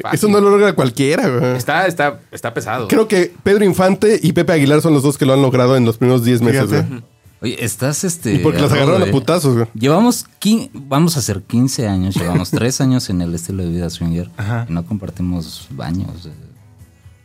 fácil. 0.01 0.15
Eso 0.17 0.29
no 0.29 0.41
lo 0.41 0.51
logra 0.51 0.73
cualquiera, 0.75 1.29
güey. 1.29 1.57
Está, 1.57 1.87
está, 1.87 2.21
está 2.31 2.55
pesado. 2.55 2.87
Creo 2.89 3.09
que 3.09 3.35
Pedro 3.43 3.65
Infante 3.65 4.19
y 4.23 4.33
Pepe 4.33 4.53
Aguilar 4.53 4.81
son 4.81 4.95
los 4.95 5.03
dos 5.03 5.19
que 5.19 5.27
lo 5.27 5.35
han 5.35 5.43
logrado 5.43 5.77
en 5.77 5.85
los 5.85 5.99
primeros 5.99 6.25
10 6.25 6.43
meses, 6.43 6.71
Fíjate. 6.71 6.89
güey. 6.89 7.03
Oye, 7.43 7.63
estás 7.65 8.03
este. 8.05 8.35
Y 8.35 8.39
porque 8.39 8.61
las 8.61 8.73
agarraron 8.73 9.03
a 9.03 9.07
putazos, 9.13 9.55
güey. 9.55 9.67
Llevamos, 9.75 10.27
quin- 10.41 10.71
vamos 10.73 11.17
a 11.17 11.21
hacer 11.21 11.43
15 11.43 11.87
años, 11.87 12.15
llevamos 12.17 12.51
3 12.51 12.81
años 12.81 13.11
en 13.11 13.21
el 13.21 13.35
estilo 13.35 13.63
de 13.63 13.69
vida 13.71 13.91
swinger 13.91 14.31
Ajá. 14.37 14.67
y 14.69 14.73
no 14.73 14.85
compartimos 14.87 15.67
baños. 15.71 16.27
eh. 16.27 16.33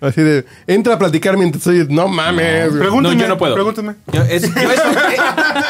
Así 0.02 0.19
de, 0.21 0.45
entra 0.67 0.95
a 0.95 1.00
platicar 1.00 1.38
mientras 1.38 1.65
estoy, 1.67 1.93
no 1.95 2.08
mames. 2.08 2.69
güey. 2.69 2.80
Pregúntame. 2.82 3.15
No, 3.15 3.21
yo 3.21 3.28
no 3.28 3.38
puedo. 3.38 3.54
Pregúntame. 3.54 3.95
Yo, 4.12 4.21
es- 4.24 4.41
yo 4.54 4.62
eso, 4.71 4.82
eh, 5.12 5.17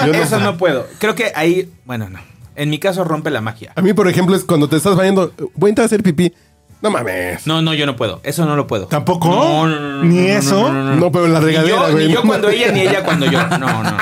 Yo 0.07 0.13
no 0.13 0.13
eso 0.19 0.37
sé. 0.37 0.43
no 0.43 0.57
puedo. 0.57 0.87
Creo 0.99 1.13
que 1.15 1.31
ahí, 1.35 1.69
bueno, 1.85 2.09
no. 2.09 2.19
En 2.55 2.69
mi 2.69 2.79
caso 2.79 3.03
rompe 3.03 3.29
la 3.29 3.41
magia. 3.41 3.71
A 3.75 3.81
mí, 3.81 3.93
por 3.93 4.07
ejemplo, 4.07 4.35
es 4.35 4.43
cuando 4.43 4.67
te 4.69 4.75
estás 4.77 4.95
bañando, 4.95 5.33
voy 5.55 5.67
a 5.67 5.71
entrar 5.71 5.83
a 5.83 5.87
hacer 5.87 6.01
pipí. 6.03 6.33
No 6.81 6.89
mames. 6.89 7.45
No, 7.45 7.61
no, 7.61 7.73
yo 7.75 7.85
no 7.85 7.95
puedo. 7.95 8.21
Eso 8.23 8.45
no 8.45 8.55
lo 8.55 8.65
puedo. 8.67 8.87
¿Tampoco? 8.87 9.29
No, 9.29 9.67
no, 9.67 9.79
no, 9.79 10.03
¿Ni 10.03 10.19
eso? 10.29 10.61
no, 10.61 10.73
no, 10.73 10.83
no. 10.83 10.95
No, 10.95 11.11
pero 11.11 11.25
en 11.25 11.33
la 11.33 11.39
regadera, 11.39 11.75
yo, 11.87 11.91
güey. 11.91 12.07
ni 12.07 12.13
yo 12.13 12.21
cuando 12.23 12.49
ella, 12.49 12.71
ni 12.71 12.81
ella 12.81 13.03
cuando 13.03 13.25
yo. 13.27 13.39
No, 13.59 13.83
no. 13.83 13.97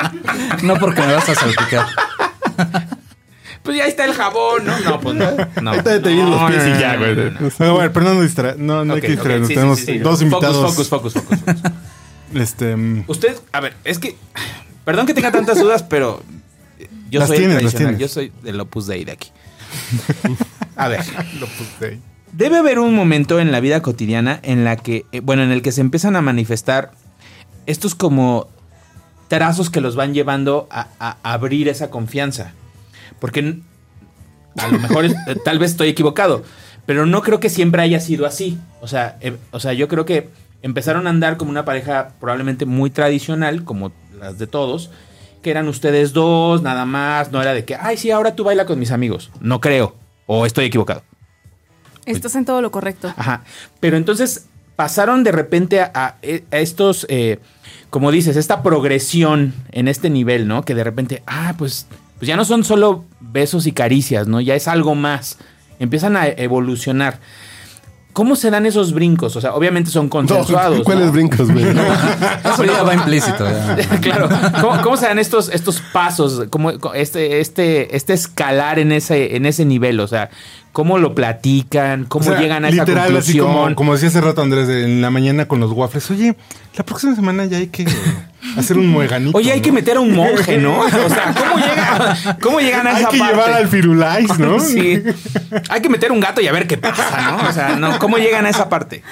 No 0.63 0.75
porque 0.79 1.01
me 1.01 1.13
vas 1.13 1.27
a 1.29 1.35
salpicar. 1.35 1.85
Pues 3.61 3.77
ya 3.77 3.85
está 3.87 4.05
el 4.05 4.13
jabón, 4.13 4.65
¿no? 4.65 4.79
No, 4.79 4.99
pues 5.01 5.15
no. 5.15 5.25
no. 5.61 5.71
Ahorita 5.71 6.01
te 6.01 6.09
vienen 6.09 6.31
los 6.31 6.41
No, 6.41 6.47
pies 6.47 6.63
y 6.65 6.69
no, 6.69 6.79
ya, 6.79 6.93
no, 6.93 6.99
güey. 6.99 7.15
no, 7.15 7.23
no, 7.25 7.39
no. 7.41 7.49
No, 7.59 7.73
bueno, 7.75 7.91
pero 7.93 8.05
no 8.05 8.13
nos 8.15 8.23
distra 8.23 8.55
no, 8.57 8.85
no 8.85 8.93
hay 8.93 8.99
Ok, 8.99 9.05
que 9.05 9.11
distraernos. 9.11 9.47
sí, 9.47 9.53
sí, 9.53 9.55
Tenemos 9.59 9.79
sí, 9.79 9.85
sí. 9.85 9.97
dos 9.99 10.21
invitados. 10.21 10.57
Focus, 10.71 10.87
focus, 10.89 11.13
focus, 11.13 11.39
focus. 11.41 11.55
focus. 11.61 11.71
Este, 12.33 12.75
mm, 12.75 13.03
Usted, 13.07 13.35
a 13.51 13.59
ver, 13.59 13.75
es 13.83 13.99
que. 13.99 14.15
Perdón 14.85 15.05
que 15.05 15.13
tenga 15.13 15.31
tantas 15.31 15.59
dudas, 15.59 15.83
pero. 15.83 16.23
Yo 17.11 17.19
Las 17.19 17.27
soy 17.27 17.37
el 17.37 17.43
tienes, 17.43 17.63
las 17.63 17.73
tradicional. 17.73 17.95
tienes. 17.97 17.99
Yo 17.99 18.07
soy 18.13 18.31
del 18.43 18.59
Opus 18.61 18.87
Dei 18.87 19.03
de 19.03 19.11
aquí. 19.11 19.29
A 20.75 20.87
ver. 20.87 21.03
lo 21.39 21.45
puse 21.47 21.85
ahí. 21.85 22.01
Debe 22.31 22.57
haber 22.57 22.79
un 22.79 22.95
momento 22.95 23.39
en 23.39 23.51
la 23.51 23.59
vida 23.59 23.81
cotidiana 23.81 24.39
en 24.43 24.63
la 24.63 24.75
que, 24.75 25.05
eh, 25.11 25.19
bueno, 25.19 25.43
en 25.43 25.51
el 25.51 25.61
que 25.61 25.71
se 25.71 25.81
empiezan 25.81 26.15
a 26.15 26.21
manifestar 26.21 26.91
estos 27.65 27.95
como 27.95 28.47
trazos 29.27 29.69
que 29.69 29.81
los 29.81 29.95
van 29.95 30.13
llevando 30.13 30.67
a, 30.69 30.87
abrir 31.23 31.67
esa 31.69 31.89
confianza. 31.89 32.53
Porque 33.19 33.59
a 34.57 34.67
lo 34.67 34.79
mejor 34.79 35.05
eh, 35.05 35.13
tal 35.43 35.59
vez 35.59 35.71
estoy 35.71 35.89
equivocado, 35.89 36.43
pero 36.85 37.05
no 37.05 37.21
creo 37.21 37.39
que 37.39 37.49
siempre 37.49 37.81
haya 37.81 37.99
sido 37.99 38.25
así. 38.25 38.57
O 38.81 38.87
sea, 38.87 39.17
eh, 39.21 39.37
o 39.51 39.59
sea, 39.59 39.73
yo 39.73 39.87
creo 39.87 40.05
que 40.05 40.29
empezaron 40.61 41.07
a 41.07 41.09
andar 41.09 41.37
como 41.37 41.51
una 41.51 41.65
pareja 41.65 42.13
probablemente 42.19 42.65
muy 42.65 42.89
tradicional, 42.89 43.63
como 43.63 43.91
las 44.19 44.37
de 44.37 44.47
todos, 44.47 44.91
que 45.41 45.51
eran 45.51 45.67
ustedes 45.67 46.13
dos, 46.13 46.61
nada 46.61 46.85
más, 46.85 47.31
no 47.31 47.41
era 47.41 47.53
de 47.53 47.65
que, 47.65 47.75
ay, 47.75 47.97
sí, 47.97 48.11
ahora 48.11 48.35
tú 48.35 48.43
baila 48.43 48.65
con 48.65 48.79
mis 48.79 48.91
amigos. 48.91 49.31
No 49.39 49.61
creo, 49.61 49.95
o 50.25 50.45
estoy 50.45 50.65
equivocado. 50.65 51.03
Estás 52.11 52.35
en 52.35 52.45
todo 52.45 52.61
lo 52.61 52.71
correcto. 52.71 53.13
Ajá. 53.17 53.43
Pero 53.79 53.97
entonces 53.97 54.45
pasaron 54.75 55.23
de 55.23 55.31
repente 55.31 55.81
a, 55.81 55.91
a- 55.93 56.15
a 56.51 56.57
estos, 56.57 57.05
eh, 57.09 57.39
como 57.89 58.11
dices, 58.11 58.35
esta 58.37 58.63
progresión 58.63 59.53
en 59.71 59.87
este 59.87 60.09
nivel, 60.09 60.47
¿no? 60.47 60.63
Que 60.63 60.75
de 60.75 60.83
repente, 60.83 61.23
ah, 61.27 61.53
pues, 61.57 61.85
pues 62.17 62.27
ya 62.27 62.35
no 62.35 62.45
son 62.45 62.63
solo 62.63 63.05
besos 63.19 63.67
y 63.67 63.71
caricias, 63.71 64.27
¿no? 64.27 64.41
Ya 64.41 64.55
es 64.55 64.67
algo 64.67 64.95
más. 64.95 65.37
Empiezan 65.79 66.15
a 66.17 66.27
evolucionar. 66.27 67.19
¿Cómo 68.11 68.35
se 68.35 68.49
dan 68.49 68.65
esos 68.65 68.91
brincos? 68.91 69.35
O 69.35 69.41
sea, 69.41 69.53
obviamente 69.53 69.91
son 69.91 70.09
consensuados. 70.09 70.79
No, 70.79 70.83
¿Cuáles 70.83 71.05
¿no? 71.05 71.11
brincos, 71.13 71.49
güey? 71.51 71.63
Eso 72.53 72.65
ya 72.65 72.83
va 72.83 72.95
implícito. 72.95 73.45
ya. 73.47 73.99
claro. 74.01 74.27
¿Cómo, 74.59 74.81
cómo 74.81 74.97
se 74.97 75.05
dan 75.05 75.19
estos, 75.19 75.47
estos 75.49 75.79
pasos? 75.93 76.45
¿Cómo, 76.49 76.71
este, 76.95 77.39
este, 77.39 77.95
este 77.95 78.13
escalar 78.13 78.79
en 78.79 78.91
ese, 78.91 79.35
en 79.37 79.45
ese 79.45 79.63
nivel? 79.63 79.99
O 79.99 80.07
sea, 80.07 80.31
¿cómo 80.71 80.97
lo 80.97 81.15
platican? 81.15 82.05
¿Cómo 82.05 82.25
O 82.25 82.29
sea, 82.29 82.39
llegan 82.39 82.65
a 82.65 82.69
esa 82.69 82.83
literal, 82.83 83.05
conclusión? 83.11 83.47
así 83.47 83.55
como, 83.57 83.75
como 83.75 83.93
decía 83.93 84.09
hace 84.09 84.21
rato 84.21 84.41
Andrés, 84.41 84.69
en 84.69 85.01
la 85.01 85.09
mañana 85.09 85.47
con 85.47 85.59
los 85.59 85.71
waffles. 85.71 86.09
Oye, 86.11 86.35
la 86.75 86.83
próxima 86.85 87.15
semana 87.15 87.45
ya 87.45 87.57
hay 87.57 87.67
que 87.67 87.85
hacer 88.57 88.77
un 88.77 88.87
mueganito. 88.87 89.37
Oye, 89.37 89.51
hay 89.51 89.59
¿no? 89.59 89.63
que 89.63 89.71
meter 89.71 89.97
a 89.97 89.99
un 89.99 90.13
monje, 90.15 90.57
¿no? 90.57 90.79
O 90.81 90.89
sea, 90.89 91.33
¿cómo, 91.37 91.57
llega, 91.65 92.37
cómo 92.41 92.59
llegan 92.59 92.87
a 92.87 92.91
Hay 92.95 93.01
esa 93.03 93.09
que 93.11 93.17
parte? 93.19 93.33
llevar 93.35 93.51
al 93.53 93.67
Firulais, 93.67 94.39
¿no? 94.39 94.59
Sí. 94.59 95.01
Hay 95.69 95.81
que 95.81 95.89
meter 95.89 96.11
un 96.11 96.19
gato 96.19 96.41
y 96.41 96.47
a 96.47 96.51
ver 96.51 96.67
qué 96.67 96.77
pasa, 96.77 97.31
¿no? 97.31 97.49
O 97.49 97.51
sea, 97.51 97.75
no, 97.75 97.97
¿cómo 97.99 98.17
llegan 98.17 98.45
a 98.45 98.49
esa 98.49 98.69
parte? 98.69 99.03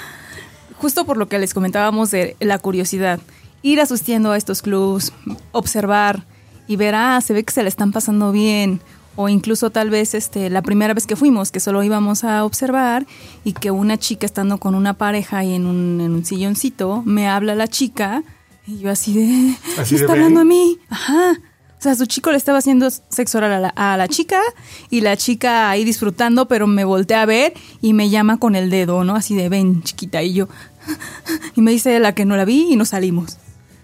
Justo 0.76 1.04
por 1.04 1.16
lo 1.16 1.28
que 1.28 1.38
les 1.38 1.54
comentábamos 1.54 2.10
de 2.10 2.36
la 2.40 2.58
curiosidad. 2.58 3.18
Ir 3.62 3.80
asistiendo 3.80 4.30
a 4.30 4.36
estos 4.36 4.62
clubs, 4.62 5.12
observar 5.50 6.22
y 6.68 6.76
ver, 6.76 6.94
ah, 6.94 7.20
se 7.20 7.32
ve 7.34 7.42
que 7.42 7.52
se 7.52 7.62
le 7.64 7.68
están 7.68 7.90
pasando 7.90 8.30
bien. 8.30 8.80
O 9.20 9.28
incluso 9.28 9.70
tal 9.70 9.90
vez 9.90 10.14
este, 10.14 10.48
la 10.48 10.62
primera 10.62 10.94
vez 10.94 11.04
que 11.04 11.16
fuimos, 11.16 11.50
que 11.50 11.58
solo 11.58 11.82
íbamos 11.82 12.22
a 12.22 12.44
observar 12.44 13.04
y 13.42 13.52
que 13.52 13.72
una 13.72 13.98
chica 13.98 14.24
estando 14.24 14.58
con 14.58 14.76
una 14.76 14.94
pareja 14.94 15.42
y 15.42 15.54
en 15.54 15.66
un, 15.66 16.00
en 16.00 16.12
un 16.12 16.24
silloncito, 16.24 17.02
me 17.04 17.26
habla 17.26 17.56
la 17.56 17.66
chica 17.66 18.22
y 18.64 18.78
yo 18.78 18.92
así 18.92 19.14
de, 19.14 19.56
Así 19.76 19.94
¿me 19.94 19.98
de, 19.98 20.04
está 20.04 20.12
hablando 20.12 20.38
a 20.38 20.44
mí? 20.44 20.78
Ajá. 20.88 21.32
O 21.32 21.82
sea, 21.82 21.96
su 21.96 22.06
chico 22.06 22.30
le 22.30 22.36
estaba 22.36 22.58
haciendo 22.58 22.88
sexo 22.90 23.38
oral 23.38 23.54
a 23.54 23.58
la, 23.58 23.68
a 23.70 23.96
la 23.96 24.06
chica 24.06 24.40
y 24.88 25.00
la 25.00 25.16
chica 25.16 25.68
ahí 25.68 25.82
disfrutando, 25.82 26.46
pero 26.46 26.68
me 26.68 26.84
voltea 26.84 27.22
a 27.22 27.26
ver 27.26 27.54
y 27.82 27.94
me 27.94 28.10
llama 28.10 28.38
con 28.38 28.54
el 28.54 28.70
dedo, 28.70 29.02
¿no? 29.02 29.16
Así 29.16 29.34
de, 29.34 29.48
ven, 29.48 29.82
chiquita. 29.82 30.22
Y 30.22 30.34
yo, 30.34 30.48
y 31.56 31.60
me 31.60 31.72
dice 31.72 31.98
la 31.98 32.14
que 32.14 32.24
no 32.24 32.36
la 32.36 32.44
vi 32.44 32.72
y 32.72 32.76
nos 32.76 32.90
salimos. 32.90 33.38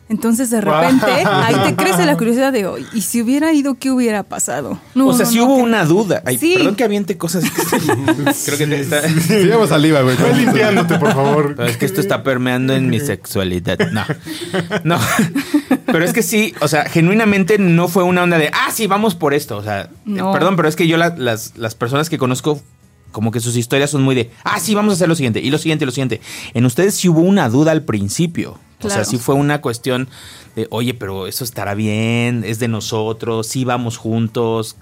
Entonces, 0.08 0.50
de 0.50 0.60
repente, 0.60 1.06
ahí 1.06 1.54
te 1.64 1.76
crece 1.76 2.04
la 2.04 2.16
curiosidad 2.18 2.52
de, 2.52 2.66
hoy 2.66 2.86
¿y 2.92 3.00
si 3.00 3.22
hubiera 3.22 3.52
ido, 3.54 3.74
qué 3.76 3.90
hubiera 3.90 4.22
pasado? 4.22 4.78
No, 4.94 5.06
o 5.08 5.14
sea, 5.14 5.24
no, 5.24 5.30
si 5.32 5.38
no, 5.38 5.46
hubo 5.46 5.56
que- 5.56 5.62
una 5.62 5.84
duda. 5.86 6.22
Ay, 6.26 6.36
Sí. 6.38 6.54
Perdón 6.56 6.74
que 6.76 6.84
aviente 6.84 7.16
cosas. 7.16 7.44
Creo 8.44 8.58
que 8.58 8.66
te 8.66 8.80
está... 8.80 9.00
Llama 9.06 9.66
saliva, 9.66 10.02
güey. 10.02 10.16
Ve 10.16 10.34
limpiándote, 10.34 10.98
por 10.98 11.12
favor. 11.14 11.54
Pero 11.56 11.68
es 11.68 11.76
que 11.78 11.86
esto 11.86 12.00
está 12.02 12.22
permeando 12.22 12.74
en 12.74 12.90
mi 12.90 13.00
sexualidad. 13.00 13.78
No. 13.92 14.04
No. 14.84 14.98
Pero 15.86 16.04
es 16.04 16.12
que 16.12 16.22
sí, 16.22 16.54
o 16.60 16.68
sea, 16.68 16.84
genuinamente 16.84 17.58
no 17.58 17.88
fue 17.88 18.02
una 18.02 18.22
onda 18.22 18.36
de, 18.38 18.50
ah, 18.52 18.70
sí, 18.72 18.86
vamos 18.86 19.14
por 19.14 19.32
esto. 19.34 19.56
O 19.56 19.62
sea, 19.62 19.88
No. 20.04 20.32
perdón, 20.32 20.56
pero 20.56 20.68
es 20.68 20.76
que 20.76 20.86
yo 20.86 20.96
la- 20.96 21.14
las, 21.16 21.56
las 21.56 21.74
personas 21.74 22.10
que 22.10 22.18
conozco, 22.18 22.60
como 23.14 23.30
que 23.30 23.38
sus 23.40 23.56
historias 23.56 23.90
son 23.90 24.02
muy 24.02 24.14
de, 24.16 24.30
ah, 24.42 24.58
sí, 24.60 24.74
vamos 24.74 24.90
a 24.92 24.94
hacer 24.96 25.08
lo 25.08 25.14
siguiente, 25.14 25.40
y 25.40 25.48
lo 25.50 25.56
siguiente, 25.58 25.84
y 25.84 25.86
lo 25.86 25.92
siguiente. 25.92 26.20
En 26.52 26.66
ustedes 26.66 26.96
sí 26.96 27.08
hubo 27.08 27.20
una 27.20 27.48
duda 27.48 27.70
al 27.72 27.82
principio. 27.84 28.58
O 28.82 28.90
sea, 28.90 29.04
sí 29.04 29.16
fue 29.16 29.34
una 29.36 29.62
cuestión 29.62 30.08
de, 30.56 30.66
oye, 30.70 30.92
pero 30.92 31.26
eso 31.26 31.42
estará 31.44 31.74
bien, 31.74 32.42
es 32.44 32.58
de 32.58 32.68
nosotros, 32.68 33.46
sí 33.46 33.64
vamos 33.64 33.96
juntos. 33.96 34.76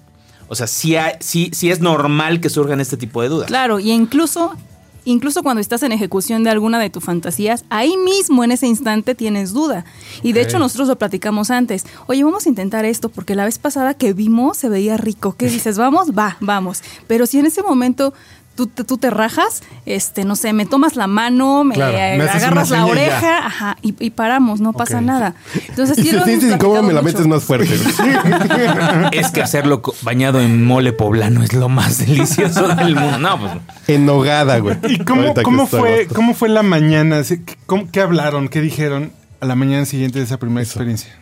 O 0.48 0.54
sea, 0.56 0.66
sí, 0.66 0.96
hay- 0.96 1.14
sí, 1.20 1.50
sí 1.52 1.70
es 1.70 1.78
normal 1.80 2.40
que 2.40 2.48
surjan 2.50 2.80
este 2.80 2.96
tipo 2.96 3.22
de 3.22 3.28
dudas. 3.28 3.46
Claro, 3.46 3.78
y 3.78 3.92
incluso, 3.92 4.56
incluso 5.04 5.42
cuando 5.42 5.60
estás 5.60 5.82
en 5.82 5.92
ejecución 5.92 6.44
de 6.44 6.50
alguna 6.50 6.78
de 6.78 6.90
tus 6.90 7.04
fantasías, 7.04 7.64
ahí 7.70 7.96
mismo 7.96 8.44
en 8.44 8.52
ese 8.52 8.66
instante 8.66 9.14
tienes 9.14 9.52
duda. 9.52 9.84
Y 10.22 10.32
de 10.32 10.42
hecho 10.42 10.58
nosotros 10.58 10.88
lo 10.88 10.96
platicamos 10.98 11.50
antes. 11.50 11.84
Oye, 12.06 12.24
vamos 12.24 12.46
a 12.46 12.48
intentar 12.48 12.84
esto 12.84 13.08
porque 13.08 13.34
la 13.34 13.44
vez 13.44 13.58
pasada 13.58 13.94
que 13.94 14.12
vimos 14.12 14.56
se 14.56 14.68
veía 14.68 14.96
rico. 14.96 15.34
¿Qué 15.36 15.46
dices? 15.50 15.78
Vamos, 15.78 16.10
va, 16.16 16.36
vamos. 16.40 16.82
Pero 17.06 17.26
si 17.26 17.38
en 17.38 17.46
ese 17.46 17.62
momento 17.62 18.14
tú, 18.54 18.66
te- 18.66 18.84
tú 18.84 18.98
te 18.98 19.10
rajas, 19.10 19.62
este, 19.86 20.24
no 20.24 20.36
sé, 20.36 20.52
me 20.52 20.66
tomas 20.66 20.96
la 20.96 21.06
mano, 21.06 21.64
me, 21.64 21.74
Claro, 21.74 21.92
me 21.92 22.24
haces 22.24 22.42
agarras 22.42 22.70
la 22.70 22.86
oreja, 22.86 23.46
ajá, 23.46 23.76
y, 23.82 23.94
y 23.98 24.10
paramos, 24.10 24.60
no 24.60 24.72
pasa 24.72 25.00
nada. 25.00 25.34
Entonces, 25.68 25.98
Y 26.02 26.02
sí 26.02 26.08
se 26.08 26.16
lo 26.16 26.22
hemos 26.22 26.28
siente 26.40 26.54
incómodo, 26.56 26.82
me 26.82 26.92
la 26.92 27.02
metes 27.02 27.26
más 27.26 27.42
fuerte. 27.44 27.74
Es 29.12 29.30
que 29.30 29.42
hacerlo 29.42 29.82
bañado 30.02 30.40
en 30.40 30.64
mole 30.64 30.92
poblano 30.92 31.42
es 31.42 31.52
lo 31.52 31.68
más 31.68 31.98
delicioso 31.98 32.68
del 32.68 32.94
mundo. 32.96 33.18
No, 33.18 33.38
pues. 33.38 33.52
En 33.88 34.06
nogada, 34.06 34.58
güey. 34.58 34.76
¿Y 34.88 34.98
cómo, 34.98 35.34
cómo 35.42 35.66
fue, 35.66 35.94
agosto. 35.94 36.14
cómo 36.14 36.34
fue 36.34 36.48
la 36.48 36.62
mañana? 36.62 37.18
Así, 37.18 37.40
¿Qué, 37.44 37.56
cómo- 37.66 37.88
qué 37.90 38.00
hablaron? 38.00 38.48
¿Qué 38.48 38.60
dijeron 38.60 39.12
a 39.40 39.46
la 39.46 39.54
mañana 39.54 39.84
siguiente 39.86 40.18
de 40.18 40.24
esa 40.24 40.38
primera 40.38 40.62
experiencia? 40.62 41.18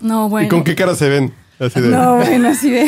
No, 0.00 0.28
bueno. 0.28 0.46
¿Y 0.46 0.48
con 0.48 0.64
qué 0.64 0.74
cara 0.74 0.94
se 0.94 1.08
ven? 1.08 1.32
Así 1.60 1.80
de... 1.80 1.88
No, 1.88 2.16
bueno, 2.16 2.48
así 2.48 2.70
de. 2.70 2.86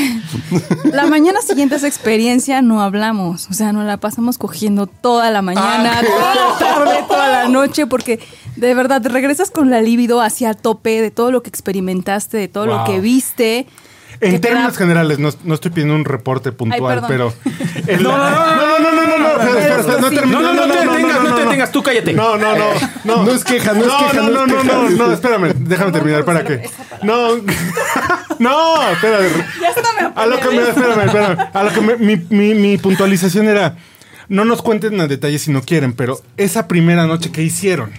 La 0.92 1.06
mañana 1.06 1.40
siguiente 1.42 1.74
a 1.74 1.78
esa 1.78 1.88
experiencia 1.88 2.62
no 2.62 2.82
hablamos. 2.82 3.48
O 3.50 3.52
sea, 3.52 3.72
nos 3.72 3.84
la 3.84 3.96
pasamos 3.96 4.38
cogiendo 4.38 4.86
toda 4.86 5.30
la 5.30 5.42
mañana, 5.42 5.98
Ah, 5.98 6.02
toda 6.02 6.34
la 6.34 6.58
tarde, 6.58 7.04
toda 7.08 7.28
la 7.28 7.48
noche, 7.48 7.86
porque 7.86 8.20
de 8.56 8.74
verdad 8.74 9.04
regresas 9.04 9.50
con 9.50 9.70
la 9.70 9.80
libido 9.80 10.20
hacia 10.20 10.54
tope 10.54 11.00
de 11.02 11.10
todo 11.10 11.32
lo 11.32 11.42
que 11.42 11.48
experimentaste, 11.48 12.36
de 12.36 12.48
todo 12.48 12.66
lo 12.66 12.84
que 12.84 13.00
viste. 13.00 13.66
En 14.22 14.32
que 14.32 14.38
términos 14.38 14.72
da- 14.74 14.78
generales, 14.78 15.18
no, 15.18 15.30
no 15.44 15.54
estoy 15.54 15.70
pidiendo 15.70 15.94
un 15.94 16.04
reporte 16.04 16.52
puntual, 16.52 16.98
Ay, 16.98 17.04
pero. 17.08 17.32
No, 18.00 18.16
no, 18.18 18.18
no, 18.18 18.78
no, 18.78 18.90
no, 18.90 19.06
no, 19.06 19.18
no, 19.18 19.18
no, 19.18 19.98
no 20.00 20.10
termino, 20.10 20.40
No, 20.42 20.52
no, 20.52 20.66
no 20.66 20.72
te 20.72 20.78
detengas, 20.80 21.22
no 21.24 21.34
te 21.34 21.42
detengas, 21.44 21.72
tú 21.72 21.82
cállate. 21.82 22.12
No, 22.12 22.36
no, 22.36 22.54
no, 22.56 22.66
no. 23.04 23.24
No 23.24 23.32
es 23.32 23.44
queja, 23.44 23.72
no 23.72 23.80
es 23.80 23.92
queja, 23.92 24.22
No, 24.22 24.30
no 24.30 24.46
no, 24.46 24.62
no, 24.64 24.88
no, 24.90 25.06
no, 25.06 25.12
espérame, 25.12 25.52
déjame 25.60 25.92
terminar, 25.92 26.24
¿para 26.24 26.44
qué? 26.44 26.68
No, 27.02 27.36
no, 28.38 28.90
espérame. 28.90 29.44
Ya 29.60 29.72
me 30.08 30.12
A 30.22 30.26
lo 30.26 30.38
que 30.38 30.48
me, 30.48 30.62
espérame, 30.68 31.00
espérame. 31.06 31.38
A 31.52 31.62
lo 31.64 31.72
que 31.72 31.80
me- 31.80 31.96
mi, 31.96 32.16
mi, 32.30 32.54
mi 32.54 32.78
puntualización 32.78 33.48
era, 33.48 33.76
no 34.28 34.44
nos 34.44 34.62
cuenten 34.62 35.00
a 35.00 35.06
detalle 35.06 35.38
si 35.38 35.50
no 35.50 35.62
quieren, 35.62 35.92
pero 35.94 36.20
esa 36.36 36.68
primera 36.68 37.06
noche, 37.06 37.30
¿qué 37.32 37.42
hicieron? 37.42 37.90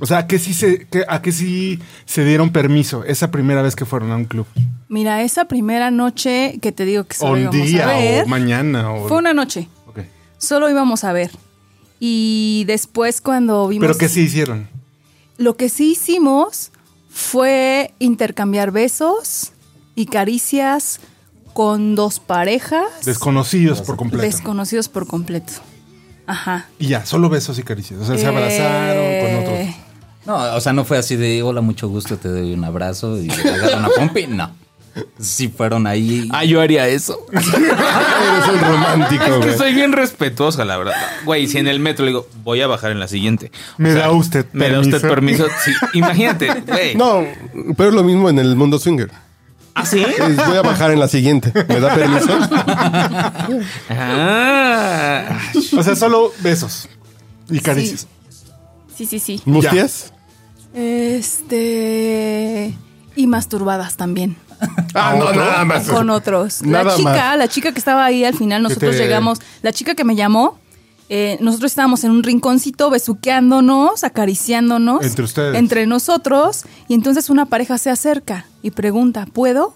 O 0.00 0.06
sea, 0.06 0.18
¿a 0.18 0.26
qué 0.26 0.38
sí 0.38 0.54
se, 0.54 0.88
a 1.08 1.22
qué 1.22 1.30
sí 1.30 1.78
se 2.04 2.24
dieron 2.24 2.50
permiso 2.50 3.04
esa 3.04 3.30
primera 3.30 3.62
vez 3.62 3.76
que 3.76 3.84
fueron 3.84 4.10
a 4.10 4.16
un 4.16 4.24
club? 4.24 4.46
Mira, 4.88 5.22
esa 5.22 5.46
primera 5.46 5.90
noche 5.90 6.58
que 6.60 6.72
te 6.72 6.84
digo 6.84 7.04
que 7.04 7.16
O 7.16 7.20
solo 7.20 7.32
un 7.34 7.40
íbamos 7.40 7.60
a 7.60 7.64
día, 7.64 7.86
ver, 7.86 8.24
o 8.24 8.26
mañana, 8.26 8.92
o... 8.92 9.08
fue 9.08 9.18
una 9.18 9.32
noche. 9.32 9.68
Ok. 9.86 10.00
Solo 10.38 10.68
íbamos 10.68 11.04
a 11.04 11.12
ver. 11.12 11.30
Y 12.00 12.64
después 12.66 13.20
cuando 13.20 13.68
vimos... 13.68 13.86
¿Pero 13.86 13.96
qué 13.98 14.08
sí 14.08 14.22
hicieron? 14.22 14.68
Lo 15.38 15.56
que 15.56 15.68
sí 15.68 15.92
hicimos 15.92 16.72
fue 17.08 17.94
intercambiar 18.00 18.72
besos 18.72 19.52
y 19.94 20.06
caricias 20.06 21.00
con 21.52 21.94
dos 21.94 22.18
parejas 22.18 23.04
Desconocidos 23.04 23.80
por 23.80 23.96
completo. 23.96 24.26
desconocidos 24.26 24.88
por 24.88 25.06
completo. 25.06 25.52
Ajá. 26.26 26.66
y 26.78 26.88
ya, 26.88 27.04
solo 27.06 27.28
besos 27.28 27.58
y 27.58 27.62
caricias. 27.62 28.00
O 28.00 28.04
sea, 28.06 28.18
se 28.18 28.26
abrazaron 28.26 29.20
con 29.20 29.34
otros. 29.44 29.76
No, 30.26 30.36
o 30.54 30.60
sea, 30.60 30.72
no 30.72 30.84
fue 30.84 30.96
así 30.98 31.16
de 31.16 31.42
hola, 31.42 31.60
mucho 31.60 31.88
gusto, 31.88 32.16
te 32.16 32.28
doy 32.28 32.52
un 32.54 32.64
abrazo 32.64 33.18
y 33.20 33.28
te 33.28 33.48
agarro 33.48 33.78
una 33.78 33.88
pompi. 33.90 34.26
No. 34.26 34.50
Sí 35.18 35.48
fueron 35.48 35.88
ahí. 35.88 36.28
Ah, 36.32 36.44
yo 36.44 36.60
haría 36.60 36.86
eso. 36.86 37.26
Eres 37.32 37.48
un 37.52 38.60
romántico, 38.60 39.24
Es 39.24 39.30
que 39.32 39.38
güey. 39.38 39.58
soy 39.58 39.74
bien 39.74 39.90
respetuosa, 39.92 40.64
la 40.64 40.76
verdad. 40.76 40.94
Güey, 41.24 41.48
si 41.48 41.58
en 41.58 41.66
el 41.66 41.80
metro 41.80 42.04
le 42.04 42.12
digo, 42.12 42.28
voy 42.44 42.60
a 42.62 42.68
bajar 42.68 42.92
en 42.92 43.00
la 43.00 43.08
siguiente. 43.08 43.50
O 43.72 43.82
¿Me 43.82 43.92
da 43.92 44.10
usted 44.12 44.46
¿Me 44.52 44.70
da 44.70 44.78
usted 44.78 45.00
permiso? 45.00 45.46
permiso? 45.46 45.60
Sí, 45.64 45.72
imagínate, 45.98 46.62
güey. 46.66 46.94
No, 46.94 47.24
pero 47.76 47.88
es 47.88 47.94
lo 47.96 48.04
mismo 48.04 48.30
en 48.30 48.38
el 48.38 48.54
mundo 48.54 48.78
swinger. 48.78 49.10
¿Ah, 49.74 49.84
sí? 49.84 50.00
Es, 50.00 50.36
voy 50.36 50.56
a 50.56 50.62
bajar 50.62 50.92
en 50.92 51.00
la 51.00 51.08
siguiente. 51.08 51.52
¿Me 51.68 51.80
da 51.80 51.92
permiso? 51.92 52.38
Ah. 53.90 55.38
O 55.76 55.82
sea, 55.82 55.96
solo 55.96 56.32
besos 56.40 56.88
y 57.50 57.58
caricias. 57.58 58.06
sí, 58.96 59.06
sí, 59.06 59.18
sí. 59.18 59.42
¿Mustias? 59.44 60.12
Este. 60.74 62.74
Y 63.16 63.26
masturbadas 63.26 63.96
también. 63.96 64.36
Ah, 64.96 65.16
no, 65.18 65.32
nada 65.32 65.64
más. 65.64 65.88
Con 65.88 66.08
otros. 66.08 66.62
Nada 66.62 66.84
la 66.84 66.94
chica, 66.96 67.10
más. 67.10 67.38
la 67.38 67.48
chica 67.48 67.72
que 67.72 67.78
estaba 67.80 68.04
ahí 68.04 68.24
al 68.24 68.34
final, 68.34 68.62
nosotros 68.62 68.92
te- 68.96 69.02
llegamos. 69.02 69.40
La 69.60 69.72
chica 69.72 69.96
que 69.96 70.04
me 70.04 70.14
llamó, 70.14 70.56
eh, 71.08 71.36
nosotros 71.40 71.72
estábamos 71.72 72.04
en 72.04 72.12
un 72.12 72.22
rinconcito 72.22 72.88
besuqueándonos, 72.90 74.04
acariciándonos. 74.04 75.04
Entre 75.04 75.24
ustedes. 75.24 75.56
Entre 75.56 75.86
nosotros. 75.86 76.62
Y 76.86 76.94
entonces 76.94 77.28
una 77.28 77.46
pareja 77.46 77.76
se 77.76 77.90
acerca 77.90 78.46
y 78.62 78.70
pregunta, 78.70 79.26
¿puedo? 79.32 79.74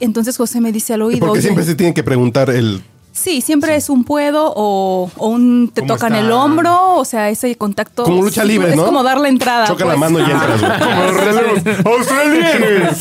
Entonces 0.00 0.38
José 0.38 0.62
me 0.62 0.72
dice 0.72 0.94
al 0.94 1.02
oído. 1.02 1.20
Porque 1.20 1.32
"Oye, 1.32 1.42
siempre 1.42 1.64
se 1.64 1.74
tiene 1.74 1.92
que 1.92 2.02
preguntar 2.02 2.48
el... 2.48 2.82
Sí, 3.12 3.40
siempre 3.40 3.74
es 3.76 3.90
un 3.90 4.04
puedo 4.04 4.52
o, 4.56 5.10
o 5.16 5.28
un 5.28 5.70
te 5.74 5.82
¿Cómo 5.82 5.94
tocan 5.94 6.14
está? 6.14 6.24
el 6.24 6.32
hombro, 6.32 6.94
o 6.94 7.04
sea, 7.04 7.28
ese 7.28 7.54
contacto. 7.56 8.04
Como 8.04 8.22
lucha 8.22 8.44
libre, 8.44 8.70
es 8.70 8.76
¿no? 8.76 8.86
como 8.86 9.02
darle 9.02 9.28
entrada. 9.28 9.66
Choca 9.66 9.84
la 9.84 9.94
pues. 9.96 10.10
mano 10.10 10.26
y 10.26 10.30
entras. 10.30 11.82
Como 11.82 11.92
australianos. 11.96 12.98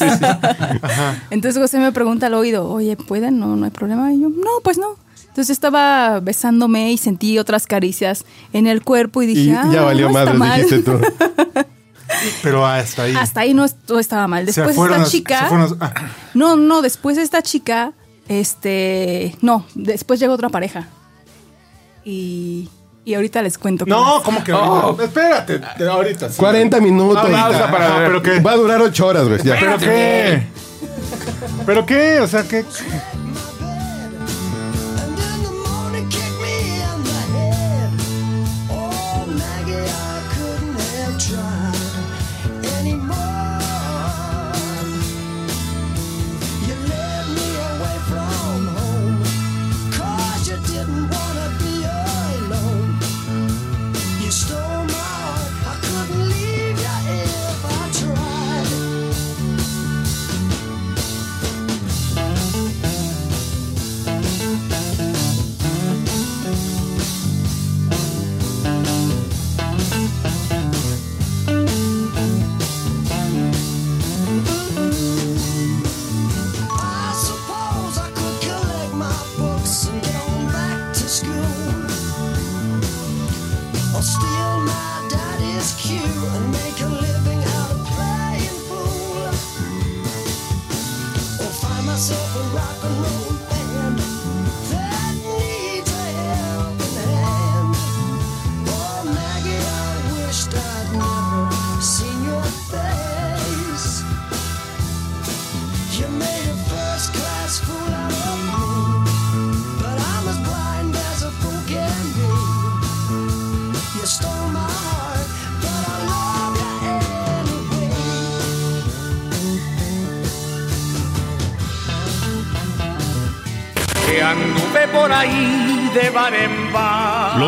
Entonces 1.30 1.62
José 1.62 1.80
me 1.80 1.92
pregunta 1.92 2.28
al 2.28 2.34
oído, 2.34 2.68
oye, 2.70 2.96
¿pueden? 2.98 3.40
No, 3.40 3.56
no 3.56 3.66
hay 3.66 3.72
problema. 3.72 4.12
Y 4.14 4.22
yo, 4.22 4.30
no, 4.30 4.50
pues 4.64 4.78
no. 4.78 4.96
Entonces 5.28 5.52
estaba 5.52 6.20
besándome 6.20 6.92
y 6.92 6.98
sentí 6.98 7.38
otras 7.38 7.68
caricias 7.68 8.26
en 8.52 8.68
el 8.68 8.84
cuerpo 8.84 9.22
y 9.22 9.28
dije, 9.28 9.42
Y 9.52 9.52
ah, 9.52 9.70
ya 9.72 9.82
valió 9.84 10.10
no 10.10 10.20
está 10.20 10.34
madre, 10.34 10.38
mal. 10.40 10.62
dijiste 10.64 10.92
tú. 10.92 11.00
Pero 12.44 12.66
hasta 12.66 13.04
ahí. 13.04 13.16
Hasta 13.16 13.42
ahí 13.42 13.54
no, 13.54 13.64
est- 13.66 13.78
no 13.88 14.00
estaba 14.00 14.28
mal. 14.28 14.46
Después 14.46 14.76
fueron 14.76 14.98
esta 15.02 15.12
chica... 15.12 15.40
se 15.42 15.46
fueron 15.46 15.78
a- 15.80 15.86
ah. 15.86 15.94
No, 16.34 16.56
no, 16.56 16.82
después 16.82 17.18
esta 17.20 17.42
chica, 17.44 17.94
este... 18.30 19.36
No, 19.42 19.66
después 19.76 20.20
llegó 20.20 20.34
otra 20.34 20.48
pareja. 20.50 20.88
Y, 22.06 22.70
y 23.04 23.14
ahorita 23.16 23.42
les 23.42 23.58
cuento. 23.58 23.86
No. 23.86 24.22
¿cómo 24.24 24.44
que 24.44 24.52
ahorita? 24.54 25.04
Espérate, 25.04 25.60
te- 25.78 25.88
ahorita. 25.88 26.30
sí. 26.30 26.38
40 26.38 26.80
minutos. 26.80 27.18
Ahorita. 27.18 27.42
Pausa 27.50 27.72
para 27.72 27.90
beber. 27.96 28.08
¿Pero 28.08 28.22
qué? 28.24 28.40
Va 28.40 28.52
a 28.52 28.56
durar 28.56 28.82
8 28.82 29.06
horas, 29.06 29.28
güey. 29.28 29.42
Ya. 29.44 29.58
¿Pero 29.60 29.78
qué? 29.78 30.44
¿Pero 31.66 31.86
qué? 31.86 32.20
O 32.22 32.28
sea, 32.28 32.44
¿qué? 32.44 32.64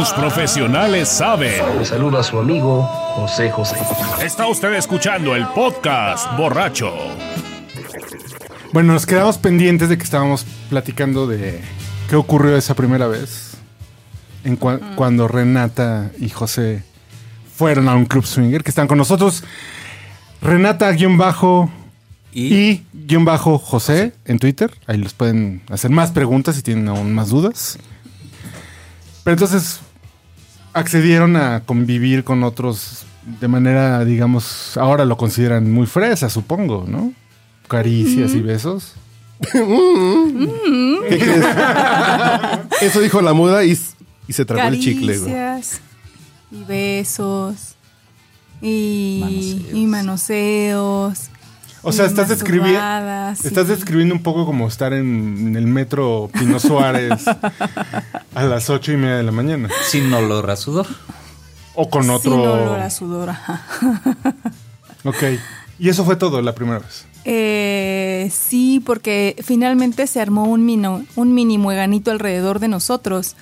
Los 0.02 0.14
profesionales 0.14 1.10
saben. 1.10 1.62
Le 1.78 1.86
saluda 1.86 2.22
a 2.22 2.24
su 2.24 2.40
amigo 2.40 2.82
José 3.16 3.52
José. 3.52 3.76
Está 4.26 4.48
usted 4.48 4.74
escuchando 4.74 5.36
el 5.36 5.46
podcast 5.50 6.36
borracho. 6.36 6.92
Bueno, 8.74 8.94
nos 8.94 9.06
quedamos 9.06 9.38
pendientes 9.38 9.90
de 9.90 10.00
que 10.00 10.04
estábamos 10.04 10.44
platicando 10.72 11.28
de 11.28 11.62
qué 12.10 12.16
ocurrió 12.16 12.58
esa 12.58 12.74
primera 12.74 13.06
vez. 13.06 13.58
En 14.44 14.60
cua- 14.60 14.80
Cuando 14.96 15.28
Renata 15.28 16.10
y 16.18 16.30
José 16.30 16.84
fueron 17.56 17.88
a 17.88 17.94
un 17.94 18.06
club 18.06 18.26
swinger, 18.26 18.64
que 18.64 18.72
están 18.72 18.88
con 18.88 18.98
nosotros. 18.98 19.44
Renata 20.42 20.90
guion 20.94 21.20
bajo 21.20 21.70
Y, 22.34 22.56
y 22.56 22.86
guion 22.92 23.24
bajo 23.24 23.60
José 23.60 24.14
en 24.26 24.40
Twitter. 24.40 24.74
Ahí 24.88 24.98
les 24.98 25.14
pueden 25.14 25.62
hacer 25.70 25.92
más 25.92 26.10
preguntas 26.10 26.56
si 26.56 26.64
tienen 26.64 26.88
aún 26.88 27.14
más 27.14 27.30
dudas. 27.30 27.78
Pero 29.24 29.34
entonces 29.36 29.80
accedieron 30.74 31.36
a 31.36 31.62
convivir 31.66 32.24
con 32.24 32.44
otros 32.44 33.06
de 33.40 33.48
manera, 33.48 34.04
digamos, 34.04 34.78
ahora 34.78 35.06
lo 35.06 35.16
consideran 35.18 35.72
muy 35.72 35.86
fresa, 35.88 36.30
supongo, 36.30 36.86
¿no? 36.88 37.14
Caricias 37.68 38.34
y 38.34 38.40
besos. 38.42 38.96
¿Qué 39.40 41.18
crees? 41.20 41.46
Eso 42.82 43.02
dijo 43.02 43.22
la 43.22 43.34
muda 43.34 43.64
y, 43.64 43.78
y 44.28 44.34
se 44.34 44.46
tragó 44.46 44.68
el 44.70 44.80
chicle, 44.80 45.18
güey. 45.18 45.32
Caricias 45.32 45.82
y 46.52 46.64
besos 46.64 47.76
y 48.62 49.20
Manoseos. 49.22 49.74
y 49.74 49.86
manoseos. 49.88 51.30
O 51.84 51.92
sea, 51.92 52.06
estás 52.06 52.30
describiendo, 52.30 52.80
sí. 53.36 53.48
estás 53.48 53.68
describiendo 53.68 54.14
un 54.14 54.22
poco 54.22 54.46
como 54.46 54.68
estar 54.68 54.94
en, 54.94 55.48
en 55.48 55.56
el 55.56 55.66
metro 55.66 56.30
Pino 56.32 56.60
Suárez 56.60 57.26
a 58.36 58.44
las 58.44 58.70
ocho 58.70 58.92
y 58.92 58.98
media 58.98 59.16
de 59.18 59.24
la 59.24 59.32
mañana. 59.32 59.68
sin 59.90 60.14
olor 60.14 60.50
a 60.52 60.56
sudor. 60.56 60.86
O 61.74 61.90
con 61.90 62.10
otro. 62.10 62.32
Sin 62.34 62.40
olor 62.42 62.80
a 62.80 62.90
sudor, 62.90 63.30
ajá. 63.30 63.64
Ok. 65.04 65.24
Y 65.80 65.90
eso 65.90 66.06
fue 66.06 66.16
todo 66.16 66.40
la 66.44 66.54
primera 66.54 66.78
vez. 66.80 67.06
Eh, 67.26 68.30
sí, 68.32 68.80
porque 68.86 69.36
finalmente 69.44 70.06
se 70.06 70.22
armó 70.22 70.44
un, 70.44 70.64
mino- 70.64 71.04
un 71.16 71.34
mini 71.34 71.58
mueganito 71.58 72.12
alrededor 72.12 72.60
de 72.60 72.68
nosotros. 72.68 73.36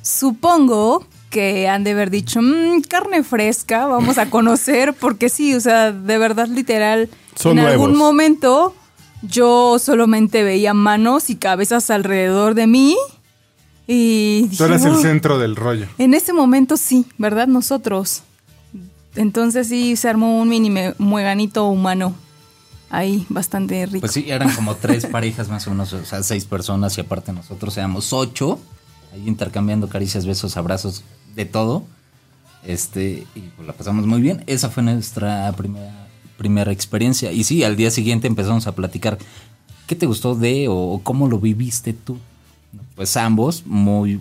Supongo 0.00 1.06
que 1.32 1.66
han 1.68 1.82
de 1.82 1.90
haber 1.92 2.10
dicho, 2.10 2.40
"Mm, 2.40 2.82
carne 2.82 3.24
fresca, 3.24 3.86
vamos 3.86 4.18
a 4.18 4.30
conocer, 4.30 4.94
porque 5.00 5.28
sí, 5.28 5.52
o 5.56 5.60
sea, 5.60 5.90
de 5.90 6.18
verdad 6.18 6.46
literal, 6.46 7.08
Son 7.34 7.58
en 7.58 7.64
algún 7.66 7.96
momento 7.96 8.76
yo 9.22 9.78
solamente 9.80 10.42
veía 10.44 10.74
manos 10.74 11.30
y 11.30 11.36
cabezas 11.36 11.90
alrededor 11.90 12.54
de 12.54 12.66
mí 12.68 12.96
y 13.86 14.48
Tú 14.56 14.64
eras 14.64 14.84
el 14.84 14.92
"Oh". 14.92 15.00
centro 15.00 15.38
del 15.38 15.56
rollo. 15.56 15.86
En 15.98 16.14
ese 16.14 16.32
momento 16.32 16.76
sí, 16.76 17.06
¿verdad? 17.18 17.46
Nosotros. 17.48 18.22
Entonces 19.16 19.68
sí 19.68 19.96
se 19.96 20.08
armó 20.08 20.40
un 20.40 20.48
mini 20.48 20.70
me- 20.70 20.94
mueganito 20.98 21.66
humano. 21.66 22.14
Ahí, 22.90 23.24
bastante 23.30 23.86
rico. 23.86 24.00
Pues 24.00 24.12
sí, 24.12 24.26
eran 24.30 24.54
como 24.54 24.74
tres 24.76 25.06
parejas 25.06 25.48
más 25.48 25.66
o 25.66 25.70
menos, 25.70 25.92
o 25.94 26.04
sea, 26.04 26.22
seis 26.22 26.44
personas 26.44 26.96
y 26.98 27.00
aparte 27.00 27.32
nosotros 27.32 27.76
éramos 27.78 28.12
ocho, 28.12 28.58
ahí 29.14 29.26
intercambiando 29.26 29.88
caricias, 29.88 30.26
besos, 30.26 30.56
abrazos, 30.58 31.02
de 31.34 31.44
todo. 31.44 31.84
Este, 32.64 33.26
y 33.34 33.40
pues 33.56 33.66
la 33.66 33.72
pasamos 33.74 34.06
muy 34.06 34.20
bien. 34.20 34.44
Esa 34.46 34.70
fue 34.70 34.82
nuestra 34.82 35.52
primera, 35.56 36.06
primera 36.36 36.72
experiencia. 36.72 37.32
Y 37.32 37.44
sí, 37.44 37.64
al 37.64 37.76
día 37.76 37.90
siguiente 37.90 38.26
empezamos 38.28 38.66
a 38.66 38.72
platicar 38.74 39.18
qué 39.86 39.96
te 39.96 40.06
gustó 40.06 40.34
de 40.34 40.66
o 40.68 41.00
cómo 41.02 41.28
lo 41.28 41.38
viviste 41.38 41.92
tú. 41.92 42.18
Pues 42.94 43.16
ambos, 43.16 43.64
muy, 43.66 44.14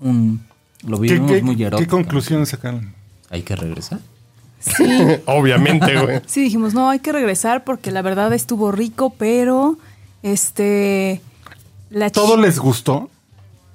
un, 0.00 0.40
lo 0.86 0.96
¿Qué, 1.00 1.02
vivimos 1.02 1.30
qué- 1.32 1.42
muy 1.42 1.56
qué 1.56 1.64
erótico. 1.64 1.96
conclusiones 1.96 2.48
sacaron? 2.48 2.94
Hay 3.30 3.42
que 3.42 3.54
regresar. 3.56 4.00
Sí, 4.58 4.84
Obviamente, 5.26 6.00
güey. 6.00 6.20
sí, 6.26 6.42
dijimos, 6.44 6.72
no, 6.74 6.88
hay 6.88 6.98
que 7.00 7.12
regresar 7.12 7.62
porque 7.64 7.90
la 7.92 8.02
verdad 8.02 8.32
estuvo 8.32 8.72
rico, 8.72 9.10
pero 9.18 9.76
este... 10.22 11.20
La 11.90 12.10
¿Todo 12.10 12.36
les 12.36 12.58
gustó? 12.58 13.10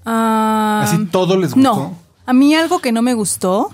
Ah, 0.05 0.81
¿Así 0.83 1.05
todo 1.05 1.37
les 1.37 1.53
gustó? 1.53 1.75
No, 1.75 1.95
a 2.31 2.33
mí 2.33 2.55
algo 2.55 2.79
que 2.79 2.93
no 2.93 3.01
me 3.01 3.13
gustó 3.13 3.71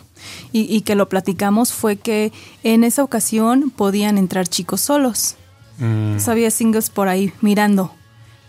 y, 0.51 0.61
y 0.61 0.81
que 0.81 0.95
lo 0.95 1.09
platicamos 1.09 1.73
fue 1.73 1.97
que 1.97 2.33
en 2.63 2.83
esa 2.83 3.03
ocasión 3.03 3.69
podían 3.69 4.17
entrar 4.17 4.47
chicos 4.47 4.81
solos. 4.81 5.35
Mm. 5.77 6.17
Había 6.27 6.49
singles 6.49 6.89
por 6.89 7.07
ahí 7.07 7.31
mirando. 7.41 7.91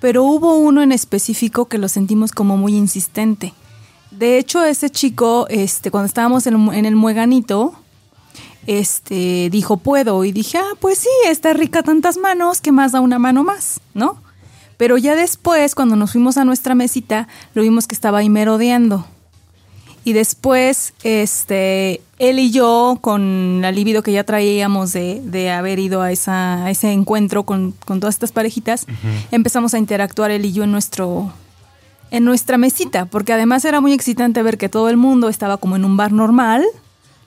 Pero 0.00 0.24
hubo 0.24 0.56
uno 0.56 0.80
en 0.80 0.92
específico 0.92 1.66
que 1.66 1.76
lo 1.76 1.90
sentimos 1.90 2.32
como 2.32 2.56
muy 2.56 2.74
insistente. 2.74 3.52
De 4.10 4.38
hecho, 4.38 4.64
ese 4.64 4.88
chico, 4.88 5.46
este, 5.50 5.90
cuando 5.90 6.06
estábamos 6.06 6.46
en, 6.46 6.54
en 6.72 6.86
el 6.86 6.96
mueganito, 6.96 7.74
este, 8.66 9.50
dijo 9.50 9.76
puedo. 9.76 10.24
Y 10.24 10.32
dije, 10.32 10.56
ah, 10.56 10.72
pues 10.80 11.00
sí, 11.00 11.10
está 11.26 11.52
rica 11.52 11.82
tantas 11.82 12.16
manos, 12.16 12.62
que 12.62 12.72
más 12.72 12.92
da 12.92 13.02
una 13.02 13.18
mano 13.18 13.44
más, 13.44 13.82
¿no? 13.92 14.22
Pero 14.78 14.96
ya 14.96 15.14
después, 15.14 15.74
cuando 15.74 15.96
nos 15.96 16.12
fuimos 16.12 16.38
a 16.38 16.46
nuestra 16.46 16.74
mesita, 16.74 17.28
lo 17.52 17.60
vimos 17.60 17.86
que 17.86 17.94
estaba 17.94 18.20
ahí 18.20 18.30
merodeando. 18.30 19.04
Y 20.08 20.14
después, 20.14 20.94
este, 21.02 22.00
él 22.18 22.38
y 22.38 22.50
yo, 22.50 22.96
con 23.02 23.60
la 23.60 23.70
libido 23.72 24.02
que 24.02 24.10
ya 24.10 24.24
traíamos 24.24 24.94
de, 24.94 25.20
de 25.22 25.50
haber 25.50 25.78
ido 25.78 26.00
a, 26.00 26.10
esa, 26.10 26.64
a 26.64 26.70
ese 26.70 26.92
encuentro 26.92 27.42
con, 27.42 27.74
con 27.84 28.00
todas 28.00 28.14
estas 28.14 28.32
parejitas, 28.32 28.86
empezamos 29.30 29.74
a 29.74 29.78
interactuar 29.78 30.30
él 30.30 30.46
y 30.46 30.52
yo 30.54 30.64
en 30.64 30.72
nuestro 30.72 31.30
en 32.10 32.24
nuestra 32.24 32.56
mesita, 32.56 33.04
porque 33.04 33.34
además 33.34 33.66
era 33.66 33.82
muy 33.82 33.92
excitante 33.92 34.42
ver 34.42 34.56
que 34.56 34.70
todo 34.70 34.88
el 34.88 34.96
mundo 34.96 35.28
estaba 35.28 35.58
como 35.58 35.76
en 35.76 35.84
un 35.84 35.98
bar 35.98 36.10
normal, 36.10 36.64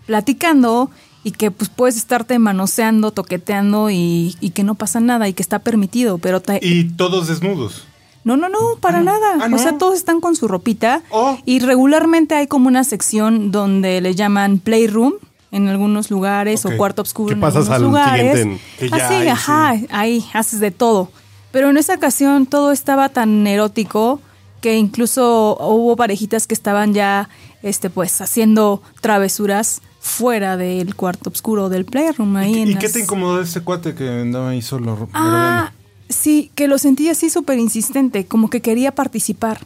platicando 0.07 0.89
y 1.23 1.33
que 1.33 1.51
pues 1.51 1.69
puedes 1.69 1.97
estarte 1.97 2.39
manoseando, 2.39 3.11
toqueteando 3.11 3.91
y, 3.91 4.35
y 4.41 4.49
que 4.49 4.63
no 4.63 4.73
pasa 4.73 4.99
nada 4.99 5.27
y 5.27 5.33
que 5.33 5.43
está 5.43 5.59
permitido, 5.59 6.17
pero 6.17 6.41
Y 6.63 6.85
todos 6.85 7.27
desnudos. 7.27 7.83
No, 8.23 8.37
no, 8.37 8.49
no, 8.49 8.57
para 8.79 9.01
nada. 9.01 9.37
Ah, 9.41 9.47
¿no? 9.47 9.55
O 9.55 9.59
sea, 9.59 9.77
todos 9.77 9.95
están 9.95 10.21
con 10.21 10.35
su 10.35 10.47
ropita. 10.47 11.01
Oh. 11.09 11.37
Y 11.45 11.59
regularmente 11.59 12.35
hay 12.35 12.47
como 12.47 12.67
una 12.67 12.83
sección 12.83 13.51
donde 13.51 13.99
le 14.01 14.13
llaman 14.15 14.59
playroom 14.59 15.13
en 15.51 15.67
algunos 15.67 16.09
lugares 16.11 16.65
o 16.65 16.75
cuarto 16.77 17.01
oscuro 17.01 17.33
en 17.33 17.41
pasas 17.41 17.69
algunos 17.69 17.71
al 17.71 17.81
lugares. 17.83 18.37
siguiente 18.39 18.63
en- 18.77 18.89
Que 18.89 18.97
ya 18.97 19.05
Así, 19.05 19.13
hay, 19.15 19.27
ajá, 19.27 19.75
sí. 19.77 19.87
ahí 19.91 20.25
haces 20.33 20.59
de 20.59 20.71
todo. 20.71 21.09
Pero 21.51 21.69
en 21.69 21.77
esa 21.77 21.95
ocasión 21.95 22.45
todo 22.45 22.71
estaba 22.71 23.09
tan 23.09 23.45
erótico 23.47 24.21
que 24.61 24.77
incluso 24.77 25.57
hubo 25.59 25.95
parejitas 25.95 26.47
que 26.47 26.53
estaban 26.53 26.93
ya 26.93 27.27
este 27.63 27.89
pues 27.89 28.21
haciendo 28.21 28.81
travesuras 29.01 29.81
fuera 29.99 30.55
del 30.55 30.95
cuarto 30.95 31.29
oscuro 31.29 31.67
del 31.69 31.85
playroom 31.85 32.35
ahí 32.37 32.55
¿Y, 32.55 32.61
en 32.61 32.71
y 32.71 32.75
qué 32.75 32.87
te 32.89 33.01
incomodó 33.01 33.41
ese 33.41 33.61
cuate 33.61 33.93
que 33.93 34.07
andaba 34.07 34.49
ahí 34.49 34.61
solo? 34.61 35.09
Ah, 35.13 35.71
sí, 36.11 36.51
que 36.55 36.67
lo 36.67 36.77
sentí 36.77 37.09
así 37.09 37.29
súper 37.29 37.59
insistente, 37.59 38.25
como 38.25 38.49
que 38.49 38.61
quería 38.61 38.93
participar. 38.93 39.59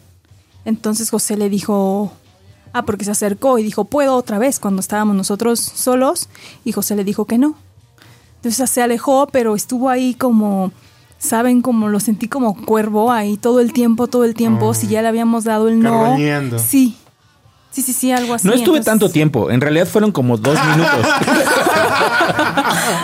Entonces 0.65 1.09
José 1.09 1.37
le 1.37 1.49
dijo, 1.49 2.11
ah, 2.73 2.83
porque 2.85 3.05
se 3.05 3.11
acercó 3.11 3.57
y 3.59 3.63
dijo, 3.63 3.85
puedo 3.85 4.15
otra 4.15 4.39
vez, 4.39 4.59
cuando 4.59 4.79
estábamos 4.79 5.15
nosotros 5.15 5.59
solos, 5.59 6.29
y 6.63 6.71
José 6.71 6.95
le 6.95 7.03
dijo 7.03 7.25
que 7.25 7.37
no. 7.37 7.55
Entonces 8.37 8.69
se 8.69 8.81
alejó, 8.81 9.27
pero 9.31 9.55
estuvo 9.55 9.89
ahí 9.89 10.13
como, 10.13 10.71
¿saben? 11.17 11.61
Como 11.61 11.87
lo 11.87 11.99
sentí 11.99 12.27
como 12.27 12.55
cuervo 12.65 13.11
ahí 13.11 13.37
todo 13.37 13.59
el 13.59 13.73
tiempo, 13.73 14.07
todo 14.07 14.23
el 14.23 14.33
tiempo, 14.33 14.73
si 14.73 14.87
ya 14.87 15.01
le 15.01 15.07
habíamos 15.07 15.43
dado 15.43 15.67
el 15.67 15.79
no. 15.79 16.15
Sí, 16.59 16.97
sí, 17.75 17.81
sí, 17.81 17.93
sí, 17.93 18.11
algo 18.11 18.33
así. 18.33 18.47
No 18.47 18.53
estuve 18.53 18.77
Entonces- 18.77 18.85
tanto 18.85 19.09
tiempo, 19.09 19.51
en 19.51 19.61
realidad 19.61 19.87
fueron 19.87 20.11
como 20.11 20.37
dos 20.37 20.57
minutos. 20.65 21.05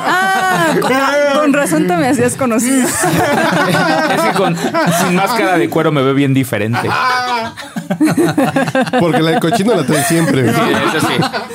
Ah, 0.04 0.76
con, 0.82 1.40
con 1.42 1.54
razón 1.54 1.88
te 1.88 1.96
me 1.98 2.08
hacías 2.08 2.36
conocido. 2.36 2.88
es 2.88 4.22
que 4.22 4.34
con, 4.36 4.56
sin 4.58 5.16
máscara 5.16 5.58
de 5.58 5.70
cuero 5.70 5.92
me 5.92 6.02
veo 6.02 6.14
bien 6.14 6.34
diferente. 6.34 6.90
Porque 9.00 9.22
la 9.22 9.32
de 9.32 9.40
cochino 9.40 9.76
la 9.76 9.86
trae 9.86 10.04
siempre. 10.04 10.52
Sí, 10.54 10.60
eso 10.96 11.08
sí, 11.08 11.14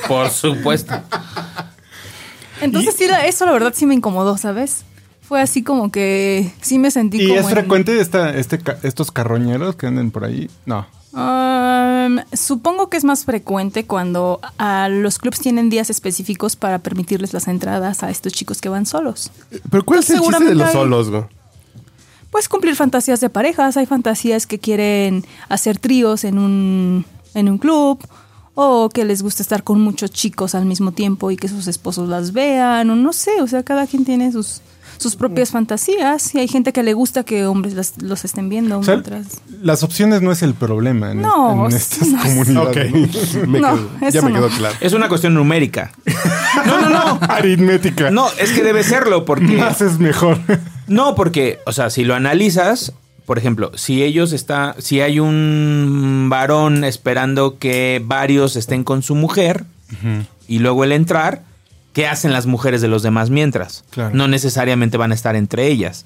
por 0.09 0.31
supuesto. 0.31 0.95
Entonces 2.61 2.95
sí, 2.97 3.05
eso 3.25 3.47
la 3.47 3.53
verdad 3.53 3.73
sí 3.75 3.87
me 3.87 3.95
incomodó, 3.95 4.37
¿sabes? 4.39 4.85
Fue 5.23 5.41
así 5.41 5.62
como 5.62 5.91
que 5.91 6.53
sí 6.61 6.79
me 6.79 6.91
sentí 6.91 7.21
¿Y 7.21 7.29
como 7.29 7.41
es 7.41 7.47
en- 7.47 7.51
frecuente 7.53 8.01
esta, 8.01 8.31
este, 8.31 8.61
estos 8.83 9.11
carroñeros 9.11 9.77
que 9.77 9.87
anden 9.87 10.11
por 10.11 10.25
ahí? 10.25 10.49
No. 10.64 10.87
Um, 11.17 12.19
supongo 12.35 12.91
que 12.91 12.99
es 12.99 13.05
más 13.05 13.25
frecuente 13.25 13.87
cuando 13.87 14.39
a 14.59 14.91
los 14.91 15.19
clubs 15.19 15.41
tienen 15.41 15.71
días 15.71 15.89
específicos 15.89 16.57
para 16.57 16.81
permitirles 16.81 17.33
las 17.33 17.49
entradas 17.49 18.03
a 18.03 18.11
estos 18.11 18.35
chicos 18.35 18.61
que 18.61 18.69
van 18.69 18.85
solos. 18.85 19.31
Pero 19.71 19.83
¿cuál 19.83 20.01
es 20.01 20.11
el 20.11 20.21
chiste 20.21 20.45
de 20.45 20.55
los 20.55 20.73
solos, 20.73 21.09
güey? 21.09 21.25
Pues 22.31 22.51
cumplir 22.51 22.77
fantasías 22.77 23.21
de 23.21 23.31
parejas, 23.31 23.79
hay 23.79 23.87
fantasías 23.87 24.47
que 24.47 24.59
quieren 24.59 25.25
hacer 25.49 25.79
tríos 25.79 26.23
en 26.25 26.39
un, 26.39 27.07
en 27.33 27.49
un 27.49 27.57
club 27.57 27.99
o 28.55 28.91
que 28.91 29.07
les 29.07 29.23
gusta 29.23 29.43
estar 29.43 29.64
con 29.64 29.81
muchos 29.81 30.11
chicos 30.11 30.55
al 30.55 30.67
mismo 30.67 30.93
tiempo 30.93 31.31
y 31.31 31.39
que 31.39 31.49
sus 31.49 31.67
esposos 31.67 32.11
las 32.11 32.35
vean 32.35 32.91
o 32.91 32.97
no 32.97 33.14
sé, 33.14 33.41
o 33.41 33.47
sea, 33.47 33.62
cada 33.62 33.87
quien 33.87 34.05
tiene 34.05 34.33
sus, 34.33 34.61
sus 34.99 35.17
propias 35.17 35.51
fantasías 35.51 36.35
y 36.35 36.39
hay 36.39 36.49
gente 36.49 36.73
que 36.73 36.83
le 36.83 36.95
gusta 36.95 37.23
que 37.25 37.47
hombres 37.47 37.75
las- 37.75 38.01
los 38.03 38.25
estén 38.25 38.49
viendo 38.49 38.79
O 38.79 38.83
sea, 38.83 38.95
mientras... 38.95 39.27
las 39.63 39.83
opciones 39.83 40.23
no 40.23 40.33
es 40.33 40.43
el 40.43 40.55
problema 40.55 41.13
en, 41.13 41.23
No, 41.23 41.67
en 41.69 41.77
estas 41.77 42.09
no. 42.09 42.23
comunidades. 42.23 42.95
Ok. 43.37 43.47
Me 43.49 43.61
No, 43.61 43.75
quedó- 43.77 44.11
ya 44.11 44.23
me 44.23 44.31
no. 44.31 44.37
quedó 44.37 44.49
claro. 44.49 44.75
Es 44.81 44.93
una 44.93 45.09
cuestión 45.09 45.35
numérica. 45.35 45.93
No, 46.67 46.81
no, 46.81 46.89
no. 46.89 47.19
Aritmética. 47.29 48.11
No, 48.11 48.29
es 48.41 48.51
que 48.53 48.63
debe 48.63 48.83
serlo 48.83 49.25
porque... 49.27 49.57
Más 49.59 49.83
es 49.83 49.99
mejor. 49.99 50.39
No, 50.87 51.15
porque, 51.15 51.59
o 51.67 51.73
sea, 51.73 51.91
si 51.91 52.03
lo 52.05 52.15
analizas, 52.15 52.93
por 53.27 53.37
ejemplo, 53.39 53.71
si 53.77 54.03
ellos 54.03 54.33
está, 54.33 54.75
si 54.79 55.01
hay 55.03 55.21
un 55.21 56.29
varón 56.31 56.83
esperando 56.85 57.59
que 57.59 58.03
varios 58.05 58.57
estén 58.57 58.85
con 58.85 59.03
su 59.03 59.15
mujer 59.15 59.65
y 60.49 60.59
luego 60.61 60.83
el 60.85 60.93
entrar, 60.93 61.43
¿qué 61.97 62.07
hacen 62.07 62.31
las 62.31 62.45
mujeres 62.45 62.83
de 62.83 62.89
los 62.89 63.03
demás 63.03 63.31
mientras? 63.31 63.83
Claro. 63.89 64.15
No 64.15 64.29
necesariamente 64.29 64.99
van 64.99 65.13
a 65.13 65.15
estar 65.15 65.35
entre 65.35 65.69
ellas. 65.69 66.05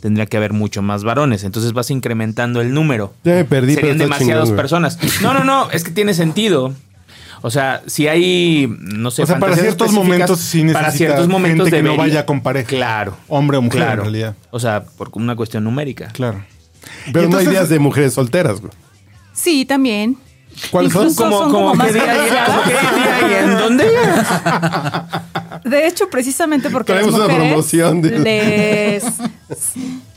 Tendría 0.00 0.26
que 0.26 0.36
haber 0.36 0.52
mucho 0.52 0.82
más 0.82 1.02
varones, 1.02 1.42
entonces 1.42 1.72
vas 1.72 1.90
incrementando 1.90 2.60
el 2.60 2.72
número. 2.72 3.12
Ya 3.24 3.32
me 3.34 3.44
perdí, 3.44 3.74
pero 3.74 3.88
Serían 3.88 3.98
demasiadas 3.98 4.52
personas. 4.52 5.00
No, 5.22 5.34
no, 5.34 5.42
no, 5.42 5.68
es 5.72 5.82
que 5.82 5.90
tiene 5.90 6.14
sentido. 6.14 6.72
O 7.42 7.50
sea, 7.50 7.82
si 7.86 8.06
hay, 8.06 8.72
no 8.78 9.10
sé, 9.10 9.24
O 9.24 9.26
sea, 9.26 9.40
para 9.40 9.56
ciertos 9.56 9.90
momentos 9.90 10.38
sí 10.38 10.64
para 10.72 10.92
ciertos 10.92 11.26
momentos 11.26 11.70
gente 11.70 11.82
que 11.82 11.82
no 11.82 11.96
vaya 11.96 12.24
con 12.24 12.40
pareja. 12.40 12.68
Claro. 12.68 13.16
Hombre 13.26 13.56
o 13.56 13.62
mujer, 13.62 13.80
claro. 13.80 14.02
en 14.02 14.12
realidad. 14.12 14.36
O 14.52 14.60
sea, 14.60 14.84
por 14.84 15.10
una 15.14 15.34
cuestión 15.34 15.64
numérica. 15.64 16.06
Claro. 16.12 16.44
Pero 17.12 17.28
no 17.28 17.38
hay 17.38 17.48
días 17.48 17.68
de 17.68 17.80
mujeres 17.80 18.14
solteras, 18.14 18.60
güey. 18.60 18.72
Sí, 19.32 19.64
también. 19.64 20.18
¿Cuáles 20.70 20.92
son? 20.92 21.14
Como, 21.14 21.38
son 21.38 21.52
como, 21.52 21.52
como 21.52 21.72
¿qué 21.72 21.78
más 21.78 21.92
día 21.94 22.12
hay? 22.12 23.34
¿En 23.44 23.58
dónde? 23.58 23.86
De 25.64 25.86
hecho, 25.88 26.08
precisamente 26.10 26.70
porque 26.70 26.92
Traemos 26.92 27.12
las 27.12 27.20
una 27.22 27.28
mujeres 27.28 27.48
promoción 27.50 28.02
de- 28.02 28.18
les, 28.20 29.04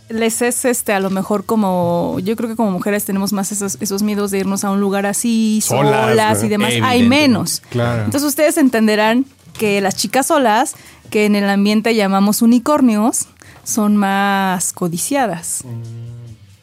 les 0.09 0.41
es 0.41 0.65
este 0.65 0.93
a 0.93 0.99
lo 0.99 1.09
mejor 1.09 1.45
como 1.45 2.17
yo 2.23 2.35
creo 2.35 2.49
que 2.49 2.55
como 2.55 2.71
mujeres 2.71 3.05
tenemos 3.05 3.33
más 3.33 3.51
esos, 3.51 3.77
esos 3.79 4.03
miedos 4.03 4.29
de 4.31 4.39
irnos 4.39 4.63
a 4.63 4.69
un 4.71 4.79
lugar 4.79 5.05
así 5.05 5.59
Solas, 5.63 6.43
y 6.43 6.47
demás. 6.49 6.73
Hay 6.83 7.07
menos. 7.07 7.61
Claro. 7.69 8.03
Entonces 8.05 8.27
ustedes 8.27 8.57
entenderán 8.57 9.25
que 9.57 9.81
las 9.81 9.95
chicas 9.95 10.27
solas, 10.27 10.75
que 11.09 11.25
en 11.25 11.35
el 11.35 11.49
ambiente 11.49 11.95
llamamos 11.95 12.41
unicornios, 12.41 13.25
son 13.63 13.97
más 13.97 14.71
codiciadas. 14.73 15.63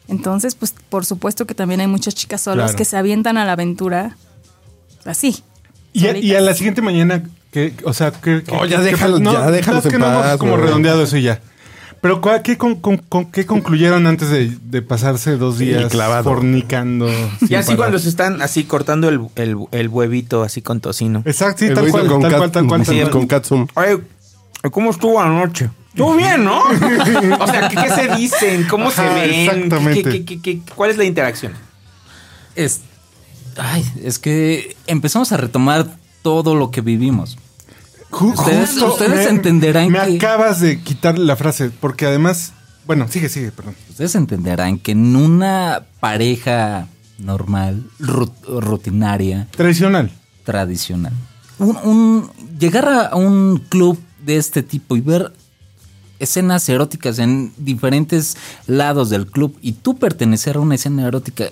Entonces, 0.07 0.55
pues 0.55 0.73
por 0.89 1.05
supuesto 1.05 1.45
que 1.45 1.53
también 1.55 1.81
hay 1.81 1.87
muchas 1.87 2.15
chicas 2.15 2.41
solas 2.41 2.67
Claro. 2.71 2.77
que 2.77 2.85
se 2.85 2.97
avientan 2.97 3.37
a 3.37 3.45
la 3.45 3.53
aventura 3.53 4.15
así. 5.05 5.43
Y 5.93 6.07
a, 6.07 6.17
y 6.17 6.35
a 6.35 6.41
la 6.41 6.53
siguiente 6.53 6.81
mañana, 6.81 7.23
que, 7.51 7.73
o 7.83 7.93
sea, 7.93 8.11
que. 8.11 8.43
que- 8.43 8.51
Oh, 8.55 8.65
ya 8.65 8.77
que- 8.77 8.83
déjalos, 8.83 9.19
no, 9.21 9.33
ya 9.33 9.49
déjalos 9.51 9.85
es 9.85 9.89
que 9.89 9.95
en 9.95 10.01
no 10.01 10.07
hemos 10.07 10.21
paz, 10.23 10.37
como 10.37 10.57
redondeado 10.57 11.03
eso 11.03 11.17
y 11.17 11.23
ya. 11.23 11.41
Pero, 11.99 12.21
¿cuál- 12.21 12.43
¿qué, 12.43 12.57
con- 12.57 12.75
con- 12.75 12.97
con- 12.97 13.31
qué 13.31 13.47
concluyeron 13.47 14.05
antes 14.05 14.29
de, 14.29 14.55
de 14.61 14.81
pasarse 14.83 15.35
dos 15.35 15.57
días 15.57 15.91
clavado. 15.91 16.23
fornicando? 16.25 17.09
Y 17.41 17.55
así 17.55 17.69
parar? 17.69 17.77
cuando 17.77 17.99
se 17.99 18.09
están 18.09 18.41
así 18.43 18.65
cortando 18.65 19.09
el, 19.09 19.19
el, 19.35 19.57
el 19.71 19.87
huevito 19.89 20.43
así 20.43 20.61
con 20.61 20.79
tocino. 20.79 21.23
Exacto, 21.25 21.59
sí, 21.61 21.65
El 21.65 21.73
tal 21.73 21.89
cual, 21.89 22.07
con 22.07 22.21
tal 22.21 22.29
cat- 22.31 22.37
cual, 22.39 22.51
tal 22.51 22.67
cual, 22.67 22.83
tal 22.85 22.85
sí, 22.95 23.01
cual. 23.01 23.11
con 23.11 23.27
Katsum. 23.27 23.67
Oye, 23.73 23.97
¿cómo 24.71 24.91
estuvo 24.91 25.19
anoche? 25.19 25.69
Estuvo 25.89 26.15
bien, 26.15 26.43
¿no? 26.43 26.61
o 27.39 27.47
sea, 27.47 27.69
¿qué, 27.69 27.75
qué 27.75 27.89
se 27.89 28.15
dicen? 28.15 28.67
¿Cómo 28.69 28.91
se 28.91 29.01
ven? 29.09 29.33
exactamente. 29.49 30.03
¿Qué- 30.03 30.25
qué- 30.25 30.41
qué- 30.41 30.59
qué- 30.63 30.73
cuál 30.75 30.91
es 30.91 30.97
la 30.97 31.05
interacción? 31.05 31.53
Es, 32.55 32.81
ay, 33.57 33.83
es 34.03 34.19
que 34.19 34.75
empezamos 34.87 35.31
a 35.31 35.37
retomar 35.37 35.87
todo 36.21 36.55
lo 36.55 36.69
que 36.71 36.81
vivimos. 36.81 37.37
Ju- 38.11 38.33
Ustedes- 38.37 38.69
justo 38.71 38.93
ustedes 38.93 39.27
entenderán 39.27 39.89
Me 39.91 39.99
que- 40.05 40.15
acabas 40.17 40.59
de 40.59 40.79
quitar 40.81 41.17
la 41.17 41.35
frase, 41.35 41.69
porque 41.71 42.05
además. 42.05 42.53
Bueno, 42.85 43.07
sigue, 43.09 43.27
sigue, 43.27 43.51
perdón. 43.51 43.75
Ustedes 43.89 44.15
entenderán 44.15 44.77
que 44.79 44.91
en 44.93 45.15
una 45.15 45.83
pareja 45.99 46.87
normal, 47.17 47.83
rut- 47.99 48.31
rutinaria, 48.47 49.47
Tradicional. 49.51 50.11
tradicional, 50.45 51.11
un, 51.59 51.75
un- 51.83 52.31
llegar 52.59 52.87
a 52.87 53.15
un 53.15 53.57
club 53.67 53.99
de 54.27 54.37
este 54.37 54.61
tipo 54.61 54.95
y 54.95 55.01
ver 55.01 55.31
escenas 56.19 56.67
eróticas 56.67 57.17
en 57.17 57.53
diferentes 57.57 58.37
lados 58.67 59.09
del 59.09 59.25
club 59.25 59.57
y 59.61 59.71
tú 59.71 59.97
pertenecer 59.97 60.57
a 60.57 60.59
una 60.59 60.75
escena 60.75 61.07
erótica 61.07 61.45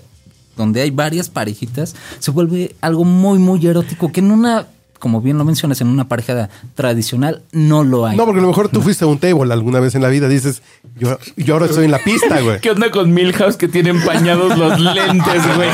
donde 0.57 0.81
hay 0.81 0.91
varias 0.91 1.29
parejitas, 1.29 1.95
se 2.19 2.31
vuelve 2.31 2.75
algo 2.81 3.03
muy, 3.03 3.39
muy 3.39 3.65
erótico 3.65 4.11
que 4.11 4.19
en 4.19 4.31
una, 4.31 4.67
como 4.99 5.21
bien 5.21 5.37
lo 5.37 5.45
mencionas, 5.45 5.79
en 5.81 5.87
una 5.87 6.07
pareja 6.07 6.49
tradicional 6.75 7.41
no 7.51 7.83
lo 7.83 8.05
hay. 8.05 8.17
No, 8.17 8.25
porque 8.25 8.39
a 8.39 8.41
lo 8.41 8.49
mejor 8.49 8.69
tú 8.69 8.81
fuiste 8.81 9.05
a 9.05 9.07
un 9.07 9.19
table 9.19 9.53
alguna 9.53 9.79
vez 9.79 9.95
en 9.95 10.01
la 10.01 10.09
vida. 10.09 10.27
Dices, 10.27 10.61
yo, 10.97 11.17
yo 11.37 11.53
ahora 11.53 11.65
estoy 11.65 11.85
en 11.85 11.91
la 11.91 12.03
pista, 12.03 12.39
güey. 12.41 12.59
¿Qué 12.61 12.71
onda 12.71 12.89
con 12.91 13.13
Milhouse 13.13 13.57
que 13.57 13.67
tiene 13.67 13.89
empañados 13.89 14.57
los 14.57 14.79
lentes, 14.79 15.55
güey? 15.55 15.69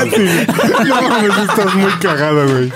No 0.86 1.02
mames, 1.02 1.38
estás 1.48 1.74
muy 1.74 1.92
cagado, 2.00 2.48
güey. 2.48 2.72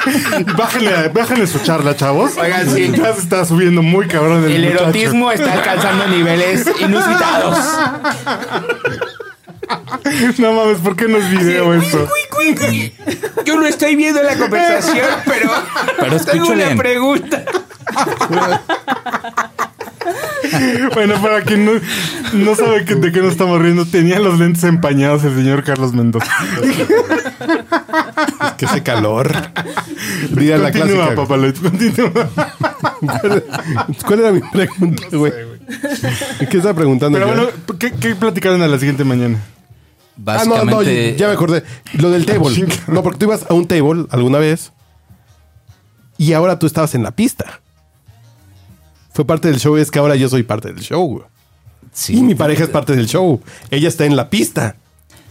Bájenle, 0.56 1.08
bájenle 1.08 1.46
su 1.46 1.58
charla, 1.60 1.94
chavos. 1.96 2.36
Oigan, 2.36 2.68
sí. 2.70 2.92
Ya 2.96 3.14
se 3.14 3.20
está 3.20 3.44
subiendo 3.44 3.82
muy 3.82 4.06
cabrón 4.08 4.44
el, 4.44 4.52
El 4.52 4.62
muchacho. 4.64 4.82
erotismo 4.84 5.30
está 5.32 5.52
alcanzando 5.52 6.06
niveles 6.08 6.66
inusitados. 6.80 7.58
No 10.38 10.52
mames, 10.52 10.78
¿por 10.78 10.96
qué 10.96 11.06
no 11.06 11.18
es 11.18 11.30
video 11.30 11.74
esto? 11.74 12.08
Yo 13.44 13.56
no 13.56 13.66
estoy 13.66 13.94
viendo 13.96 14.22
la 14.22 14.36
conversación, 14.36 15.06
pero, 15.24 15.50
Pero 15.98 16.20
tengo 16.24 16.48
una 16.48 16.74
pregunta. 16.76 17.44
Bueno, 20.94 21.20
para 21.20 21.42
quien 21.42 21.64
no, 21.66 21.72
no 22.32 22.54
sabe 22.54 22.84
que- 22.84 22.94
de 22.94 23.12
qué 23.12 23.20
nos 23.20 23.32
estamos 23.32 23.60
riendo, 23.60 23.84
tenía 23.86 24.18
los 24.18 24.38
lentes 24.38 24.64
empañados 24.64 25.22
el 25.24 25.34
señor 25.34 25.62
Carlos 25.64 25.92
Mendoza. 25.92 26.30
Es 26.62 28.52
que 28.56 28.64
ese 28.66 28.82
calor. 28.82 29.30
Diga 30.30 30.58
la 30.58 30.72
Continúa, 30.72 30.96
clásica. 31.14 31.14
Papalet, 31.16 31.60
continúa. 31.60 32.30
¿Cuál 34.06 34.20
era 34.20 34.32
mi 34.32 34.40
pregunta, 34.40 35.04
güey? 35.12 35.32
¿Qué 36.50 36.56
estaba 36.56 36.74
preguntando? 36.74 37.18
Pero 37.18 37.28
bueno, 37.28 37.48
¿qué, 37.78 37.92
qué 37.92 38.14
platicaron 38.14 38.62
a 38.62 38.68
la 38.68 38.78
siguiente 38.78 39.04
mañana? 39.04 39.38
Ah, 40.26 40.44
no, 40.46 40.64
no, 40.64 40.82
ya 40.82 41.26
me 41.28 41.32
acordé. 41.32 41.64
Lo 41.94 42.10
del 42.10 42.26
table. 42.26 42.66
No, 42.88 43.02
porque 43.02 43.18
tú 43.18 43.26
ibas 43.26 43.46
a 43.48 43.54
un 43.54 43.66
table 43.66 44.06
alguna 44.10 44.38
vez 44.38 44.72
y 46.18 46.32
ahora 46.34 46.58
tú 46.58 46.66
estabas 46.66 46.94
en 46.94 47.02
la 47.02 47.10
pista. 47.12 47.59
Fue 49.20 49.26
parte 49.26 49.48
del 49.48 49.60
show, 49.60 49.76
es 49.76 49.90
que 49.90 49.98
ahora 49.98 50.16
yo 50.16 50.30
soy 50.30 50.44
parte 50.44 50.72
del 50.72 50.80
show. 50.82 51.22
sí, 51.92 52.16
y 52.16 52.22
mi 52.22 52.34
pareja 52.34 52.64
es 52.64 52.70
parte 52.70 52.96
del 52.96 53.06
show. 53.06 53.38
Ella 53.70 53.86
está 53.86 54.06
en 54.06 54.16
la 54.16 54.30
pista 54.30 54.76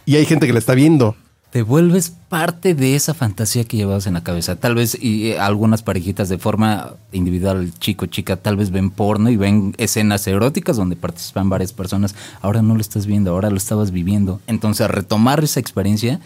y 0.06 0.16
hay 0.16 0.28
gente 0.28 0.46
que 0.46 0.54
la 0.54 0.60
está 0.60 0.76
viendo. 0.76 1.16
te 1.50 1.64
vuelves 1.64 2.12
parte 2.30 2.76
de 2.76 2.94
esa 2.94 3.16
fantasía 3.16 3.64
que 3.64 3.78
llevabas 3.78 4.06
en 4.06 4.14
la 4.14 4.22
cabeza. 4.24 4.58
Tal 4.58 4.76
vez 4.76 4.96
y, 5.02 5.30
eh, 5.32 5.40
algunas 5.40 5.82
parejitas 5.82 6.30
de 6.30 6.38
forma 6.38 6.94
individual, 7.14 7.72
chico, 7.80 8.06
chica, 8.06 8.36
tal 8.36 8.58
vez 8.58 8.70
ven 8.70 8.92
porno 8.92 9.32
y 9.32 9.38
ven 9.38 9.74
escenas 9.80 10.28
eróticas 10.28 10.78
donde 10.78 10.96
participan 10.96 11.50
varias 11.50 11.74
personas. 11.74 12.14
Ahora 12.44 12.62
no 12.62 12.76
lo 12.76 12.82
estás 12.82 13.08
viendo, 13.08 13.32
ahora 13.32 13.50
lo 13.50 13.58
estabas 13.58 13.90
viviendo. 13.90 14.40
Entonces, 14.46 14.88
retomar 14.88 15.44
esa 15.44 15.60
experiencia, 15.60 16.20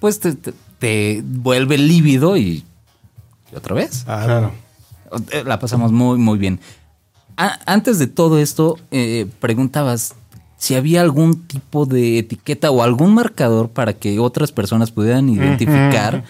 pues 0.00 0.18
te, 0.18 0.32
te- 0.34 0.54
te 0.80 1.22
vuelve 1.24 1.78
lívido 1.78 2.36
y, 2.36 2.64
y 3.52 3.56
otra 3.56 3.76
vez. 3.76 4.02
Claro. 4.02 4.50
Eh, 5.30 5.44
La 5.46 5.60
pasamos 5.60 5.92
muy, 5.92 6.18
muy 6.18 6.36
bien. 6.36 6.58
A- 7.36 7.58
antes 7.66 7.98
de 7.98 8.06
todo 8.06 8.38
esto, 8.38 8.78
eh, 8.90 9.26
preguntabas 9.40 10.14
si 10.58 10.74
había 10.74 11.02
algún 11.02 11.42
tipo 11.46 11.84
de 11.86 12.18
etiqueta 12.18 12.70
o 12.70 12.82
algún 12.82 13.14
marcador 13.14 13.68
para 13.68 13.92
que 13.92 14.18
otras 14.18 14.52
personas 14.52 14.90
pudieran 14.90 15.28
identificar 15.28 16.24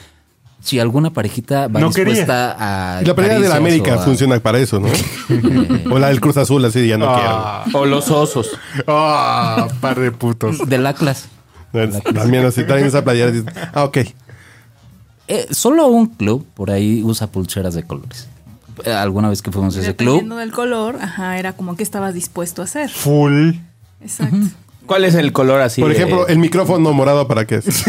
si 0.61 0.81
alguna 0.81 1.13
parejita 1.13 1.69
va 1.69 1.79
No 1.79 1.91
quería. 1.91 2.13
dispuesta 2.15 2.97
a. 2.99 3.03
Y 3.03 3.05
la 3.05 3.15
pelea 3.15 3.39
de 3.39 3.49
la 3.49 3.57
América 3.57 3.95
a- 3.95 3.99
funciona 3.99 4.41
para 4.41 4.59
eso, 4.59 4.81
¿no? 4.81 4.89
o 5.95 5.99
la 6.01 6.09
del 6.09 6.21
Cruz 6.21 6.37
Azul, 6.39 6.65
así 6.65 6.89
ya 6.89 6.99
no 6.99 7.07
O 7.73 7.87
los 7.87 8.11
osos. 8.11 8.51
Ah, 8.89 9.69
par 9.81 10.01
de 10.01 10.11
putos. 10.11 10.59
Del 10.69 10.85
Atlas. 10.87 11.29
quiero. 11.71 12.01
También 12.01 12.45
así 12.47 12.65
traen 12.65 12.87
esa 12.87 13.05
playera 13.05 13.33
ah, 13.75 13.85
ok. 13.85 13.99
Eh, 15.29 15.47
solo 15.51 15.87
un 15.89 16.07
club 16.07 16.45
por 16.55 16.71
ahí 16.71 17.03
usa 17.05 17.29
pulseras 17.29 17.75
de 17.75 17.85
colores. 17.85 18.29
Eh, 18.85 18.93
Alguna 18.93 19.29
vez 19.29 19.43
que 19.43 19.51
fuimos 19.51 19.77
a 19.77 19.81
ese 19.81 19.95
club, 19.97 20.15
Dependiendo 20.15 20.37
del 20.37 20.53
color, 20.53 20.99
ajá, 21.01 21.39
era 21.39 21.53
como 21.55 21.77
que 21.77 21.83
estabas 21.83 22.15
dispuesto 22.15 22.63
a 22.63 22.67
hacer. 22.67 22.91
Full. 22.91 23.53
Exacto. 24.01 24.37
¿Cuál 24.87 25.05
es 25.05 25.15
el 25.17 25.33
color 25.33 25.61
así? 25.63 25.81
Por 25.81 25.91
de- 25.91 25.97
ejemplo, 25.97 26.29
el 26.29 26.39
micrófono 26.39 26.93
morado, 26.93 27.27
¿para 27.27 27.45
qué 27.45 27.57
es? 27.57 27.67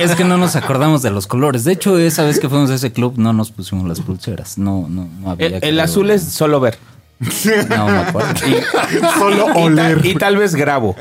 es 0.00 0.14
que 0.14 0.24
no 0.24 0.36
nos 0.36 0.56
acordamos 0.56 1.00
de 1.02 1.10
los 1.10 1.26
colores. 1.26 1.64
De 1.64 1.72
hecho, 1.72 1.98
esa 1.98 2.22
vez 2.24 2.38
que 2.38 2.48
fuimos 2.50 2.70
a 2.70 2.74
ese 2.74 2.92
club 2.92 3.14
no 3.16 3.32
nos 3.32 3.50
pusimos 3.50 3.88
las 3.88 4.00
pulseras. 4.00 4.58
No, 4.58 4.86
no, 4.90 5.08
no 5.20 5.30
había. 5.30 5.46
el, 5.46 5.54
el 5.54 5.60
creo. 5.60 5.82
azul 5.82 6.10
es 6.10 6.22
solo 6.22 6.60
ver. 6.60 6.78
No 7.70 7.86
me 7.86 7.96
acuerdo. 7.98 8.28
Solo 9.18 9.46
Y, 9.54 9.58
oler. 9.62 10.04
y 10.04 10.14
tal 10.16 10.36
vez 10.36 10.54
grabo. 10.54 10.94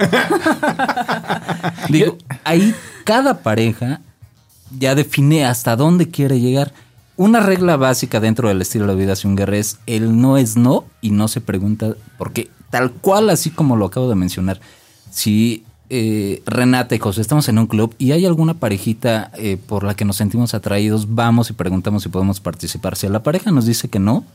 Digo, 1.90 2.18
ahí 2.46 2.74
cada 3.04 3.40
pareja 3.40 4.00
ya 4.80 4.96
define 4.96 5.46
hasta 5.46 5.76
dónde 5.76 6.10
quiere 6.10 6.40
llegar. 6.40 6.72
Una 7.18 7.40
regla 7.40 7.78
básica 7.78 8.20
dentro 8.20 8.48
del 8.50 8.62
estilo 8.62 8.88
de 8.88 8.96
vida 8.96 9.16
swinger 9.16 9.54
es 9.54 9.78
el 9.86 10.20
no 10.20 10.38
es 10.38 10.58
no 10.58 10.86
y 11.02 11.12
no 11.12 11.28
se 11.28 11.42
pregunta 11.42 11.96
porque 12.18 12.50
tal 12.70 12.92
cual 12.92 13.30
así 13.30 13.50
como 13.52 13.76
lo 13.78 13.86
acabo 13.86 14.10
de 14.10 14.16
mencionar, 14.16 14.60
si 15.12 15.64
eh, 15.90 16.42
Renata 16.46 16.96
y 16.96 17.00
José 17.00 17.22
estamos 17.22 17.48
en 17.48 17.60
un 17.60 17.68
club 17.68 17.94
y 18.00 18.12
hay 18.12 18.26
alguna 18.26 18.56
parejita 18.56 19.32
eh, 19.38 19.58
por 19.58 19.84
la 19.84 19.96
que 19.96 20.04
nos 20.04 20.18
sentimos 20.18 20.54
atraídos, 20.54 21.14
vamos 21.14 21.50
y 21.50 21.54
preguntamos 21.54 22.04
si 22.04 22.10
podemos 22.10 22.40
participar. 22.40 22.96
Si 22.96 23.08
la 23.08 23.22
pareja 23.24 23.52
nos 23.52 23.66
dice 23.66 23.88
que 23.88 24.00
no, 24.00 24.26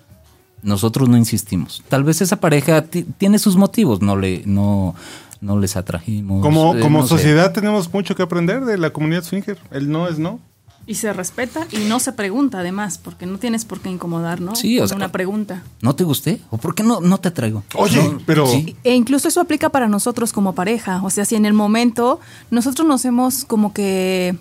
nosotros 0.62 1.08
no 1.08 1.16
insistimos. 1.16 1.82
Tal 1.88 2.04
vez 2.04 2.20
esa 2.22 2.36
pareja 2.40 2.82
ti- 2.82 3.04
tiene 3.18 3.38
sus 3.38 3.56
motivos, 3.56 4.00
no 4.00 4.16
le 4.16 4.42
no 4.46 4.94
no 5.40 5.58
les 5.58 5.74
atrajimos. 5.76 6.42
Como, 6.42 6.74
eh, 6.76 6.80
como 6.80 7.00
no 7.00 7.06
sé. 7.06 7.14
sociedad 7.16 7.52
tenemos 7.52 7.92
mucho 7.92 8.14
que 8.14 8.22
aprender 8.22 8.64
de 8.64 8.78
la 8.78 8.90
comunidad 8.90 9.24
swinger. 9.24 9.58
El 9.70 9.90
no 9.90 10.06
es 10.06 10.18
no. 10.18 10.38
Y 10.90 10.96
se 10.96 11.12
respeta 11.12 11.68
y 11.70 11.84
no 11.88 12.00
se 12.00 12.12
pregunta 12.12 12.58
además, 12.58 12.98
porque 12.98 13.24
no 13.24 13.38
tienes 13.38 13.64
por 13.64 13.78
qué 13.80 13.90
incomodar, 13.90 14.40
¿no? 14.40 14.56
Sí, 14.56 14.80
o 14.80 14.88
sea, 14.88 14.96
una 14.96 15.12
pregunta. 15.12 15.62
¿No 15.82 15.94
te 15.94 16.02
gusté? 16.02 16.40
¿O 16.50 16.58
por 16.58 16.74
qué 16.74 16.82
no, 16.82 17.00
no 17.00 17.18
te 17.18 17.30
traigo? 17.30 17.62
Oye, 17.76 18.02
No, 18.02 18.18
pero- 18.26 18.44
sí. 18.48 18.74
E 18.82 18.96
incluso 18.96 19.28
eso 19.28 19.40
aplica 19.40 19.68
para 19.68 19.86
nosotros 19.86 20.32
como 20.32 20.52
pareja. 20.56 21.00
O 21.04 21.10
sea, 21.10 21.24
si 21.24 21.36
en 21.36 21.46
el 21.46 21.52
momento 21.52 22.18
nosotros 22.50 22.88
nos 22.88 23.04
hemos 23.04 23.44
como 23.44 23.72
que 23.72 24.36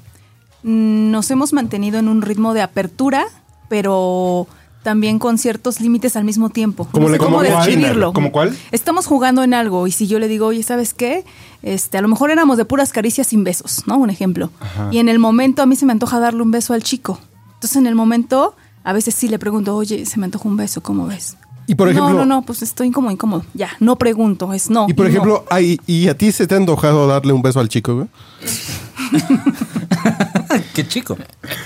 mm, 0.63 1.11
nos 1.11 1.29
hemos 1.29 1.53
mantenido 1.53 1.99
en 1.99 2.07
un 2.07 2.23
ritmo 2.23 2.55
de 2.55 2.63
apertura, 2.63 3.27
pero 3.67 4.47
también 4.89 5.19
con 5.19 5.37
ciertos 5.37 5.81
límites 5.81 6.15
al 6.15 6.23
mismo 6.23 6.49
tiempo. 6.49 6.87
Como 6.91 7.05
no 7.05 7.11
le- 7.11 7.19
sé 7.19 7.23
cómo 7.23 7.37
como 7.37 7.47
cuál, 7.47 7.63
describirlo. 7.67 8.11
¿como 8.11 8.31
cuál? 8.31 8.57
Estamos 8.71 9.05
jugando 9.05 9.43
en 9.43 9.53
algo 9.53 9.85
y 9.85 9.91
si 9.91 10.07
yo 10.07 10.17
le 10.17 10.27
digo, 10.27 10.47
oye, 10.47 10.63
¿sabes 10.63 10.95
qué? 10.95 11.23
Este, 11.61 11.99
a 11.99 12.01
lo 12.01 12.07
mejor 12.07 12.31
éramos 12.31 12.57
de 12.57 12.65
puras 12.65 12.91
caricias 12.91 13.27
sin 13.27 13.43
besos, 13.43 13.83
¿no? 13.85 13.97
Un 13.99 14.09
ejemplo. 14.09 14.49
Y 14.91 14.97
en 14.97 15.07
el 15.07 15.19
momento 15.19 15.61
a 15.61 15.67
mí 15.67 15.75
se 15.75 15.85
me 15.85 15.91
antoja 15.91 16.19
darle 16.19 16.41
un 16.41 16.49
beso 16.49 16.73
al 16.73 16.81
chico. 16.81 17.19
Entonces 17.53 17.75
en 17.77 17.85
el 17.85 17.93
momento 17.93 18.55
a 18.83 18.93
veces 18.93 19.13
sí 19.13 19.27
le 19.27 19.37
pregunto, 19.37 19.75
oye, 19.75 20.07
se 20.07 20.17
me 20.19 20.25
antoja 20.25 20.49
un 20.49 20.57
beso, 20.57 20.81
¿cómo 20.81 21.05
ves? 21.05 21.37
Y 21.67 21.75
por 21.75 21.87
ejemplo- 21.87 22.13
No, 22.13 22.19
no, 22.19 22.25
no, 22.25 22.41
pues 22.41 22.63
estoy 22.63 22.87
incómodo, 22.87 23.11
incómodo. 23.11 23.43
Ya, 23.53 23.69
no 23.79 23.95
pregunto, 23.97 24.51
es 24.53 24.71
no. 24.71 24.87
Y 24.89 24.93
por 24.95 25.05
ejemplo, 25.05 25.45
ay, 25.51 25.79
¿y 25.85 26.07
a 26.07 26.17
ti 26.17 26.31
se 26.31 26.47
te 26.47 26.55
ha 26.55 26.57
antojado 26.57 27.05
darle 27.05 27.31
un 27.31 27.43
beso 27.43 27.59
al 27.59 27.69
chico, 27.69 27.93
güey? 27.93 28.07
Qué 30.73 30.87
chico. 30.87 31.15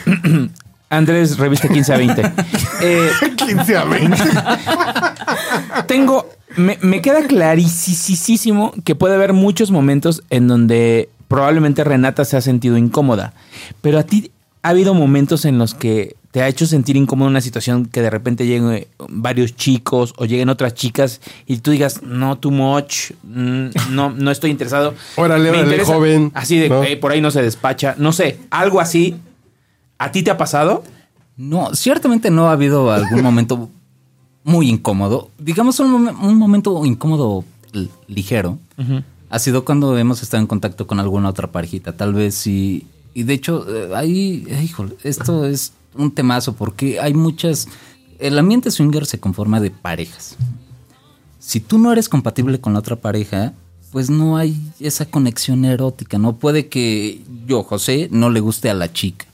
Andrés, 0.97 1.37
revista 1.37 1.67
15 1.67 1.93
a 1.93 1.97
20. 1.97 2.21
Eh, 2.85 3.09
15 3.37 3.77
a 3.77 3.83
20. 3.85 4.17
tengo. 5.87 6.29
Me, 6.55 6.77
me 6.81 7.01
queda 7.01 7.25
clarísimo 7.25 8.73
que 8.83 8.93
puede 8.93 9.15
haber 9.15 9.33
muchos 9.33 9.71
momentos 9.71 10.21
en 10.29 10.47
donde 10.47 11.09
probablemente 11.27 11.83
Renata 11.83 12.25
se 12.25 12.37
ha 12.37 12.41
sentido 12.41 12.77
incómoda. 12.77 13.33
Pero 13.81 13.97
a 13.97 14.03
ti 14.03 14.29
ha 14.61 14.69
habido 14.69 14.93
momentos 14.93 15.45
en 15.45 15.57
los 15.57 15.73
que 15.73 16.15
te 16.29 16.41
ha 16.43 16.47
hecho 16.47 16.65
sentir 16.67 16.95
incómodo 16.95 17.27
una 17.29 17.41
situación 17.41 17.85
que 17.87 18.01
de 18.01 18.09
repente 18.09 18.45
lleguen 18.45 18.85
varios 19.09 19.55
chicos 19.55 20.13
o 20.17 20.25
lleguen 20.25 20.49
otras 20.49 20.73
chicas 20.75 21.21
y 21.47 21.57
tú 21.57 21.71
digas, 21.71 22.01
no, 22.03 22.37
too 22.37 22.51
much, 22.51 23.11
mm, 23.23 23.67
no, 23.91 24.09
no 24.11 24.29
estoy 24.31 24.51
interesado. 24.51 24.93
Órale, 25.15 25.49
órale, 25.49 25.63
interesa". 25.65 25.93
joven, 25.93 26.31
Así 26.35 26.57
de, 26.59 26.69
¿no? 26.69 26.83
"Eh, 26.83 26.97
por 26.97 27.11
ahí 27.11 27.21
no 27.21 27.31
se 27.31 27.41
despacha. 27.41 27.95
No 27.97 28.11
sé, 28.13 28.37
algo 28.51 28.79
así. 28.79 29.15
¿A 30.03 30.11
ti 30.11 30.21
te 30.21 30.31
ha 30.31 30.37
pasado? 30.37 30.83
No, 31.37 31.73
ciertamente 31.75 32.29
no 32.29 32.49
ha 32.49 32.51
habido 32.51 32.91
algún 32.91 33.21
momento 33.21 33.69
muy 34.43 34.69
incómodo. 34.69 35.29
Digamos 35.37 35.79
un, 35.79 36.09
un 36.09 36.37
momento 36.37 36.85
incómodo 36.85 37.45
ligero. 38.07 38.59
Ha 39.29 39.39
sido 39.39 39.63
cuando 39.63 39.97
hemos 39.97 40.21
estado 40.21 40.41
en 40.41 40.47
contacto 40.47 40.87
con 40.87 40.99
alguna 40.99 41.29
otra 41.29 41.53
parejita. 41.53 41.95
Tal 41.95 42.13
vez 42.13 42.35
sí. 42.35 42.85
Y 43.13 43.23
de 43.23 43.33
hecho, 43.33 43.65
eh, 43.73 43.95
ahí, 43.95 44.45
eh, 44.49 44.61
híjole, 44.61 44.97
esto 45.03 45.45
es 45.45 45.71
un 45.95 46.11
temazo 46.11 46.51
porque 46.51 46.99
hay 46.99 47.13
muchas. 47.13 47.69
El 48.19 48.37
ambiente 48.37 48.71
swinger 48.71 49.05
se 49.05 49.21
conforma 49.21 49.61
de 49.61 49.71
parejas. 49.71 50.35
Si 51.39 51.61
tú 51.61 51.77
no 51.77 51.93
eres 51.93 52.09
compatible 52.09 52.59
con 52.59 52.73
la 52.73 52.79
otra 52.79 52.97
pareja, 52.97 53.53
pues 53.93 54.09
no 54.09 54.35
hay 54.35 54.59
esa 54.81 55.05
conexión 55.05 55.63
erótica. 55.63 56.17
No 56.17 56.35
puede 56.35 56.67
que 56.67 57.21
yo, 57.47 57.63
José, 57.63 58.09
no 58.11 58.29
le 58.29 58.41
guste 58.41 58.69
a 58.69 58.73
la 58.73 58.91
chica. 58.91 59.27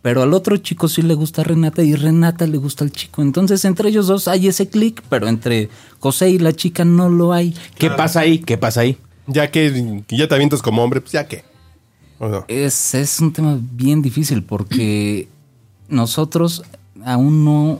Pero 0.00 0.22
al 0.22 0.32
otro 0.32 0.56
chico 0.58 0.88
sí 0.88 1.02
le 1.02 1.14
gusta 1.14 1.40
a 1.42 1.44
Renata 1.44 1.82
y 1.82 1.94
Renata 1.94 2.46
le 2.46 2.56
gusta 2.58 2.84
al 2.84 2.92
chico. 2.92 3.20
Entonces 3.20 3.64
entre 3.64 3.88
ellos 3.88 4.06
dos 4.06 4.28
hay 4.28 4.46
ese 4.46 4.68
clic, 4.68 5.02
pero 5.08 5.26
entre 5.28 5.68
José 5.98 6.30
y 6.30 6.38
la 6.38 6.52
chica 6.52 6.84
no 6.84 7.08
lo 7.08 7.32
hay. 7.32 7.54
¿Qué 7.76 7.90
pasa 7.90 8.20
ahí? 8.20 8.38
¿Qué 8.38 8.56
pasa 8.56 8.82
ahí? 8.82 8.96
Ya 9.26 9.50
que 9.50 10.02
ya 10.08 10.28
te 10.28 10.34
avientas 10.34 10.62
como 10.62 10.82
hombre, 10.84 11.00
pues 11.00 11.12
ya 11.12 11.26
que. 11.26 11.44
¿O 12.20 12.28
no? 12.28 12.44
Es, 12.48 12.94
es 12.94 13.20
un 13.20 13.32
tema 13.32 13.58
bien 13.60 14.00
difícil 14.00 14.42
porque 14.44 15.28
nosotros 15.88 16.62
aún 17.04 17.44
no... 17.44 17.78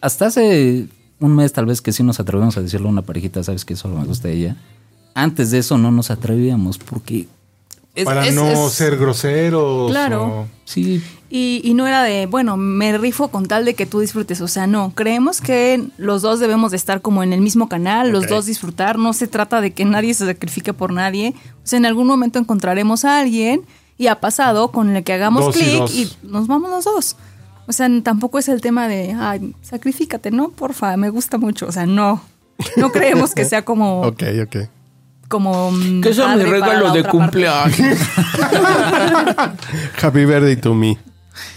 Hasta 0.00 0.26
hace 0.26 0.86
un 1.20 1.34
mes 1.34 1.52
tal 1.52 1.66
vez 1.66 1.80
que 1.80 1.92
sí 1.92 2.02
nos 2.02 2.20
atrevemos 2.20 2.56
a 2.56 2.62
decirle 2.62 2.86
a 2.86 2.90
una 2.90 3.02
parejita, 3.02 3.42
sabes 3.42 3.64
que 3.64 3.74
solo 3.76 3.96
me 3.96 4.04
gusta 4.06 4.28
ella. 4.28 4.56
Antes 5.14 5.50
de 5.50 5.58
eso 5.58 5.78
no 5.78 5.90
nos 5.90 6.10
atrevíamos 6.10 6.78
porque... 6.78 7.26
es- 7.94 8.04
Para 8.04 8.26
es- 8.26 8.34
no 8.34 8.46
es- 8.48 8.72
ser 8.72 8.96
groseros. 8.96 9.90
Claro. 9.90 10.24
o- 10.26 10.48
Sí, 10.64 11.02
Y, 11.30 11.60
y 11.62 11.74
no 11.74 11.86
era 11.86 12.02
de, 12.02 12.24
bueno, 12.24 12.56
me 12.56 12.96
rifo 12.96 13.28
con 13.28 13.46
tal 13.46 13.66
de 13.66 13.74
que 13.74 13.84
tú 13.84 14.00
disfrutes. 14.00 14.40
O 14.40 14.48
sea, 14.48 14.66
no, 14.66 14.92
creemos 14.94 15.40
que 15.42 15.86
los 15.98 16.22
dos 16.22 16.40
debemos 16.40 16.70
de 16.70 16.78
estar 16.78 17.02
como 17.02 17.22
en 17.22 17.34
el 17.34 17.42
mismo 17.42 17.68
canal, 17.68 18.10
los 18.10 18.28
dos 18.28 18.46
disfrutar. 18.46 18.98
No 18.98 19.12
se 19.12 19.26
trata 19.26 19.60
de 19.60 19.72
que 19.72 19.84
nadie 19.84 20.14
se 20.14 20.24
sacrifique 20.26 20.72
por 20.72 20.92
nadie. 20.92 21.34
O 21.62 21.66
sea, 21.66 21.76
en 21.76 21.86
algún 21.86 22.06
momento 22.06 22.38
encontraremos 22.38 23.04
a 23.04 23.18
alguien 23.18 23.62
y 23.98 24.06
ha 24.06 24.20
pasado 24.20 24.68
con 24.70 24.96
el 24.96 25.04
que 25.04 25.12
hagamos 25.12 25.54
y 25.56 25.60
clic 25.60 25.90
y, 25.90 26.10
nos 26.22 26.46
vamos 26.46 26.70
los 26.70 26.84
dos. 26.84 27.16
O 27.66 27.72
sea, 27.72 27.88
tampoco 28.02 28.38
es 28.38 28.48
el 28.48 28.62
tema 28.62 28.88
de, 28.88 29.14
ay, 29.18 29.54
sacrifícate, 29.60 30.30
¿no? 30.30 30.48
Porfa, 30.48 30.96
me 30.96 31.10
gusta 31.10 31.36
mucho. 31.36 31.66
O 31.66 31.72
sea, 31.72 31.84
no. 31.84 32.22
No 32.76 32.90
creemos 32.92 33.34
que 33.34 33.44
sea 33.44 33.66
como, 33.66 34.00
Ok, 34.00 34.22
ok. 34.44 34.56
como 35.28 35.70
mm, 35.72 36.00
Que 36.00 36.14
son 36.14 36.38
mis 36.38 36.48
regalos 36.48 36.94
de 36.94 37.04
cumpleaños. 37.04 37.76
Happy 40.02 40.24
birthday 40.24 40.56
to 40.56 40.72
me. 40.72 40.96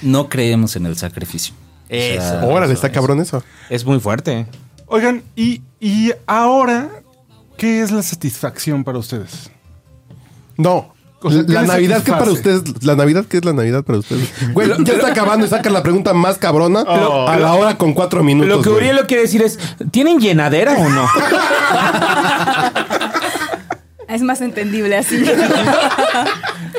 No 0.02 0.30
creemos 0.30 0.76
en 0.76 0.86
el 0.86 0.98
sacrificio. 0.98 1.54
O 1.86 1.88
sea, 1.94 2.38
Eso. 2.40 2.48
Órale, 2.48 2.74
está 2.74 2.92
cabrón 2.92 3.20
eso. 3.20 3.44
Es 3.70 3.86
muy 3.86 4.00
fuerte. 4.00 4.46
Oigan, 4.88 5.24
y, 5.36 5.62
y 5.80 6.12
ahora, 6.28 6.90
¿qué 7.58 7.82
es 7.82 7.92
la 7.92 8.02
satisfacción 8.04 8.84
para 8.84 8.98
ustedes? 8.98 9.50
No. 10.58 10.94
O 11.24 11.30
sea, 11.32 11.46
¿qué 11.46 11.54
la 11.54 11.62
Navidad, 11.64 12.02
¿qué 12.04 12.12
para 12.12 12.32
ustedes? 12.32 12.84
¿La 12.84 12.96
Navidad 12.96 13.26
qué 13.30 13.38
es 13.38 13.46
la 13.46 13.54
Navidad 13.54 13.84
para 13.84 14.00
ustedes? 14.00 14.28
Güey, 14.54 14.70
ya 14.84 14.94
está 14.94 15.08
acabando 15.10 15.46
y 15.46 15.50
saca 15.50 15.70
la 15.70 15.84
pregunta 15.84 16.14
más 16.14 16.38
cabrona 16.40 16.82
Oh. 16.82 17.28
a 17.28 17.38
la 17.38 17.54
hora 17.54 17.78
con 17.78 17.94
cuatro 17.94 18.24
minutos. 18.24 18.50
Lo 18.50 18.62
que. 18.64 18.70
Uriel 18.70 18.96
lo 18.96 19.06
quiere 19.06 19.22
decir 19.24 19.42
es, 19.44 19.60
¿tienen 19.92 20.20
llenadera 20.20 20.74
o 20.80 20.90
no? 20.90 21.06
Es 24.12 24.22
más 24.22 24.41
entendible 24.41 24.97
así. 24.97 25.24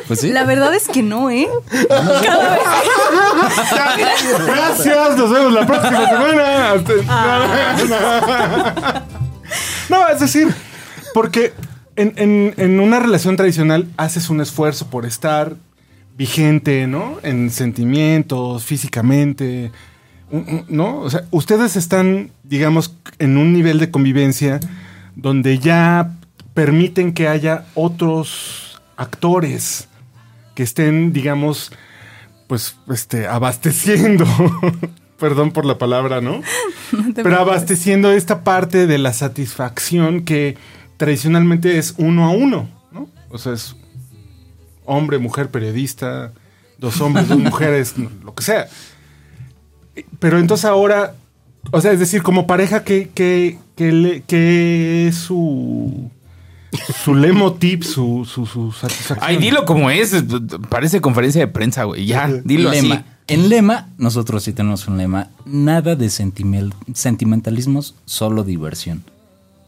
Pues 0.09 0.21
sí. 0.21 0.31
La 0.31 0.45
verdad 0.45 0.75
es 0.75 0.89
que 0.89 1.01
no, 1.03 1.31
¿eh? 1.31 1.49
Cada 1.89 2.51
vez 2.51 2.63
Gracias, 4.47 5.17
nos 5.17 5.31
vemos 5.31 5.53
la 5.53 5.65
próxima 5.67 6.07
semana. 6.09 6.73
Hasta- 6.73 6.93
No, 9.89 10.09
es 10.09 10.21
decir, 10.21 10.49
porque 11.15 11.53
en, 11.97 12.13
en- 12.17 12.55
en 12.57 12.81
una 12.81 12.99
relación 13.01 13.37
tradicional 13.37 13.87
haces 13.97 14.29
un 14.31 14.41
esfuerzo 14.41 14.89
por 14.89 15.07
estar 15.07 15.55
vigente, 16.17 16.87
¿no? 16.87 17.19
En 17.23 17.51
sentimientos, 17.51 18.65
físicamente, 18.65 19.71
¿no? 20.69 20.99
O 21.01 21.11
sea, 21.11 21.25
ustedes 21.31 21.77
están, 21.77 22.31
digamos, 22.45 22.95
en 23.19 23.37
un 23.37 23.53
nivel 23.53 23.79
de 23.79 23.91
convivencia 23.91 24.61
donde 25.15 25.59
ya 25.59 26.11
permiten 26.55 27.13
que 27.13 27.29
haya 27.29 27.67
otros 27.75 28.81
actores 28.97 29.89
que 30.55 30.63
estén, 30.63 31.13
digamos, 31.13 31.73
pues, 32.47 32.77
este, 32.91 33.27
abasteciendo. 33.27 34.27
Perdón 35.19 35.53
por 35.53 35.65
la 35.65 35.79
palabra, 35.79 36.21
¿no? 36.21 36.41
Pero 37.15 37.39
abasteciendo 37.39 38.13
esta 38.13 38.43
parte 38.45 38.87
de 38.87 38.99
la 38.99 39.13
satisfacción 39.13 40.25
que 40.25 40.57
tradicionalmente 40.97 41.79
es 41.79 41.95
uno 41.97 42.25
a 42.27 42.31
uno, 42.31 42.69
¿no? 42.91 43.09
O 43.31 43.39
sea, 43.39 43.53
es 43.53 43.77
hombre, 44.85 45.19
mujer, 45.19 45.51
periodista, 45.51 46.33
dos 46.79 47.01
hombres, 47.01 47.29
dos 47.29 47.39
mujeres, 47.51 47.95
lo 47.97 48.35
que 48.35 48.43
sea. 48.43 48.67
Pero 50.19 50.39
entonces 50.39 50.65
ahora, 50.65 51.15
o 51.71 51.81
sea, 51.81 51.93
es 51.93 52.01
decir, 52.01 52.23
como 52.23 52.47
pareja, 52.47 52.83
¿qué, 52.83 53.11
qué, 53.15 53.59
qué 53.77 54.23
qué 54.27 55.09
es 55.09 55.17
su, 55.17 56.11
su 57.05 57.15
lemo 57.15 57.55
tip, 57.55 57.83
su, 57.83 58.25
su, 58.29 58.47
su 58.47 58.73
satisfacción? 58.73 59.19
Ay, 59.21 59.37
dilo 59.37 59.65
como 59.65 59.91
es. 59.91 60.15
Parece 60.69 61.01
conferencia 61.01 61.41
de 61.41 61.49
prensa, 61.49 61.85
güey. 61.85 62.07
Ya, 62.07 62.29
dilo 62.45 62.71
lema. 62.71 62.95
así. 62.97 63.05
En 63.29 63.49
lema, 63.49 63.89
nosotros 63.99 64.43
sí 64.43 64.53
tenemos 64.53 64.89
un 64.89 64.99
lema. 64.99 65.29
Nada 65.47 65.95
de 65.97 66.07
sentimel- 66.07 66.75
sentimentalismos, 66.93 67.95
solo 68.05 68.43
diversión. 68.45 69.03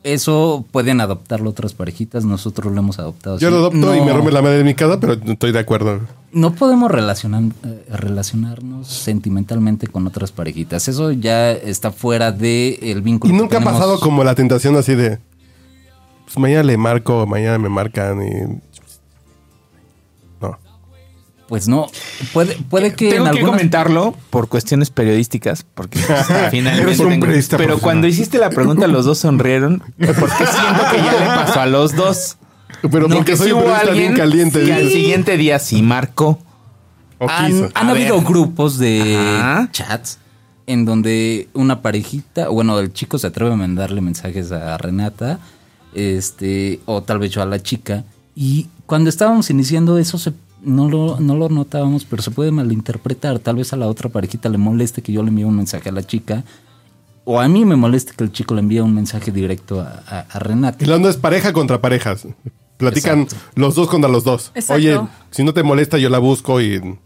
Eso 0.03 0.67
pueden 0.71 1.01
adoptarlo 1.01 1.49
otras 1.49 1.73
parejitas, 1.73 2.27
nosotros 2.27 2.71
lo 2.75 2.79
hemos 2.81 2.99
adoptado. 2.99 3.39
Yo 3.39 3.49
así. 3.49 3.55
lo 3.55 3.61
adopto 3.61 3.95
y 3.95 4.01
me 4.03 4.13
rompe 4.13 4.33
la 4.33 4.43
madre 4.43 4.59
de 4.59 4.65
mi 4.65 4.75
casa, 4.75 5.01
pero 5.01 5.15
estoy 5.15 5.51
de 5.53 5.59
acuerdo. 5.61 6.01
no 6.33 6.53
podemos 6.55 6.91
relacionar, 6.91 7.45
eh, 7.65 7.87
relacionarnos 7.91 8.89
sentimentalmente 8.89 9.87
con 9.87 10.07
otras 10.07 10.31
parejitas. 10.31 10.89
Eso 10.89 11.13
ya 11.13 11.53
está 11.53 11.91
fuera 11.91 12.33
del 12.33 12.77
el 12.83 12.99
Y 12.99 13.01
vínculo. 13.01 13.33
que 13.33 13.39
nunca 13.41 13.59
ha 13.59 13.61
pasado 13.63 13.99
como 14.01 14.25
la 14.25 14.35
tentación 14.35 14.77
así 14.77 14.95
de. 14.95 15.21
Pues 16.35 16.43
mañana 16.43 16.63
le 16.65 16.77
marco, 16.77 17.27
mañana 17.27 17.59
me 17.59 17.69
marcan 17.69 18.21
y. 18.23 18.61
No. 20.41 20.59
Pues 21.49 21.69
no. 21.69 21.87
Puede, 22.33 22.57
puede 22.69 22.95
que 22.95 23.11
Tengo 23.11 23.27
en 23.27 23.33
que 23.33 23.39
algunas- 23.39 23.57
comentarlo 23.57 24.17
por 24.31 24.49
cuestiones 24.49 24.91
periodísticas, 24.91 25.65
porque 25.75 26.01
pues, 26.01 26.31
al 26.31 26.51
final 26.51 26.79
Eres 26.81 26.99
un 27.01 27.21
periodista 27.21 27.57
Pero 27.57 27.79
cuando 27.79 28.07
hiciste 28.07 28.39
la 28.39 28.51
pregunta, 28.51 28.87
los 28.89 29.05
dos 29.05 29.19
sonrieron, 29.19 29.83
porque 29.99 30.47
siento 30.47 30.83
que 30.91 30.97
ya 30.99 31.13
le 31.21 31.27
pasó 31.27 31.61
a 31.61 31.67
los 31.67 31.95
dos. 31.95 32.37
Pero 32.83 33.09
No, 33.09 33.17
porque 33.17 33.33
que 33.33 33.37
soy 33.39 33.53
un 33.53 33.61
periodista 33.63 33.93
bien 33.93 34.05
alguien 34.09 34.17
caliente. 34.17 34.65
que 34.65 34.73
al 34.75 34.89
siguiente 34.91 35.37
día 35.37 35.59
sí 35.59 35.83
marcó. 35.83 36.39
O 37.19 37.29
han, 37.31 37.47
quiso. 37.53 37.69
han 37.75 37.87
A 37.87 37.91
habido 37.93 38.17
ver. 38.17 38.25
grupos 38.27 38.79
de 38.79 39.17
Ajá. 39.17 39.69
chats 39.71 40.19
en 40.67 40.85
donde 40.85 41.49
una 41.55 41.81
parejita, 41.83 42.49
bueno, 42.49 42.79
el 42.81 42.93
chico 42.93 43.19
se 43.19 43.27
atreve 43.29 43.53
a 43.53 43.57
mandarle 43.57 44.01
mensajes 44.01 44.51
a 44.51 44.77
Renata, 44.79 45.39
este, 45.95 46.81
o 46.87 47.03
tal 47.03 47.19
vez 47.19 47.31
yo 47.31 47.43
a 47.43 47.47
la 47.47 47.63
chica, 47.63 48.05
y 48.35 48.69
cuando 48.87 49.09
estábamos 49.11 49.49
iniciando 49.51 49.97
eso 49.99 50.19
se, 50.19 50.33
no, 50.63 50.89
lo, 50.89 51.19
no 51.21 51.37
lo 51.37 51.49
notábamos, 51.49 52.05
pero 52.05 52.23
se 52.23 52.31
puede 52.31 52.51
malinterpretar. 52.51 53.39
Tal 53.39 53.57
vez 53.57 53.73
a 53.73 53.77
la 53.77 53.87
otra 53.87 54.09
parejita 54.09 54.49
le 54.49 54.59
moleste 54.59 55.03
que 55.03 55.13
yo 55.13 55.23
le 55.23 55.29
envíe 55.29 55.45
un 55.45 55.57
mensaje 55.57 55.89
a 55.89 55.93
la 55.93 56.03
chica, 56.03 56.45
o 57.25 57.41
a 57.41 57.49
mí 57.49 57.65
me 57.65 57.77
moleste 57.77 58.13
que 58.17 58.25
el 58.25 58.33
chico 58.33 58.55
le 58.55 58.61
envíe 58.61 58.81
un 58.81 58.95
mensaje 58.95 59.31
directo 59.31 59.81
a, 59.81 60.03
a- 60.07 60.27
a 60.31 60.39
Renata. 60.39 60.85
Y 60.85 60.87
la 60.87 60.97
onda 60.97 61.09
es 61.11 61.17
pareja 61.17 61.53
contra 61.53 61.81
parejas. 61.81 62.27
Platican 62.77 63.21
Exacto. 63.23 63.45
los 63.55 63.77
dos 63.77 63.89
contra 63.89 64.11
los 64.11 64.25
dos. 64.25 64.51
Exacto. 64.55 64.75
Oye, 64.75 65.01
si 65.31 65.45
no 65.45 65.55
te 65.55 65.63
molesta, 65.63 65.97
yo 65.97 66.11
la 66.11 66.19
busco 66.19 66.61
y. 66.61 66.99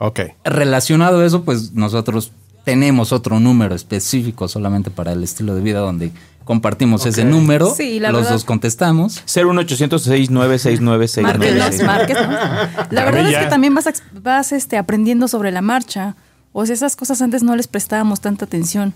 Ok. 0.00 0.20
Relacionado 0.44 1.20
a 1.20 1.24
eso, 1.24 1.44
pues 1.44 1.72
nosotros 1.72 2.32
tenemos 2.68 3.12
otro 3.12 3.40
número 3.40 3.74
específico 3.74 4.46
solamente 4.46 4.90
para 4.90 5.12
el 5.12 5.24
estilo 5.24 5.54
de 5.54 5.62
vida 5.62 5.78
donde 5.80 6.12
compartimos 6.44 7.06
ese 7.06 7.24
número, 7.24 7.74
Sí, 7.74 7.98
la 7.98 8.10
los 8.10 8.20
verdad. 8.22 8.32
dos 8.34 8.44
contestamos. 8.44 9.22
01800-696969. 9.26 11.22
Márquenos, 11.22 11.82
Márquez, 11.82 12.16
¿no? 12.20 12.28
La 12.90 13.04
verdad 13.04 13.28
es 13.30 13.38
que 13.38 13.46
también 13.46 13.74
vas, 13.74 13.88
vas 14.12 14.52
este, 14.52 14.76
aprendiendo 14.78 15.28
sobre 15.28 15.50
la 15.50 15.60
marcha. 15.62 16.14
O 16.52 16.64
sea, 16.66 16.74
esas 16.74 16.96
cosas 16.96 17.20
antes 17.22 17.42
no 17.42 17.56
les 17.56 17.68
prestábamos 17.68 18.20
tanta 18.20 18.44
atención. 18.44 18.94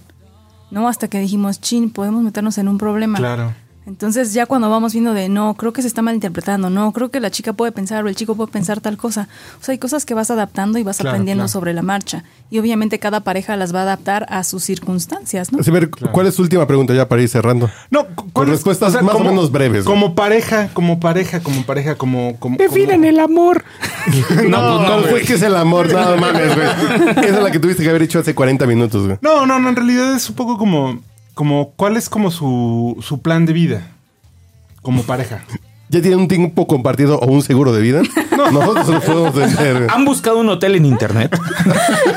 ¿No? 0.70 0.89
Hasta 0.89 1.09
que 1.09 1.18
dijimos, 1.20 1.61
chin, 1.61 1.91
podemos 1.91 2.23
meternos 2.23 2.57
en 2.59 2.68
un 2.68 2.79
problema. 2.79 3.18
Claro. 3.18 3.55
Entonces 3.85 4.33
ya 4.33 4.47
cuando 4.47 4.70
vamos 4.70 4.93
viendo 4.93 5.12
de 5.12 5.29
no, 5.29 5.55
creo 5.55 5.73
que 5.73 5.83
se 5.83 5.89
está 5.89 6.03
malinterpretando, 6.03 6.70
no, 6.70 6.93
creo 6.93 7.11
que 7.11 7.18
la 7.20 7.31
chica 7.31 7.53
puede 7.53 7.73
pensar 7.73 8.05
o 8.05 8.09
el 8.09 8.14
chico 8.16 8.37
puede 8.37 8.51
pensar 8.53 8.81
tal 8.81 8.97
cosa. 8.97 9.29
O 9.61 9.64
sea, 9.64 9.73
hay 9.73 9.79
cosas 9.79 10.07
que 10.07 10.14
vas 10.14 10.31
adaptando 10.31 10.79
y 10.79 10.83
vas 10.85 10.99
Claro, 10.99 11.11
aprendiendo 11.11 11.43
claro. 11.43 11.49
sobre 11.53 11.75
la 11.75 11.83
marcha. 11.83 12.23
Y 12.53 12.59
obviamente 12.59 12.99
cada 12.99 13.21
pareja 13.21 13.57
las 13.57 13.75
va 13.75 13.79
a 13.79 13.83
adaptar 13.85 14.27
a 14.29 14.45
sus 14.45 14.63
circunstancias, 14.63 15.51
¿no? 15.53 15.61
Así, 15.61 15.71
a 15.71 15.73
ver, 15.73 15.89
¿cuál 15.89 16.27
es 16.27 16.37
tu 16.37 16.43
última 16.43 16.67
pregunta 16.67 16.93
ya 16.93 17.09
para 17.09 17.23
ir 17.23 17.29
cerrando? 17.31 17.71
No, 17.91 18.07
Con 18.15 18.29
¿cuál 18.29 18.49
es- 18.49 18.53
respuestas 18.57 19.03
más 19.03 19.15
o 19.15 19.21
menos 19.21 19.51
breves. 19.51 19.85
Como 19.87 20.15
pareja, 20.15 20.69
como 20.75 21.01
pareja, 21.01 21.41
como 21.43 21.63
pareja, 21.63 21.95
como. 21.95 22.37
como 22.39 22.59
Definen 22.59 23.07
el 23.07 23.21
amor. 23.21 23.65
No, 24.51 24.83
no, 24.83 24.99
güey. 24.99 25.11
fue 25.11 25.21
que 25.23 25.33
es 25.35 25.43
el 25.43 25.57
amor, 25.57 25.91
no 25.91 26.17
mames, 26.19 26.55
güey. 26.55 26.67
Esa 27.25 27.37
es 27.39 27.43
la 27.43 27.51
que 27.51 27.59
tuviste 27.59 27.83
que 27.85 27.89
haber 27.89 28.03
hecho 28.03 28.19
hace 28.19 28.35
40 28.35 28.67
minutos, 28.67 29.07
güey. 29.07 29.17
No, 29.23 29.47
no, 29.47 29.59
no, 29.59 29.71
en 29.71 29.77
realidad 29.77 30.15
es 30.15 30.29
un 30.29 30.35
poco 30.37 30.59
como. 30.59 31.01
como 31.33 31.71
¿Cuál 31.77 31.97
es 31.97 32.11
como 32.11 32.31
su, 32.31 32.99
su 33.01 33.23
plan 33.23 33.47
de 33.47 33.55
vida? 33.55 33.87
Como 34.83 35.05
pareja. 35.05 35.43
¿Ya 35.93 36.01
tienen 36.01 36.20
un 36.20 36.28
tiempo 36.28 36.66
compartido 36.66 37.18
o 37.18 37.26
un 37.26 37.43
seguro 37.43 37.70
de 37.74 37.82
vida? 37.82 38.01
Nosotros 38.30 38.88
lo 38.88 39.01
podemos 39.03 39.34
vender. 39.34 39.88
¿Han 39.90 40.07
buscado 40.07 40.38
un 40.38 40.49
hotel 40.49 40.76
en 40.76 40.86
internet? 40.86 41.38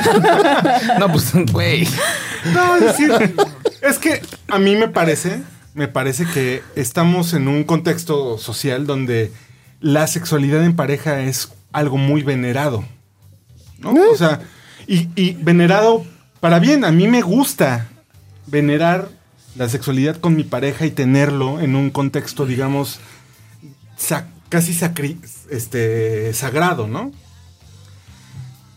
no, 0.99 1.11
pues, 1.11 1.33
güey. 1.51 1.85
No, 2.53 2.77
es 2.77 2.81
decir, 2.83 3.11
es 3.81 3.99
que 3.99 4.21
a 4.47 4.59
mí 4.59 4.77
me 4.77 4.87
parece, 4.87 5.41
me 5.73 5.89
parece 5.89 6.25
que 6.25 6.63
estamos 6.77 7.33
en 7.33 7.49
un 7.49 7.65
contexto 7.65 8.37
social 8.37 8.87
donde 8.87 9.33
la 9.81 10.07
sexualidad 10.07 10.63
en 10.63 10.77
pareja 10.77 11.19
es 11.19 11.51
algo 11.73 11.97
muy 11.97 12.23
venerado. 12.23 12.85
¿no? 13.79 13.93
O 14.09 14.15
sea, 14.15 14.39
y, 14.87 15.09
y 15.17 15.33
venerado 15.33 16.05
para 16.39 16.59
bien. 16.59 16.85
A 16.85 16.93
mí 16.93 17.09
me 17.09 17.21
gusta 17.21 17.89
venerar 18.47 19.09
la 19.57 19.67
sexualidad 19.67 20.15
con 20.15 20.37
mi 20.37 20.45
pareja 20.45 20.85
y 20.85 20.91
tenerlo 20.91 21.59
en 21.59 21.75
un 21.75 21.89
contexto, 21.89 22.45
digamos, 22.45 23.01
casi 24.49 24.73
sacri- 24.73 25.19
este, 25.49 26.33
sagrado, 26.33 26.87
¿no? 26.87 27.11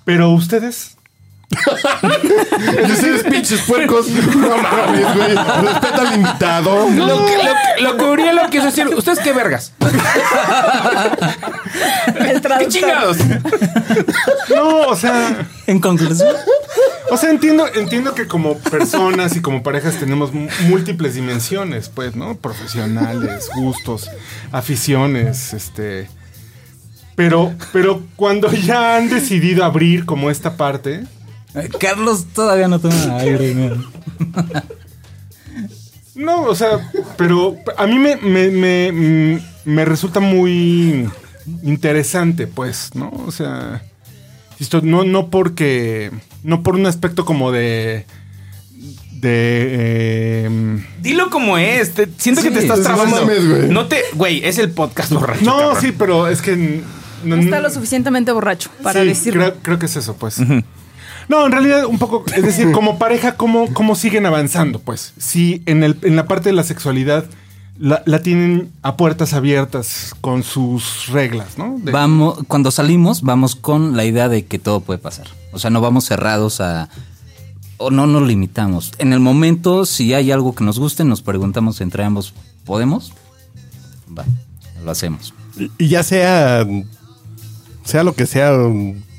Pero 0.05 0.31
ustedes... 0.31 0.95
Ustedes 2.93 3.23
pinches 3.25 3.63
puercos. 3.63 4.07
No 4.09 4.59
mames, 4.59 5.15
güey. 5.15 5.35
Respeta 5.35 6.03
al 6.09 6.15
invitado. 6.17 6.89
Lo 6.91 7.25
que, 7.25 7.37
lo, 7.37 7.43
que- 7.55 7.83
lo 7.83 7.97
que 7.97 8.05
Uriel 8.05 8.39
quiso 8.51 8.65
decir, 8.67 8.87
¿ustedes 8.89 9.19
qué 9.21 9.33
vergas? 9.33 9.73
El 12.17 12.41
¿Qué 12.43 12.69
chingados? 12.69 13.17
No, 14.55 14.81
o 14.89 14.97
sea... 14.97 15.47
En 15.67 15.81
conclusión, 15.81 16.35
O 17.11 17.17
sea, 17.17 17.31
entiendo, 17.31 17.67
entiendo 17.75 18.15
que 18.15 18.27
como 18.27 18.59
personas 18.59 19.37
y 19.37 19.41
como 19.41 19.63
parejas 19.63 19.99
tenemos 19.99 20.33
múltiples 20.69 21.15
dimensiones, 21.15 21.89
pues, 21.89 22.15
¿no? 22.17 22.37
Profesionales, 22.37 23.49
gustos, 23.57 24.11
aficiones, 24.53 25.53
este. 25.55 26.09
Pero, 27.15 27.55
pero 27.73 28.03
cuando 28.17 28.51
ya 28.53 28.97
han 28.97 29.09
decidido 29.09 29.65
abrir 29.65 30.05
como 30.05 30.31
esta 30.31 30.57
parte, 30.57 31.05
eh, 31.55 31.69
Carlos 31.81 32.27
todavía 32.33 32.69
no 32.69 32.79
toma 32.79 33.17
aire. 33.19 33.55
no, 36.15 36.43
o 36.43 36.55
sea, 36.55 36.91
pero 37.17 37.57
a 37.77 37.87
mí 37.87 37.99
me, 37.99 38.17
me, 38.17 38.51
me, 38.51 38.93
mm, 38.93 39.41
me 39.65 39.85
resulta 39.85 40.21
muy 40.21 41.09
interesante, 41.63 42.47
pues, 42.47 42.91
¿no? 42.95 43.11
O 43.27 43.33
sea, 43.33 43.83
esto 44.61 44.81
no, 44.83 45.05
no 45.05 45.31
porque, 45.31 46.11
no 46.43 46.63
por 46.63 46.75
un 46.77 46.87
aspecto 46.87 47.25
como 47.25 47.51
de, 47.53 48.05
de, 49.13 50.45
em, 50.45 50.85
Dilo 51.01 51.31
como 51.31 51.59
es. 51.59 51.93
te- 51.95 52.09
siento 52.19 52.43
que 52.43 52.51
te 52.51 52.61
estás 52.61 52.79
no 52.79 52.85
trabando. 52.85 53.17
mames, 53.17 53.49
güey. 53.49 53.69
No 53.69 53.87
te, 53.87 54.03
güey, 54.15 54.45
es 54.45 54.59
el 54.59 54.71
podcast 54.71 55.13
borracho. 55.13 55.45
No, 55.45 55.59
cabrón. 55.59 55.77
sí, 55.81 55.93
pero 55.97 56.29
es 56.29 56.41
que. 56.43 56.83
No 57.25 57.35
está 57.37 57.61
lo 57.61 57.69
suficientemente 57.71 58.31
borracho 58.31 58.71
para 58.83 59.01
sí, 59.03 59.09
decirlo. 59.09 59.43
Creo, 59.43 59.55
creo 59.63 59.79
que 59.81 59.87
es 59.87 59.97
eso, 59.97 60.17
pues. 60.17 60.37
No, 61.29 61.45
en 61.47 61.53
realidad, 61.53 61.85
un 61.87 61.99
poco. 61.99 62.25
Es 62.35 62.43
decir, 62.45 62.71
como 62.73 62.99
pareja, 62.99 63.37
¿cómo, 63.37 63.73
cómo 63.75 63.97
siguen 63.97 64.25
avanzando? 64.25 64.79
Pues. 64.79 65.15
Si 65.19 65.63
en, 65.67 65.83
el, 65.83 65.97
en 66.03 66.15
la 66.17 66.27
parte 66.27 66.49
de 66.51 66.55
la 66.55 66.63
sexualidad 66.63 67.25
la, 67.79 68.03
la 68.07 68.21
tienen 68.23 68.71
a 68.83 68.97
puertas 68.97 69.33
abiertas 69.35 70.15
con 70.21 70.43
sus 70.43 71.09
reglas, 71.09 71.59
¿no? 71.59 71.77
De- 71.79 71.93
Vamos, 71.93 72.39
cuando 72.49 72.71
salimos, 72.71 73.23
vamos 73.23 73.55
con 73.57 73.97
la 73.97 74.05
idea 74.05 74.29
de 74.29 74.45
que 74.47 74.59
todo 74.59 74.81
puede 74.81 74.99
pasar. 74.99 75.27
O 75.53 75.59
sea, 75.59 75.71
no 75.71 75.81
vamos 75.81 76.05
cerrados 76.05 76.61
a. 76.61 76.89
O 77.77 77.91
no 77.93 78.07
nos 78.09 78.27
limitamos. 78.27 78.93
En 78.99 79.13
el 79.13 79.21
momento, 79.21 79.87
si 79.87 80.13
hay 80.13 80.33
algo 80.33 80.55
que 80.55 80.65
nos 80.65 80.79
guste, 80.81 81.05
nos 81.05 81.23
preguntamos 81.23 81.81
entre 81.81 82.03
ambos, 82.05 82.35
¿podemos? 82.65 83.13
Va, 84.17 84.25
lo 84.85 84.91
hacemos. 84.91 85.33
Y 85.79 85.89
ya 85.89 86.03
sea. 86.03 86.67
Sea 87.85 88.03
lo 88.05 88.15
que 88.15 88.27
sea, 88.27 88.53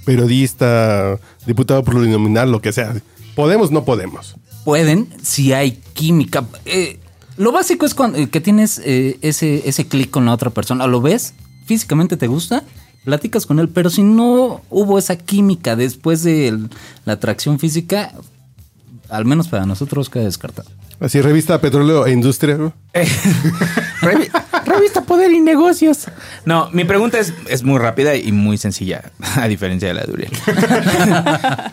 periodista, 0.05 1.17
diputado 1.45 1.83
plurinominal, 1.83 2.51
lo 2.51 2.61
que 2.61 2.71
sea. 2.71 2.93
¿Podemos? 3.35 3.71
No 3.71 3.83
podemos. 3.85 4.35
Pueden 4.65 5.07
si 5.23 5.53
hay 5.53 5.81
química. 5.93 6.43
Eh, 6.65 6.99
lo 7.39 7.51
básico 7.53 7.85
es 7.85 7.93
cuando, 7.95 8.17
eh, 8.19 8.29
que 8.29 8.41
tienes 8.41 8.79
eh, 8.83 9.17
ese, 9.21 9.67
ese 9.67 9.87
clic 9.87 10.09
con 10.11 10.25
la 10.25 10.33
otra 10.33 10.49
persona. 10.49 10.85
¿Lo 10.87 10.99
ves? 11.01 11.33
Físicamente 11.65 12.17
te 12.17 12.27
gusta, 12.27 12.63
platicas 13.05 13.45
con 13.45 13.59
él, 13.59 13.69
pero 13.69 13.89
si 13.89 14.03
no 14.03 14.61
hubo 14.69 14.99
esa 14.99 15.15
química 15.15 15.75
después 15.75 16.21
de 16.23 16.49
el- 16.49 16.69
la 17.05 17.13
atracción 17.13 17.57
física, 17.57 18.11
al 19.09 19.23
menos 19.25 19.47
para 19.47 19.65
nosotros 19.65 20.09
queda 20.09 20.25
descartado. 20.25 20.69
Así, 20.99 21.21
revista 21.21 21.61
Petróleo 21.61 22.05
e 22.05 22.11
Industria. 22.11 22.57
Revi- 24.01 24.29
Revista 24.65 25.01
Poder 25.03 25.31
y 25.31 25.39
Negocios. 25.39 26.07
No, 26.43 26.69
mi 26.73 26.83
pregunta 26.83 27.19
es, 27.19 27.33
es 27.47 27.63
muy 27.63 27.79
rápida 27.79 28.15
y 28.17 28.33
muy 28.33 28.57
sencilla, 28.57 29.11
a 29.37 29.47
diferencia 29.47 29.87
de 29.87 29.93
la 29.93 30.03
de 30.03 30.11
Uriel. 30.11 30.31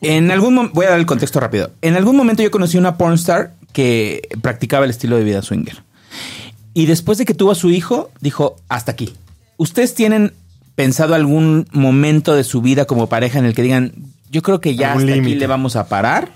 en 0.00 0.30
algún 0.30 0.54
momento, 0.54 0.74
voy 0.74 0.86
a 0.86 0.90
dar 0.90 0.98
el 1.00 1.06
contexto 1.06 1.40
rápido. 1.40 1.72
En 1.82 1.96
algún 1.96 2.16
momento 2.16 2.42
yo 2.42 2.50
conocí 2.50 2.78
una 2.78 2.96
pornstar 2.96 3.54
que 3.72 4.28
practicaba 4.42 4.84
el 4.84 4.90
estilo 4.90 5.16
de 5.16 5.24
vida 5.24 5.42
swinger. 5.42 5.82
Y 6.74 6.86
después 6.86 7.18
de 7.18 7.24
que 7.24 7.34
tuvo 7.34 7.50
a 7.50 7.54
su 7.54 7.70
hijo, 7.70 8.10
dijo, 8.20 8.56
hasta 8.68 8.92
aquí. 8.92 9.14
¿Ustedes 9.56 9.94
tienen 9.94 10.32
pensado 10.74 11.14
algún 11.14 11.66
momento 11.72 12.34
de 12.34 12.44
su 12.44 12.62
vida 12.62 12.84
como 12.86 13.08
pareja 13.08 13.38
en 13.38 13.44
el 13.44 13.54
que 13.54 13.62
digan, 13.62 13.92
yo 14.30 14.42
creo 14.42 14.60
que 14.60 14.76
ya 14.76 14.92
hasta 14.92 15.12
aquí 15.20 15.34
le 15.34 15.46
vamos 15.46 15.76
a 15.76 15.88
parar? 15.88 16.30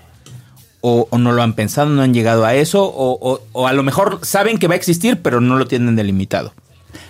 O, 0.81 1.07
o 1.09 1.17
no 1.17 1.31
lo 1.31 1.41
han 1.41 1.53
pensado, 1.53 1.89
no 1.89 2.03
han 2.03 2.13
llegado 2.13 2.45
a 2.45 2.53
eso, 2.53 2.83
o, 2.85 3.17
o- 3.19 3.41
o 3.53 3.67
a 3.67 3.73
lo 3.73 3.81
mejor 3.81 4.19
saben 4.23 4.59
que 4.59 4.67
va 4.67 4.75
a 4.75 4.77
existir, 4.77 5.19
pero 5.21 5.41
no 5.41 5.57
lo 5.57 5.65
tienen 5.67 5.95
delimitado. 5.95 6.53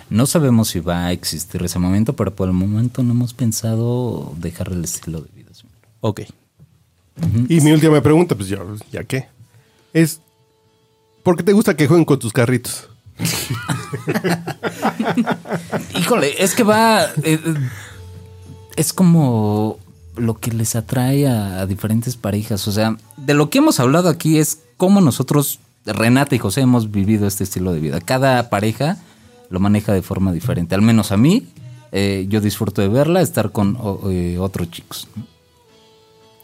No 0.08 0.24
sabemos 0.26 0.68
si 0.68 0.80
va 0.80 1.06
a 1.06 1.12
existir 1.12 1.62
ese 1.62 1.78
momento, 1.78 2.14
pero 2.16 2.34
por 2.34 2.48
el 2.48 2.54
momento 2.54 3.02
no 3.02 3.12
hemos 3.12 3.34
pensado 3.34 4.32
dejar 4.38 4.68
el 4.72 4.82
estilo 4.84 5.20
de 5.20 5.28
vida. 5.34 5.50
swinger. 5.52 5.76
Ok. 6.00 6.20
Y 7.48 7.60
mi 7.60 7.72
última 7.72 8.00
pregunta, 8.00 8.34
pues 8.34 8.48
ya, 8.48 8.58
¿ya 8.92 9.04
qué? 9.04 9.26
Es, 9.96 10.20
¿por 11.22 11.38
qué 11.38 11.42
te 11.42 11.54
gusta 11.54 11.74
que 11.74 11.86
jueguen 11.86 12.04
con 12.04 12.18
tus 12.18 12.30
carritos? 12.30 12.90
Híjole, 15.98 16.44
es 16.44 16.54
que 16.54 16.64
va. 16.64 17.04
eh, 17.04 17.08
eh, 17.24 17.40
es 18.76 18.92
como 18.92 19.78
lo 20.16 20.34
que 20.34 20.52
les 20.52 20.76
atrae 20.76 21.26
a, 21.26 21.64
diferentes 21.64 22.14
parejas. 22.14 22.68
O 22.68 22.72
sea, 22.72 22.98
de 23.16 23.32
lo 23.32 23.48
que 23.48 23.56
hemos 23.56 23.80
hablado 23.80 24.10
aquí 24.10 24.36
es 24.36 24.58
cómo 24.76 25.00
nosotros, 25.00 25.60
Renata 25.86 26.34
y 26.34 26.40
José, 26.40 26.60
hemos 26.60 26.90
vivido 26.90 27.26
este 27.26 27.44
estilo 27.44 27.72
de 27.72 27.80
vida. 27.80 27.98
Cada 28.02 28.50
pareja 28.50 28.98
lo 29.48 29.60
maneja 29.60 29.94
de 29.94 30.02
forma 30.02 30.30
diferente. 30.30 30.74
Al 30.74 30.82
menos 30.82 31.10
a 31.10 31.16
mí, 31.16 31.46
eh, 31.92 32.26
yo 32.28 32.42
disfruto 32.42 32.82
de 32.82 32.88
verla, 32.88 33.22
estar 33.22 33.50
con 33.50 33.78
otros 33.80 34.70
chicos. 34.70 35.08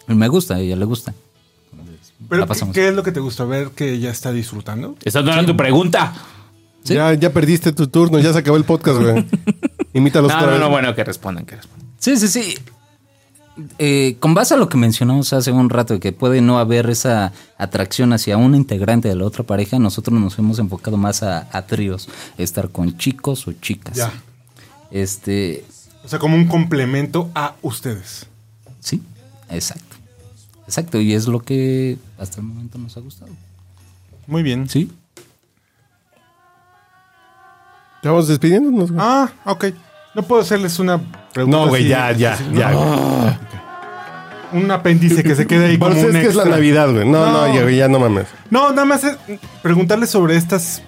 Me 0.07 0.29
gusta, 0.29 0.55
a 0.55 0.61
ella 0.61 0.77
le 0.77 0.87
gusta. 0.87 1.13
Pero. 2.29 2.47
¿qué 2.73 2.89
es 2.89 2.95
lo 2.95 3.03
que 3.03 3.13
te 3.13 3.21
gusta 3.21 3.45
ver 3.45 3.69
que 3.71 3.93
ella 3.93 4.11
está 4.11 4.33
disfrutando? 4.33 4.97
¿Estás 5.05 5.25
dando 5.25 5.45
tu 5.53 5.57
pregunta? 5.57 6.13
Sí. 6.85 6.95
Ya, 6.95 7.15
ya 7.15 7.33
perdiste 7.33 7.73
tu 7.73 7.87
turno, 7.87 8.19
ya 8.19 8.33
se 8.33 8.41
acabó 8.41 8.57
el 8.57 8.65
podcast, 8.65 9.01
güey. 9.01 9.27
Imítalos 9.93 10.33
No, 10.33 10.41
no, 10.41 10.47
vez. 10.49 10.61
no, 10.61 10.69
bueno, 10.71 10.95
que 10.95 11.05
respondan, 11.05 11.45
que 11.47 11.57
respondan. 11.57 11.89
Sí, 11.99 12.17
sí, 12.17 12.29
sí. 12.29 12.55
Eh, 13.79 14.17
con 14.19 14.33
base 14.35 14.55
a 14.55 14.57
lo 14.57 14.69
que 14.69 14.79
mencionamos 14.79 15.33
hace 15.35 15.53
un 15.53 15.69
rato, 15.69 16.01
que 16.01 16.13
puede 16.13 16.41
no 16.41 16.59
haber 16.59 16.89
esa 16.89 17.33
atracción 17.59 18.13
hacia 18.15 18.37
un 18.39 18.55
integrante 18.55 19.09
de 19.09 19.15
la 19.15 19.25
otra 19.27 19.45
pareja, 19.45 19.79
nosotros 19.79 20.19
nos 20.19 20.39
hemos 20.39 20.59
enfocado 20.59 20.97
más 20.97 21.23
a, 21.23 21.47
a 21.53 21.67
tríos, 21.67 22.09
estar 22.39 22.71
con 22.71 22.97
chicos 22.97 23.47
o 23.47 23.53
chicas. 23.53 23.97
Ya. 23.97 24.11
Este, 24.91 25.65
O 26.05 26.09
sea, 26.09 26.19
como 26.19 26.35
un 26.37 26.47
complemento 26.49 27.31
a 27.35 27.55
ustedes. 27.63 28.27
sí, 28.81 29.03
exacto. 29.51 29.92
Exacto, 30.73 30.99
y 31.03 31.13
es 31.13 31.29
lo 31.29 31.41
que 31.41 31.99
hasta 32.19 32.41
el 32.41 32.47
momento 32.47 32.79
nos 32.79 32.97
ha 32.97 33.01
gustado. 33.01 33.31
Muy 34.27 34.43
bien. 34.43 34.67
Sí. 34.71 34.91
Ya 38.03 38.11
vamos 38.11 38.27
despidiéndonos, 38.27 38.91
güey. 38.91 39.05
Ah, 39.07 39.29
ok. 39.45 39.67
No 40.15 40.23
puedo 40.23 40.41
hacerles 40.41 40.79
una 40.79 40.99
pregunta. 41.35 41.59
no, 41.59 41.69
güey, 41.69 41.83
así- 41.83 41.91
ya, 41.91 42.13
ya, 42.13 42.33
así, 42.33 42.45
ya. 42.55 42.71
¿no? 42.71 42.81
güey. 44.53 44.63
Un 44.65 44.71
apéndice 44.71 45.23
que 45.23 45.35
se 45.35 45.47
quede 45.47 45.67
ahí 45.67 45.79
como 45.79 45.91
un 45.91 45.99
es 45.99 46.07
que 46.11 46.27
es 46.29 46.35
la. 46.35 46.47
Navidad, 46.47 46.91
güey. 46.91 47.05
No, 47.07 47.27
no, 47.27 47.47
No. 47.49 47.55
ya, 47.55 47.63
güey, 47.65 47.77
ya 47.77 47.89
no 47.89 47.99
mames. 48.01 48.29
No, 48.49 48.71
nada 48.71 48.87
más 48.87 49.05
es 49.05 49.19
preguntarles 49.63 50.09
sobre 50.09 50.37
estas 50.39 50.81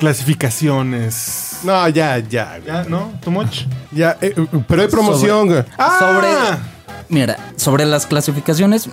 clasificaciones. 0.00 1.58
No, 1.62 1.88
ya, 1.88 2.18
ya, 2.18 2.58
güey. 2.58 2.66
¿Ya? 2.66 2.82
¿No? 2.82 3.12
¿Too 3.22 3.30
much? 3.30 3.62
Ya, 3.92 4.18
eh, 4.20 4.34
eh, 4.36 4.46
pero 4.66 4.82
hay 4.82 4.88
promoción, 4.88 5.46
güey. 5.46 5.62
Ah, 5.78 5.98
Sobre, 6.00 6.75
mira, 7.08 7.36
sobre 7.56 7.86
las 7.86 8.04
clasificaciones, 8.06 8.88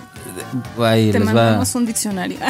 ahí 0.78 1.10
Te 1.12 1.18
les 1.18 1.28
va. 1.28 1.32
mandamos 1.34 1.74
un 1.74 1.84
diccionario. 1.86 2.38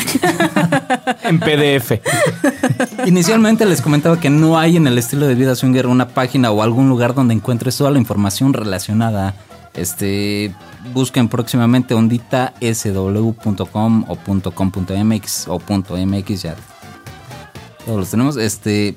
En 1.23 1.41
PDF. 1.41 2.01
Inicialmente 3.07 3.65
les 3.65 3.81
comentaba 3.81 4.21
que 4.21 4.29
no 4.31 4.59
hay 4.59 4.77
en 4.77 4.87
el 4.87 4.99
estilo 4.99 5.27
de 5.27 5.35
vida 5.35 5.55
swinger 5.57 5.87
una 5.87 6.09
página 6.09 6.51
o 6.51 6.63
algún 6.63 6.89
lugar 6.91 7.15
donde 7.15 7.33
encuentres 7.35 7.77
toda 7.79 7.91
la 7.91 7.99
información 7.99 8.53
relacionada. 8.53 9.35
Este, 9.75 10.55
busquen 10.93 11.29
próximamente 11.29 11.95
onditasw.com 11.95 14.05
o 14.09 14.17
.com.mx 14.53 15.49
o 15.49 15.59
.mx 15.59 16.43
ya. 16.43 16.55
Todos 17.87 17.99
los 17.99 18.11
tenemos. 18.11 18.37
Este, 18.37 18.95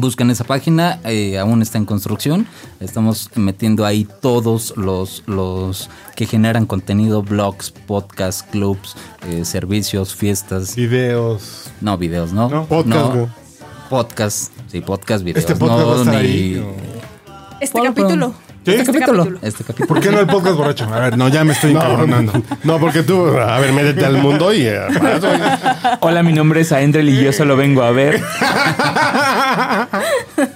busquen 0.00 0.30
esa 0.30 0.44
página, 0.44 1.00
eh, 1.04 1.38
aún 1.38 1.62
está 1.62 1.78
en 1.78 1.84
construcción. 1.84 2.46
Estamos 2.80 3.30
metiendo 3.34 3.84
ahí 3.86 4.06
todos 4.20 4.74
los, 4.76 5.22
los 5.26 5.88
que 6.16 6.26
generan 6.26 6.66
contenido, 6.66 7.22
blogs, 7.22 7.70
podcasts, 7.70 8.42
clubs, 8.50 8.96
eh, 9.28 9.44
servicios, 9.44 10.14
fiestas. 10.14 10.74
Videos. 10.76 11.70
No, 11.80 11.96
videos, 11.98 12.32
¿no? 12.32 12.48
No. 12.48 12.66
Podcast. 12.66 13.28
Podcast, 13.88 14.52
sí, 14.68 14.80
podcast, 14.80 15.24
videos. 15.24 15.40
Este 15.40 15.56
podcast 15.56 15.80
no, 15.80 15.86
va 15.88 15.96
a 15.96 15.98
estar 15.98 16.14
ni- 16.14 16.20
ahí. 16.20 16.66
Este 17.60 17.80
capítulo. 17.82 18.34
¿Sí? 18.64 18.72
Este 18.72 18.92
capítulo. 18.92 19.18
capítulo. 19.24 19.38
Este 19.42 19.64
capítulo. 19.64 19.88
¿Por 19.88 20.00
qué 20.00 20.10
no 20.10 20.20
el 20.20 20.26
podcast 20.26 20.56
borracho? 20.56 20.84
A 20.92 21.00
ver, 21.00 21.16
no, 21.16 21.28
ya 21.28 21.44
me 21.44 21.52
estoy 21.54 21.70
encabronando. 21.72 22.32
No, 22.62 22.78
porque 22.78 23.02
tú, 23.02 23.26
a 23.26 23.58
ver, 23.58 23.72
métete 23.72 24.04
al 24.04 24.18
mundo 24.18 24.52
y. 24.52 24.62
eh. 24.66 24.80
Hola, 26.00 26.22
mi 26.22 26.32
nombre 26.34 26.60
es 26.60 26.70
Aendrel 26.72 27.08
y 27.08 27.22
yo 27.24 27.32
solo 27.32 27.56
vengo 27.56 27.82
a 27.82 27.90
ver. 27.90 28.20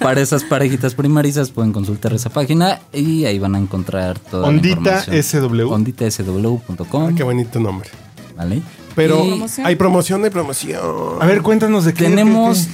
Para 0.01 0.21
esas 0.21 0.45
parejitas 0.45 0.95
primarizas 0.95 1.51
pueden 1.51 1.73
consultar 1.73 2.13
esa 2.13 2.31
página 2.31 2.81
y 2.93 3.25
ahí 3.25 3.39
van 3.39 3.55
a 3.55 3.59
encontrar 3.59 4.19
toda 4.19 4.49
Ondita 4.49 5.05
la 5.09 5.17
información. 5.17 5.51
SW. 5.51 5.73
Onditasw.com. 5.73 7.07
Ah, 7.09 7.13
qué 7.17 7.23
bonito 7.23 7.59
nombre. 7.59 7.89
¿Vale? 8.37 8.63
Pero 8.95 9.25
Y 9.25 9.29
Promoción. 9.31 9.67
hay 9.67 9.77
promoción, 9.77 10.25
hay 10.25 10.31
promoción. 10.31 10.83
A 11.21 11.27
ver, 11.27 11.43
cuéntanos 11.43 11.85
de 11.85 11.95
qué. 11.95 12.05
tenemos 12.05 12.67
qué- 12.67 12.73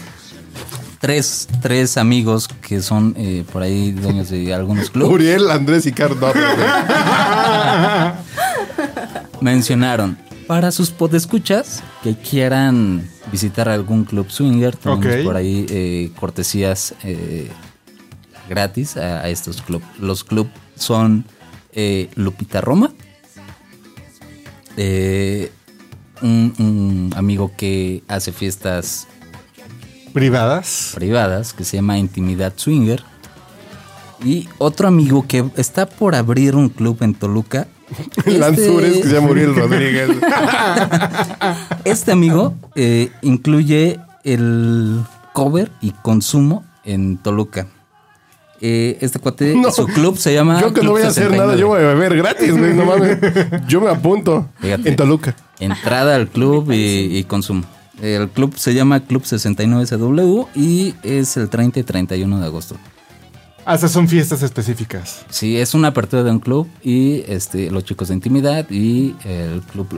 tres, 1.01 1.49
tres 1.61 1.97
amigos 1.97 2.47
que 2.47 2.81
son 2.81 3.15
eh, 3.17 3.45
por 3.53 3.63
ahí 3.63 3.91
dueños 3.91 4.31
de 4.31 4.55
algunos 4.55 4.91
clubes. 4.91 5.15
Uriel, 5.15 5.51
Andrés 5.51 5.87
y 5.87 5.93
Carlos. 5.93 6.33
mencionaron 9.41 10.19
para 10.47 10.71
sus 10.71 10.91
podescuchas 10.91 11.83
que 12.03 12.15
quieran 12.17 13.09
visitar 13.33 13.69
algún 13.69 14.05
club 14.05 14.31
swinger, 14.31 14.77
tenemos 14.77 15.25
por 15.25 15.37
ahí 15.37 15.67
eh, 15.71 16.11
cortesías 16.19 16.95
eh, 17.05 17.49
gratis 18.49 18.97
a, 18.97 19.21
a 19.21 19.29
estos 19.29 19.63
clubs. 19.63 19.85
Los 19.99 20.25
clubs 20.25 20.51
son 20.75 21.25
eh, 21.73 22.11
Lupita 22.17 22.61
Roma, 22.61 22.93
eh, 24.77 25.53
un, 26.21 26.53
un 26.59 27.13
amigo 27.17 27.53
que 27.57 28.03
hace 28.09 28.33
fiestas 28.33 29.07
Privadas. 30.13 30.93
privadas 30.95 31.53
que 31.53 31.65
se 31.65 31.77
llama 31.77 31.99
Intimidad 31.99 32.53
Swinger. 32.57 33.03
Y 34.25 34.49
otro 34.59 34.89
amigo 34.89 35.27
que 35.27 35.45
está 35.57 35.87
por 35.87 36.15
abrir 36.15 36.55
un 36.55 36.69
club 36.69 36.99
en 37.03 37.15
Toluca. 37.15 37.67
Lanzures, 38.27 38.99
que 38.99 39.03
se 39.05 39.15
llama 39.15 39.31
Uriel 39.31 39.55
Rodríguez. 39.57 40.11
Este 41.85 42.13
amigo 42.13 42.55
eh, 42.75 43.11
incluye 43.23 43.99
el 44.25 45.01
cover 45.33 45.71
y 45.81 45.91
consumo 45.93 46.65
en 46.85 47.17
Toluca. 47.17 47.67
Eh, 48.61 48.99
este 49.01 49.19
cuate, 49.19 49.55
No. 49.57 49.71
su 49.71 49.87
club 49.87 50.19
se 50.19 50.35
llama. 50.35 50.61
Yo 50.61 50.75
que 50.75 50.83
no 50.83 50.91
voy 50.91 51.01
a 51.03 51.09
hacer 51.09 51.25
69. 51.31 51.47
nada, 51.47 51.59
yo 51.59 51.69
voy 51.69 51.81
a 51.83 51.87
beber 51.95 52.15
gratis, 52.17 52.57
güey, 52.57 52.75
no 52.75 52.85
mames. 52.85 53.19
Yo 53.67 53.81
me 53.81 53.89
apunto. 53.89 54.49
Fíjate. 54.61 54.91
En 54.91 54.97
Toluca. 54.97 55.35
Entrada 55.59 56.15
al 56.17 56.29
club 56.29 56.71
y, 56.73 57.17
y 57.17 57.25
consumo. 57.25 57.63
El 58.01 58.29
club 58.31 58.57
se 58.57 58.75
llama 58.75 59.01
Club 59.01 59.23
69SW 59.23 60.49
y 60.55 60.95
es 61.03 61.37
el 61.37 61.49
30 61.49 61.81
y 61.81 61.83
31 61.83 62.41
de 62.41 62.47
agosto. 62.47 62.77
Ah, 63.67 63.75
esas 63.75 63.93
son 63.93 64.09
fiestas 64.09 64.43
específicas. 64.43 65.25
Sí, 65.29 65.59
es 65.59 65.75
una 65.75 65.89
apertura 65.89 66.23
de 66.23 66.31
un 66.31 66.41
club 66.41 66.67
y 66.83 67.23
este 67.29 67.71
los 67.71 67.85
chicos 67.85 68.09
de 68.09 68.15
intimidad 68.15 68.69
y 68.71 69.15
el 69.25 69.61
club 69.63 69.89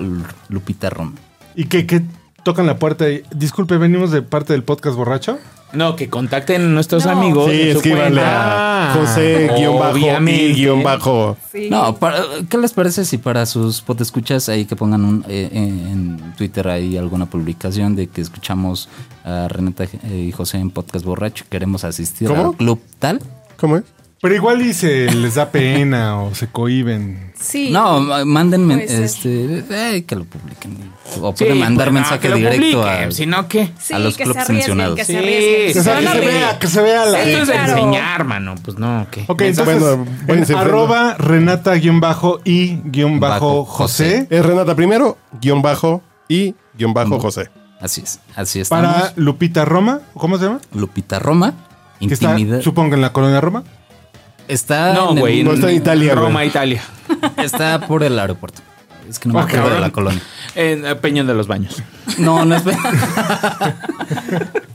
Lupita 0.48 0.90
Rom. 0.90 1.14
¿Y 1.54 1.66
qué, 1.66 1.86
qué 1.86 2.02
tocan 2.42 2.66
la 2.66 2.78
puerta? 2.78 3.08
y, 3.08 3.22
Disculpe, 3.34 3.76
venimos 3.78 4.10
de 4.10 4.22
parte 4.22 4.52
del 4.52 4.62
podcast 4.64 4.96
borracho. 4.96 5.38
No, 5.72 5.96
que 5.96 6.10
contacten 6.10 6.60
a 6.60 6.66
nuestros 6.66 7.06
No. 7.06 7.12
amigos. 7.12 7.50
Sí, 7.50 7.60
escríbanle 7.70 8.20
a 8.22 8.94
José 8.94 9.50
guion 9.56 9.78
bajo 9.78 9.96
y 10.28 10.52
guion 10.52 10.82
bajo. 10.82 11.36
Sí. 11.50 11.68
No, 11.70 11.96
para- 11.96 12.22
¿qué 12.50 12.58
les 12.58 12.72
parece 12.74 13.06
si 13.06 13.16
para 13.16 13.46
sus 13.46 13.80
podescuchas 13.80 14.50
ahí 14.50 14.66
que 14.66 14.76
pongan 14.76 15.02
un, 15.04 15.24
eh, 15.28 15.48
en, 15.50 16.18
en 16.18 16.34
Twitter 16.36 16.68
ahí 16.68 16.98
alguna 16.98 17.24
publicación 17.24 17.96
de 17.96 18.06
que 18.08 18.20
escuchamos 18.20 18.90
a 19.24 19.48
Renata 19.48 19.84
eh, 19.84 20.26
y 20.28 20.32
José 20.32 20.58
en 20.58 20.70
Podcast 20.70 21.06
Borracho 21.06 21.44
y 21.46 21.48
queremos 21.50 21.84
asistir 21.84 22.28
¿Cómo? 22.28 22.50
al 22.50 22.56
club 22.56 22.78
tal? 22.98 23.20
¿Cómo 23.56 23.78
es? 23.78 23.84
Pero 24.22 24.36
igual 24.36 24.62
y 24.62 24.72
se 24.72 25.10
les 25.10 25.34
da 25.34 25.50
pena 25.50 26.22
o 26.22 26.32
se 26.32 26.46
cohiben. 26.46 27.32
Sí. 27.40 27.70
No, 27.70 28.00
mándenme 28.24 28.84
este 28.84 29.64
eh, 29.68 30.04
que 30.04 30.14
lo 30.14 30.24
publiquen. 30.24 30.78
O 31.20 31.34
Sí, 31.36 31.42
pueden 31.42 31.58
mandar 31.58 31.88
pues, 31.88 31.94
no, 31.94 32.00
mensaje 32.00 32.20
que 32.28 32.34
directo 32.36 32.84
a 32.86 33.10
Si 33.10 33.26
no, 33.26 33.48
¿qué? 33.48 33.72
Sí, 33.80 33.92
a 33.92 33.98
los 33.98 34.16
que 34.16 34.22
clubs 34.22 34.36
se 34.36 34.40
arriesguen, 34.42 34.76
mencionados. 34.76 34.96
Que 34.96 35.04
se 35.04 35.12
Sí, 35.12 35.18
arriesguen. 35.18 35.66
Que 35.66 35.72
Se 35.72 35.82
que 35.82 36.06
se 36.06 36.20
vea, 36.20 36.58
que 36.60 36.66
se 36.68 36.82
vea 36.82 37.04
la. 37.06 37.22
Esto 37.24 37.42
es 37.42 37.50
claro. 37.50 37.72
enseñar, 37.72 38.24
mano. 38.24 38.54
Pues 38.64 38.78
no, 38.78 39.08
¿qué? 39.10 39.24
Ok, 39.26 39.42
Entonces, 39.42 39.74
entonces, 39.76 40.26
bueno, 40.26 40.44
en 40.48 40.54
arroba 40.56 41.14
Renata-y-José. 41.18 42.78
Bajo 43.18 43.64
José. 43.64 44.28
Es 44.30 44.46
Renata 44.46 44.76
primero, 44.76 45.18
guion 45.40 45.62
bajo 45.62 46.00
y 46.28 46.54
guion 46.74 46.94
bajo 46.94 47.18
José. 47.18 47.50
Así 47.80 48.02
es, 48.02 48.20
así 48.36 48.60
estamos. 48.60 48.86
Para 48.86 49.12
Lupita 49.16 49.64
Roma. 49.64 49.98
¿Cómo 50.14 50.38
se 50.38 50.44
llama? 50.44 50.60
Lupita 50.72 51.18
Roma, 51.18 51.54
Que 51.98 52.14
está, 52.14 52.30
intimidad. 52.30 52.60
supongo, 52.60 52.94
en 52.94 53.00
la 53.00 53.12
colonia 53.12 53.40
Roma. 53.40 53.64
Está, 54.48 54.92
No, 54.94 55.10
en 55.10 55.16
el- 55.16 55.20
güey. 55.20 55.44
No 55.44 55.52
está 55.52 55.70
en 55.70 55.76
Italia, 55.76 56.14
Roma, 56.14 56.30
güey. 56.40 56.48
Italia. 56.48 56.82
está 57.38 57.86
por 57.86 58.02
el 58.02 58.18
aeropuerto. 58.18 58.60
Es 59.08 59.18
que 59.18 59.28
no 59.28 59.34
me 59.34 59.40
acuerdo 59.40 59.70
de 59.70 59.80
la 59.80 59.90
colonia. 59.90 60.20
En 60.54 60.86
eh, 60.86 60.94
Peñón 60.96 61.26
de 61.26 61.34
los 61.34 61.46
Baños. 61.46 61.82
No, 62.18 62.44
no 62.44 62.56
es. 62.56 62.62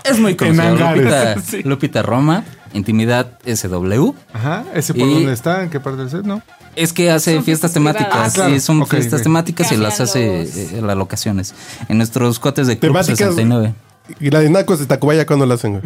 es 0.03 0.19
muy 0.19 0.35
conocido. 0.35 0.75
Lupita, 0.95 1.41
Sí. 1.45 1.63
Lupita 1.63 2.01
Roma, 2.01 2.43
Intimidad 2.73 3.39
SW. 3.45 4.11
Ajá. 4.33 4.63
¿Ese 4.73 4.93
por 4.93 5.07
Y- 5.07 5.13
dónde 5.13 5.33
está? 5.33 5.63
¿En 5.63 5.69
qué 5.69 5.79
parte 5.79 5.99
del 6.01 6.09
set? 6.09 6.23
No. 6.23 6.41
Es 6.75 6.93
que 6.93 7.09
hace 7.09 7.33
Son 7.35 7.43
fiestas 7.43 7.73
temáticas. 7.73 8.07
privadas. 8.09 8.31
Ah, 8.31 8.35
claro. 8.35 8.53
Sí, 8.53 8.59
son 8.59 8.85
fiestas 8.85 9.23
temáticas 9.23 9.71
y 9.71 9.77
las 9.77 9.99
hace 9.99 10.43
los- 10.43 10.55
eh, 10.55 10.81
las 10.83 10.95
locaciones. 10.97 11.55
En 11.89 11.97
nuestros 11.97 12.39
cuates 12.39 12.67
de 12.67 12.77
Club 12.77 12.91
Temáticas. 12.93 13.17
69. 13.17 13.73
Y 14.19 14.29
la 14.29 14.39
de 14.39 14.49
Nacos 14.49 14.79
de 14.79 14.85
Tacubaya, 14.85 15.25
¿cuándo 15.25 15.45
la 15.45 15.55
hacen? 15.55 15.81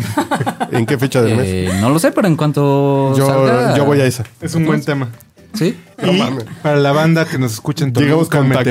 ¿En 0.71 0.85
qué 0.85 0.97
fecha 0.97 1.21
del 1.21 1.37
mes? 1.37 1.45
Eh, 1.47 1.77
no 1.81 1.89
lo 1.89 1.99
sé, 1.99 2.11
pero 2.11 2.27
en 2.27 2.35
cuanto 2.37 3.15
Yo, 3.17 3.27
salga- 3.27 3.75
yo 3.75 3.85
voy 3.85 3.99
a 4.01 4.05
esa. 4.05 4.23
Es 4.41 4.55
un 4.55 4.65
buen 4.65 4.83
tema. 4.83 5.09
Sí. 5.53 5.77
y 6.01 6.19
para 6.63 6.77
la 6.77 6.93
banda 6.93 7.25
que 7.25 7.37
nos 7.37 7.51
escucha 7.51 7.83
en 7.83 7.93
Llegamos 7.93 8.29
con, 8.29 8.49
ta- 8.51 8.63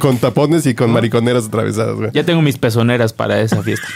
con 0.00 0.18
tapones 0.18 0.66
y 0.66 0.74
con 0.74 0.90
mariconeras 0.90 1.46
atravesadas, 1.46 1.94
güey. 1.94 2.10
Ya 2.12 2.24
tengo 2.24 2.42
mis 2.42 2.58
pezoneras 2.58 3.12
para 3.12 3.40
esa 3.40 3.62
fiesta. 3.62 3.86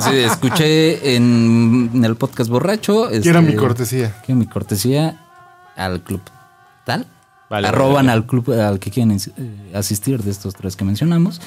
Sí, 0.00 0.16
escuché 0.16 1.16
en, 1.16 1.90
en 1.92 2.04
el 2.04 2.16
podcast 2.16 2.48
borracho. 2.48 3.08
Quiero 3.20 3.40
este, 3.40 3.52
mi 3.52 3.54
cortesía. 3.56 4.14
Quiero 4.24 4.38
mi 4.38 4.46
cortesía 4.46 5.20
al 5.76 6.00
club 6.00 6.22
tal. 6.86 7.06
Vale, 7.50 7.68
Arroban 7.68 8.06
vale. 8.06 8.12
al 8.12 8.26
club 8.26 8.50
al 8.52 8.78
que 8.78 8.90
quieren 8.90 9.12
eh, 9.36 9.70
asistir 9.74 10.22
de 10.22 10.30
estos 10.30 10.54
tres 10.54 10.76
que 10.76 10.84
mencionamos. 10.84 11.42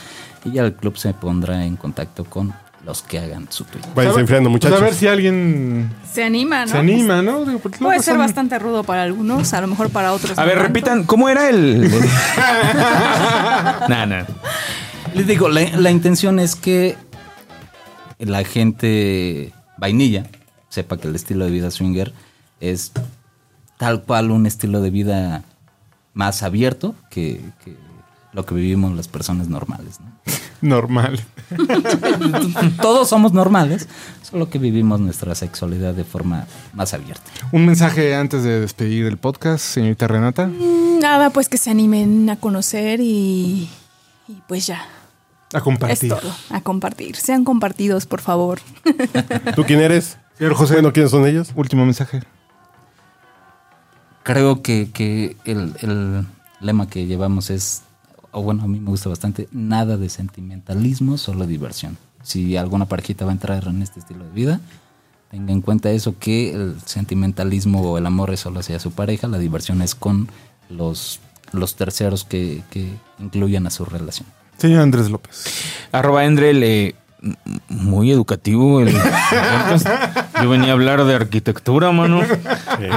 Y 0.48 0.54
ya 0.54 0.64
el 0.64 0.74
club 0.74 0.98
se 0.98 1.14
pondrá 1.14 1.66
en 1.66 1.76
contacto 1.76 2.24
con 2.26 2.54
los 2.86 3.02
que 3.02 3.20
hagan 3.20 3.48
su 3.52 3.66
tweet. 3.66 3.84
Váyanse 3.95 4.22
enfriando, 4.22 4.50
Pues 4.50 4.64
muchachos. 4.64 4.82
a 4.82 4.86
ver 4.86 4.93
si 4.93 5.08
alguien 5.08 5.89
Se 6.14 6.24
anima, 6.24 6.66
¿no? 6.66 6.72
se 6.72 6.78
anima, 6.78 7.22
¿no? 7.22 7.43
Digo, 7.43 7.60
porque 7.60 7.80
Puede 7.80 8.02
ser 8.02 8.18
bastante 8.18 8.58
rudo 8.60 8.84
para 8.84 9.04
algunos, 9.04 9.54
a 9.54 9.60
lo 9.62 9.68
mejor 9.68 9.89
para 9.89 10.14
otros. 10.14 10.38
A 10.38 10.41
no 10.41 10.48
ver, 10.48 10.56
tanto. 10.58 10.68
repitan, 10.68 11.04
¿cómo 11.04 11.28
era 11.28 11.50
el...? 11.50 11.89
nah, 13.89 14.06
nah. 14.06 14.24
Les 15.14 15.28
digo, 15.28 15.50
la, 15.50 15.62
la 15.78 15.91
intención 15.91 16.39
es 16.39 16.56
que 16.56 16.95
la 18.20 18.43
gente 18.43 19.52
vainilla 19.78 20.26
sepa 20.70 20.98
que 20.98 21.08
el 21.08 21.16
estilo 21.16 21.45
de 21.45 21.52
vida 21.52 21.72
swinger 21.72 22.14
es 22.60 22.91
tal 23.78 24.04
cual 24.04 24.32
un 24.32 24.45
estilo 24.45 24.82
de 24.82 24.89
vida 24.91 25.43
más 26.14 26.41
abierto 26.43 26.95
que, 27.10 27.41
que 27.64 27.76
lo 28.38 28.46
que 28.46 28.54
vivimos 28.54 28.96
las 28.96 29.08
personas 29.08 29.48
normales. 29.48 30.00
¿no? 30.00 30.12
Normal. 30.62 31.20
Todos 32.82 33.10
somos 33.10 33.34
normales, 33.34 33.90
solo 34.22 34.48
que 34.50 34.60
vivimos 34.60 35.00
nuestra 35.00 35.34
sexualidad 35.34 35.96
de 35.96 36.04
forma 36.04 36.46
más 36.74 36.94
abierta. 36.94 37.24
Un 37.52 37.66
mensaje 37.66 38.14
antes 38.16 38.44
de 38.44 38.60
despedir 38.60 39.08
el 39.08 39.18
podcast, 39.18 39.66
señorita 39.66 40.08
Renata. 40.08 40.46
Mm, 40.46 41.00
Nada, 41.00 41.32
pues 41.32 41.50
que 41.50 41.58
se 41.58 41.72
animen 41.72 42.30
a 42.30 42.36
conocer 42.40 43.00
y, 43.02 43.68
y 44.28 44.42
pues 44.48 44.68
ya. 44.68 44.86
A 45.54 45.58
Es 45.58 45.64
compartir. 45.64 46.10
todo. 46.10 46.32
A 46.52 46.62
compartir. 46.62 47.16
Sean 47.16 47.44
compartidos, 47.44 48.06
por 48.06 48.22
favor. 48.22 48.60
¿Tú 49.56 49.64
quién 49.64 49.80
eres? 49.80 50.18
Señor 50.38 50.54
José, 50.54 50.74
Bueno, 50.76 50.94
¿quiénes 50.94 51.10
son 51.10 51.26
ellos? 51.26 51.52
último 51.56 51.86
mensaje. 51.86 52.22
Creo 54.22 54.62
que, 54.62 54.92
que 54.94 55.38
el, 55.46 55.74
el 55.82 56.26
lema 56.60 56.88
que 56.88 57.08
llevamos 57.08 57.50
es, 57.50 57.82
o 58.32 58.41
bueno, 58.41 58.63
a 58.63 58.67
mí 58.67 58.80
me 58.80 58.89
gusta 58.89 59.09
bastante, 59.09 59.47
nada 59.51 59.97
de 59.97 60.09
sentimentalismo, 60.09 61.17
solo 61.17 61.47
diversión. 61.47 61.97
Si 62.23 62.57
alguna 62.57 62.86
parejita 62.86 63.25
va 63.25 63.32
a 63.32 63.34
entrar 63.34 63.67
en 63.67 63.82
este 63.82 63.99
estilo 63.99 64.25
de 64.25 64.32
vida, 64.32 64.59
tenga 65.32 65.53
en 65.53 65.61
cuenta 65.61 65.91
eso, 65.91 66.17
que 66.19 66.53
el 66.53 66.75
sentimentalismo 66.86 67.82
o 67.82 67.97
el 67.97 68.05
amor 68.05 68.32
es 68.32 68.41
solo 68.41 68.59
hacia 68.59 68.80
su 68.80 68.91
pareja, 68.91 69.28
la 69.28 69.39
diversión 69.39 69.82
es 69.82 69.95
con 69.95 70.28
los, 70.69 71.19
los 71.51 71.75
terceros 71.75 72.23
que, 72.23 72.63
que 72.69 72.89
incluyan 73.19 73.67
a 73.67 73.69
su 73.69 73.86
relación. 73.86 74.28
Señor 74.57 74.82
Andrés 74.82 75.09
López. 75.09 75.63
Arroba 75.91 76.25
Endrel, 76.25 76.63
eh, 76.63 76.95
muy 77.70 78.11
educativo. 78.11 78.82
el 78.82 78.91
podcast. 78.91 79.88
Yo 80.41 80.49
venía 80.49 80.70
a 80.70 80.74
hablar 80.74 81.03
de 81.03 81.15
arquitectura, 81.15 81.91
mano. 81.91 82.22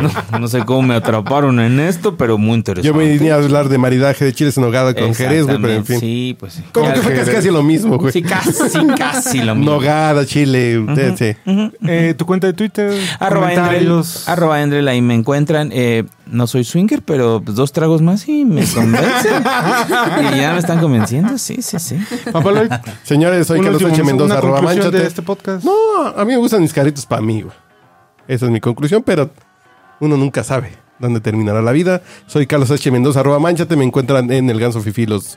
No, 0.02 0.38
no 0.38 0.48
sé 0.48 0.64
cómo 0.64 0.82
me 0.82 0.94
atraparon 0.94 1.58
en 1.60 1.80
esto, 1.80 2.16
pero 2.16 2.38
muy 2.38 2.56
interesante. 2.56 2.86
Yo 2.86 2.94
venía 2.94 3.34
a 3.34 3.38
hablar 3.38 3.68
de 3.68 3.78
maridaje 3.78 4.24
de 4.24 4.32
chiles 4.32 4.56
en 4.56 4.64
nogada 4.64 4.94
con 4.94 5.14
Jerez, 5.14 5.46
güey, 5.46 5.58
pero 5.60 5.72
en 5.72 5.84
fin. 5.84 6.00
Sí, 6.00 6.36
pues 6.38 6.54
sí. 6.54 6.64
Como 6.72 6.92
que 6.92 7.00
fue 7.00 7.14
casi, 7.14 7.30
casi 7.30 7.50
lo 7.50 7.62
mismo, 7.62 7.98
güey. 7.98 8.12
Sí, 8.12 8.22
casi, 8.22 8.52
casi 8.96 9.42
lo 9.42 9.54
mismo. 9.54 9.72
Nogada, 9.72 10.26
chile, 10.26 10.78
usted, 10.78 11.16
sí. 11.16 11.52
Eh, 11.86 12.14
tu 12.16 12.26
cuenta 12.26 12.46
de 12.46 12.52
Twitter. 12.52 12.92
Arroba 13.18 13.52
Endrel, 13.52 14.02
arroba 14.26 14.62
Endrel, 14.62 14.88
ahí 14.88 15.00
me 15.00 15.14
encuentran. 15.14 15.70
Eh, 15.72 16.04
no 16.30 16.46
soy 16.46 16.64
swinger, 16.64 17.02
pero 17.02 17.42
pues, 17.44 17.56
dos 17.56 17.72
tragos 17.72 18.02
más 18.02 18.26
y 18.28 18.44
me 18.44 18.64
convencen. 18.66 19.42
y 20.32 20.36
ya 20.36 20.52
me 20.52 20.58
están 20.58 20.80
convenciendo, 20.80 21.36
sí, 21.38 21.60
sí, 21.62 21.78
sí. 21.78 21.98
Papá 22.32 22.52
Lloyd, 22.52 22.70
Señores, 23.02 23.46
soy 23.46 23.58
un 23.58 23.64
Carlos 23.64 23.82
último 23.82 23.94
H. 24.02 24.04
Mendoza, 24.04 24.34
una 24.34 24.38
arroba 24.38 24.60
conclusión 24.60 24.92
de 24.92 25.06
este 25.06 25.22
podcast. 25.22 25.64
No, 25.64 25.72
a 26.16 26.24
mí 26.24 26.32
me 26.32 26.38
gustan 26.38 26.62
mis 26.62 26.72
carritos 26.72 27.06
para 27.06 27.22
mí, 27.22 27.42
güey. 27.42 27.54
Esa 28.28 28.46
es 28.46 28.52
mi 28.52 28.60
conclusión, 28.60 29.02
pero 29.04 29.30
uno 30.00 30.16
nunca 30.16 30.44
sabe 30.44 30.72
dónde 30.98 31.20
terminará 31.20 31.62
la 31.62 31.72
vida. 31.72 32.02
Soy 32.26 32.46
Carlos 32.46 32.70
H. 32.70 32.90
Mendoza, 32.90 33.20
arroba 33.20 33.38
manchate. 33.38 33.74
Me 33.76 33.84
encuentran 33.84 34.30
en 34.30 34.50
el 34.50 34.60
Ganso 34.60 34.80
Fifi 34.80 35.06
los, 35.06 35.36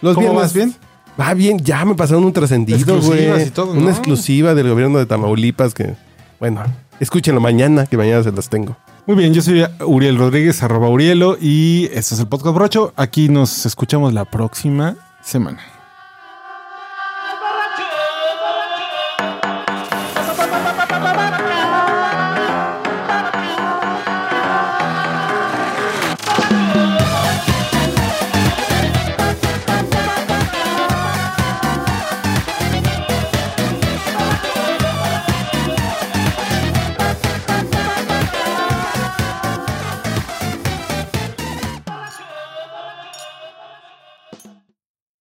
los 0.00 0.14
¿Cómo 0.14 0.28
viernes. 0.28 0.42
vas, 0.42 0.54
bien? 0.54 0.74
Va 1.20 1.34
bien, 1.34 1.58
ya 1.58 1.84
me 1.84 1.94
pasaron 1.94 2.24
un 2.24 2.32
trascendido, 2.32 2.78
Exclusivas 2.78 3.34
güey. 3.36 3.46
y 3.48 3.50
todo, 3.50 3.72
Una 3.72 3.80
¿no? 3.82 3.90
exclusiva 3.90 4.54
del 4.54 4.70
gobierno 4.70 4.98
de 4.98 5.04
Tamaulipas 5.06 5.74
que, 5.74 5.94
bueno, 6.38 6.62
escúchenlo 6.98 7.40
mañana, 7.40 7.84
que 7.86 7.98
mañana 7.98 8.22
se 8.22 8.32
las 8.32 8.48
tengo. 8.48 8.76
Muy 9.06 9.16
bien, 9.16 9.34
yo 9.34 9.42
soy 9.42 9.64
Uriel 9.84 10.18
Rodríguez, 10.18 10.62
arroba 10.62 10.88
Urielo, 10.88 11.36
y 11.40 11.86
este 11.86 12.14
es 12.14 12.20
el 12.20 12.28
podcast 12.28 12.54
Brocho. 12.54 12.92
Aquí 12.96 13.28
nos 13.28 13.66
escuchamos 13.66 14.12
la 14.12 14.24
próxima 14.24 14.96
semana. 15.22 15.79